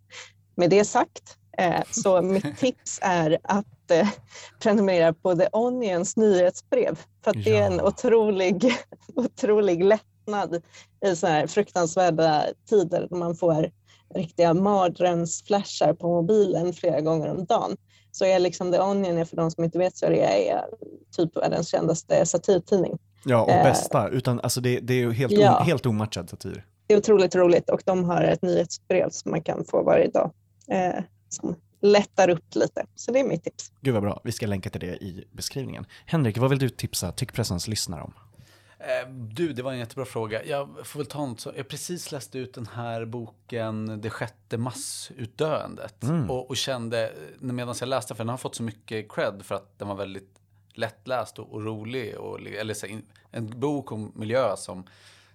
Med 0.55 0.69
det 0.69 0.85
sagt, 0.85 1.37
eh, 1.57 1.83
så 1.91 2.21
mitt 2.21 2.57
tips 2.57 2.99
är 3.01 3.37
att 3.43 3.91
eh, 3.91 4.07
prenumerera 4.59 5.13
på 5.13 5.35
The 5.35 5.47
Onions 5.51 6.17
nyhetsbrev. 6.17 6.99
För 7.23 7.31
att 7.31 7.37
ja. 7.37 7.43
det 7.45 7.57
är 7.57 7.65
en 7.65 7.81
otrolig, 7.81 8.73
otrolig 9.15 9.83
lättnad 9.83 10.61
i 11.05 11.15
så 11.15 11.27
här 11.27 11.47
fruktansvärda 11.47 12.45
tider 12.69 13.07
när 13.11 13.17
man 13.17 13.35
får 13.35 13.71
riktiga 14.15 14.53
mardrömsflashar 14.53 15.93
på 15.93 16.07
mobilen 16.07 16.73
flera 16.73 17.01
gånger 17.01 17.29
om 17.29 17.45
dagen 17.45 17.77
så 18.15 18.25
är 18.25 18.39
liksom 18.39 18.71
The 18.71 18.79
Onion, 18.79 19.25
för 19.25 19.37
de 19.37 19.51
som 19.51 19.63
inte 19.63 19.77
vet 19.77 19.97
så 19.97 20.09
det 20.09 20.49
är 20.49 20.65
typ 21.15 21.37
världens 21.37 21.67
kändaste 21.67 22.25
satirtidning. 22.25 22.97
Ja, 23.25 23.41
och 23.41 23.49
eh, 23.49 23.63
bästa. 23.63 24.09
Utan, 24.09 24.39
alltså 24.39 24.61
det, 24.61 24.79
det 24.79 24.93
är 24.93 25.11
helt, 25.11 25.33
ja. 25.33 25.59
helt 25.59 25.85
omatchad 25.85 26.29
satir. 26.29 26.65
Det 26.87 26.93
är 26.93 26.97
otroligt 26.97 27.35
roligt 27.35 27.69
och 27.69 27.81
de 27.85 28.03
har 28.03 28.21
ett 28.21 28.41
nyhetsbrev 28.41 29.09
som 29.09 29.31
man 29.31 29.41
kan 29.41 29.65
få 29.65 29.83
varje 29.83 30.07
dag 30.07 30.31
eh, 30.67 31.03
som 31.29 31.55
lättar 31.81 32.29
upp 32.29 32.55
lite. 32.55 32.85
Så 32.95 33.11
det 33.11 33.19
är 33.19 33.23
mitt 33.23 33.43
tips. 33.43 33.71
Gud 33.81 33.93
vad 33.93 34.03
bra. 34.03 34.21
Vi 34.23 34.31
ska 34.31 34.47
länka 34.47 34.69
till 34.69 34.81
det 34.81 35.03
i 35.03 35.27
beskrivningen. 35.31 35.85
Henrik, 36.05 36.37
vad 36.37 36.49
vill 36.49 36.59
du 36.59 36.69
tipsa 36.69 37.11
Tyckpressens 37.11 37.67
lyssnare 37.67 38.01
om? 38.01 38.13
Eh, 38.79 39.09
du, 39.09 39.53
det 39.53 39.61
var 39.61 39.71
en 39.71 39.79
jättebra 39.79 40.05
fråga. 40.05 40.45
Jag 40.45 40.69
får 40.83 40.99
väl 40.99 41.07
ta 41.07 41.25
något 41.25 41.39
så. 41.39 41.53
Jag 41.55 41.67
precis 41.67 42.11
läste 42.11 42.39
ut 42.39 42.53
den 42.53 42.67
här 42.67 43.05
boken 43.05 44.01
Det 44.01 44.09
sjätte 44.09 44.57
massutdöendet. 44.57 46.03
Mm. 46.03 46.31
Och, 46.31 46.49
och, 46.49 46.57
kände, 46.57 47.13
medan 47.39 47.75
jag 47.79 47.89
läste, 47.89 48.15
för 48.15 48.23
den 48.23 48.29
har 48.29 48.37
fått 48.37 48.55
så 48.55 48.63
mycket 48.63 49.11
cred 49.11 49.41
för 49.43 49.55
att 49.55 49.79
den 49.79 49.87
var 49.87 49.95
väldigt 49.95 50.39
lättläst 50.73 51.39
och, 51.39 51.53
och 51.53 51.65
rolig. 51.65 52.17
Och, 52.17 52.39
eller 52.41 52.73
så, 52.73 52.87
en 53.31 53.59
bok 53.59 53.91
om 53.91 54.11
miljö 54.15 54.55
som, 54.57 54.87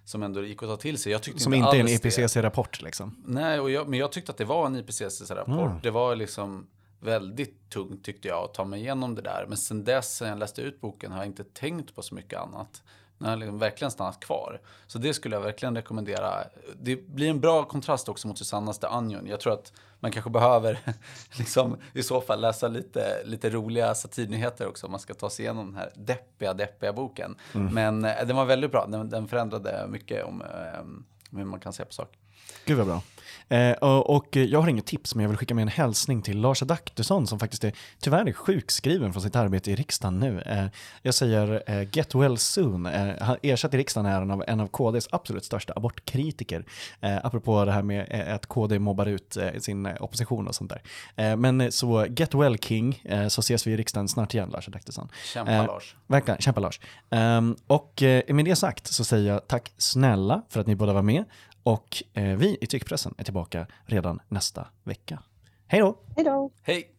som 0.05 0.23
ändå 0.23 0.43
gick 0.43 0.63
att 0.63 0.69
ta 0.69 0.77
till 0.77 0.97
sig. 0.97 1.11
Jag 1.11 1.23
som 1.23 1.53
inte, 1.53 1.77
inte 1.77 1.77
är 1.77 1.79
en 1.79 1.87
IPCC-rapport 1.87 2.81
liksom? 2.81 3.23
Nej, 3.25 3.59
och 3.59 3.71
jag, 3.71 3.87
men 3.87 3.99
jag 3.99 4.11
tyckte 4.11 4.31
att 4.31 4.37
det 4.37 4.45
var 4.45 4.65
en 4.65 4.75
IPCC-rapport. 4.75 5.69
Mm. 5.69 5.79
Det 5.83 5.91
var 5.91 6.15
liksom 6.15 6.67
väldigt 6.99 7.69
tungt 7.69 8.05
tyckte 8.05 8.27
jag 8.27 8.43
att 8.43 8.53
ta 8.53 8.65
mig 8.65 8.79
igenom 8.79 9.15
det 9.15 9.21
där. 9.21 9.45
Men 9.47 9.57
sen 9.57 9.83
dess, 9.83 10.15
sen 10.15 10.29
jag 10.29 10.39
läste 10.39 10.61
ut 10.61 10.81
boken, 10.81 11.11
har 11.11 11.19
jag 11.19 11.27
inte 11.27 11.43
tänkt 11.43 11.95
på 11.95 12.01
så 12.01 12.15
mycket 12.15 12.39
annat. 12.39 12.83
Den 13.21 13.29
har 13.29 13.37
liksom 13.37 13.59
verkligen 13.59 13.91
stannat 13.91 14.19
kvar. 14.19 14.61
Så 14.87 14.99
det 14.99 15.13
skulle 15.13 15.35
jag 15.35 15.41
verkligen 15.41 15.75
rekommendera. 15.75 16.43
Det 16.81 16.95
blir 16.95 17.29
en 17.29 17.39
bra 17.39 17.63
kontrast 17.65 18.09
också 18.09 18.27
mot 18.27 18.37
Susannas 18.37 18.79
The 18.79 18.87
Onion. 18.87 19.27
Jag 19.27 19.39
tror 19.39 19.53
att 19.53 19.73
man 19.99 20.11
kanske 20.11 20.29
behöver 20.29 20.79
liksom, 21.37 21.77
i 21.93 22.03
så 22.03 22.21
fall 22.21 22.41
läsa 22.41 22.67
lite, 22.67 23.23
lite 23.25 23.49
roliga 23.49 23.95
satirnyheter 23.95 24.67
också 24.67 24.85
om 24.85 24.91
man 24.91 24.99
ska 24.99 25.13
ta 25.13 25.29
sig 25.29 25.45
igenom 25.45 25.65
den 25.65 25.75
här 25.75 25.91
deppiga, 25.95 26.53
deppiga 26.53 26.93
boken. 26.93 27.35
Mm. 27.53 27.73
Men 27.73 28.05
eh, 28.05 28.25
den 28.25 28.35
var 28.35 28.45
väldigt 28.45 28.71
bra. 28.71 28.87
Den, 28.87 29.09
den 29.09 29.27
förändrade 29.27 29.85
mycket 29.89 30.25
om 30.25 30.41
eh, 30.41 31.37
hur 31.37 31.45
man 31.45 31.59
kan 31.59 31.73
se 31.73 31.85
på 31.85 31.93
saker. 31.93 32.17
Gud 32.65 32.77
vad 32.77 32.87
bra. 32.87 33.01
Eh, 33.51 33.71
och 33.87 34.35
jag 34.35 34.61
har 34.61 34.67
inget 34.67 34.85
tips, 34.85 35.15
men 35.15 35.23
jag 35.23 35.29
vill 35.29 35.37
skicka 35.37 35.55
med 35.55 35.61
en 35.61 35.67
hälsning 35.67 36.21
till 36.21 36.41
Lars 36.41 36.61
Adaktusson 36.61 37.27
som 37.27 37.39
faktiskt 37.39 37.63
är 37.63 37.73
tyvärr 37.99 38.25
är 38.25 38.33
sjukskriven 38.33 39.13
från 39.13 39.23
sitt 39.23 39.35
arbete 39.35 39.71
i 39.71 39.75
riksdagen 39.75 40.19
nu. 40.19 40.41
Eh, 40.41 40.65
jag 41.01 41.13
säger 41.13 41.63
eh, 41.67 41.87
get 41.91 42.15
well 42.15 42.37
soon. 42.37 42.85
Han 43.21 43.37
ersatt 43.41 43.73
i 43.73 43.77
riksdagen 43.77 44.11
är 44.11 44.21
en 44.21 44.31
av, 44.31 44.43
en 44.47 44.59
av 44.59 44.67
KDs 44.67 45.07
absolut 45.11 45.45
största 45.45 45.73
abortkritiker. 45.75 46.65
Eh, 47.01 47.17
apropå 47.23 47.65
det 47.65 47.71
här 47.71 47.81
med 47.83 48.31
att 48.35 48.45
KD 48.45 48.79
mobbar 48.79 49.05
ut 49.05 49.37
sin 49.59 49.87
opposition 49.99 50.47
och 50.47 50.55
sånt 50.55 50.71
där. 51.15 51.35
Men 51.35 51.71
så 51.71 52.05
get 52.05 52.33
well 52.33 52.57
king, 52.57 53.03
så 53.29 53.39
ses 53.39 53.67
vi 53.67 53.71
i 53.71 53.77
riksdagen 53.77 54.07
snart 54.07 54.33
igen 54.33 54.49
Lars 54.49 54.67
Adaktusson. 54.67 55.09
Kämpa 55.33 55.65
Lars. 55.65 55.95
Verkligen, 56.07 56.41
kämpa 56.41 56.59
Lars. 56.59 56.79
Ehm, 57.09 57.55
och 57.67 58.03
med 58.27 58.45
det 58.45 58.55
sagt 58.55 58.87
så 58.87 59.03
säger 59.03 59.31
jag 59.33 59.47
tack 59.47 59.73
snälla 59.77 60.41
för 60.49 60.59
att 60.59 60.67
ni 60.67 60.75
båda 60.75 60.93
var 60.93 61.01
med 61.01 61.23
och 61.63 62.03
eh, 62.13 62.37
vi 62.37 62.57
i 62.61 62.67
Tyckpressen 62.67 63.15
är 63.17 63.23
tillbaka 63.23 63.67
redan 63.85 64.19
nästa 64.27 64.67
vecka. 64.83 65.23
Hej 65.67 65.79
då! 65.79 65.97
Hej 66.15 66.25
då! 66.25 66.51
Hej! 66.61 66.95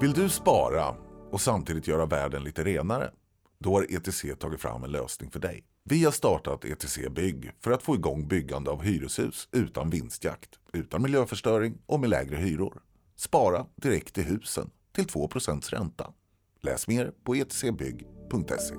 Vill 0.00 0.12
du 0.12 0.28
spara 0.28 0.94
och 1.30 1.40
samtidigt 1.40 1.88
göra 1.88 2.06
världen 2.06 2.44
lite 2.44 2.64
renare? 2.64 3.10
Då 3.58 3.74
har 3.74 3.86
ETC 3.96 4.24
tagit 4.38 4.60
fram 4.60 4.84
en 4.84 4.90
lösning 4.90 5.30
för 5.30 5.40
dig. 5.40 5.64
Vi 5.86 6.04
har 6.04 6.12
startat 6.12 6.64
ETC 6.64 6.98
Bygg 7.10 7.52
för 7.60 7.70
att 7.70 7.82
få 7.82 7.94
igång 7.94 8.28
byggande 8.28 8.70
av 8.70 8.82
hyreshus 8.82 9.48
utan 9.52 9.90
vinstjakt, 9.90 10.50
utan 10.72 11.02
miljöförstöring 11.02 11.78
och 11.86 12.00
med 12.00 12.10
lägre 12.10 12.36
hyror. 12.36 12.82
Spara 13.16 13.66
direkt 13.76 14.18
i 14.18 14.22
husen 14.22 14.70
till 14.94 15.04
2% 15.04 15.70
ränta. 15.70 16.12
Läs 16.60 16.88
mer 16.88 17.12
på 17.24 17.34
etcbygg.se. 17.34 18.74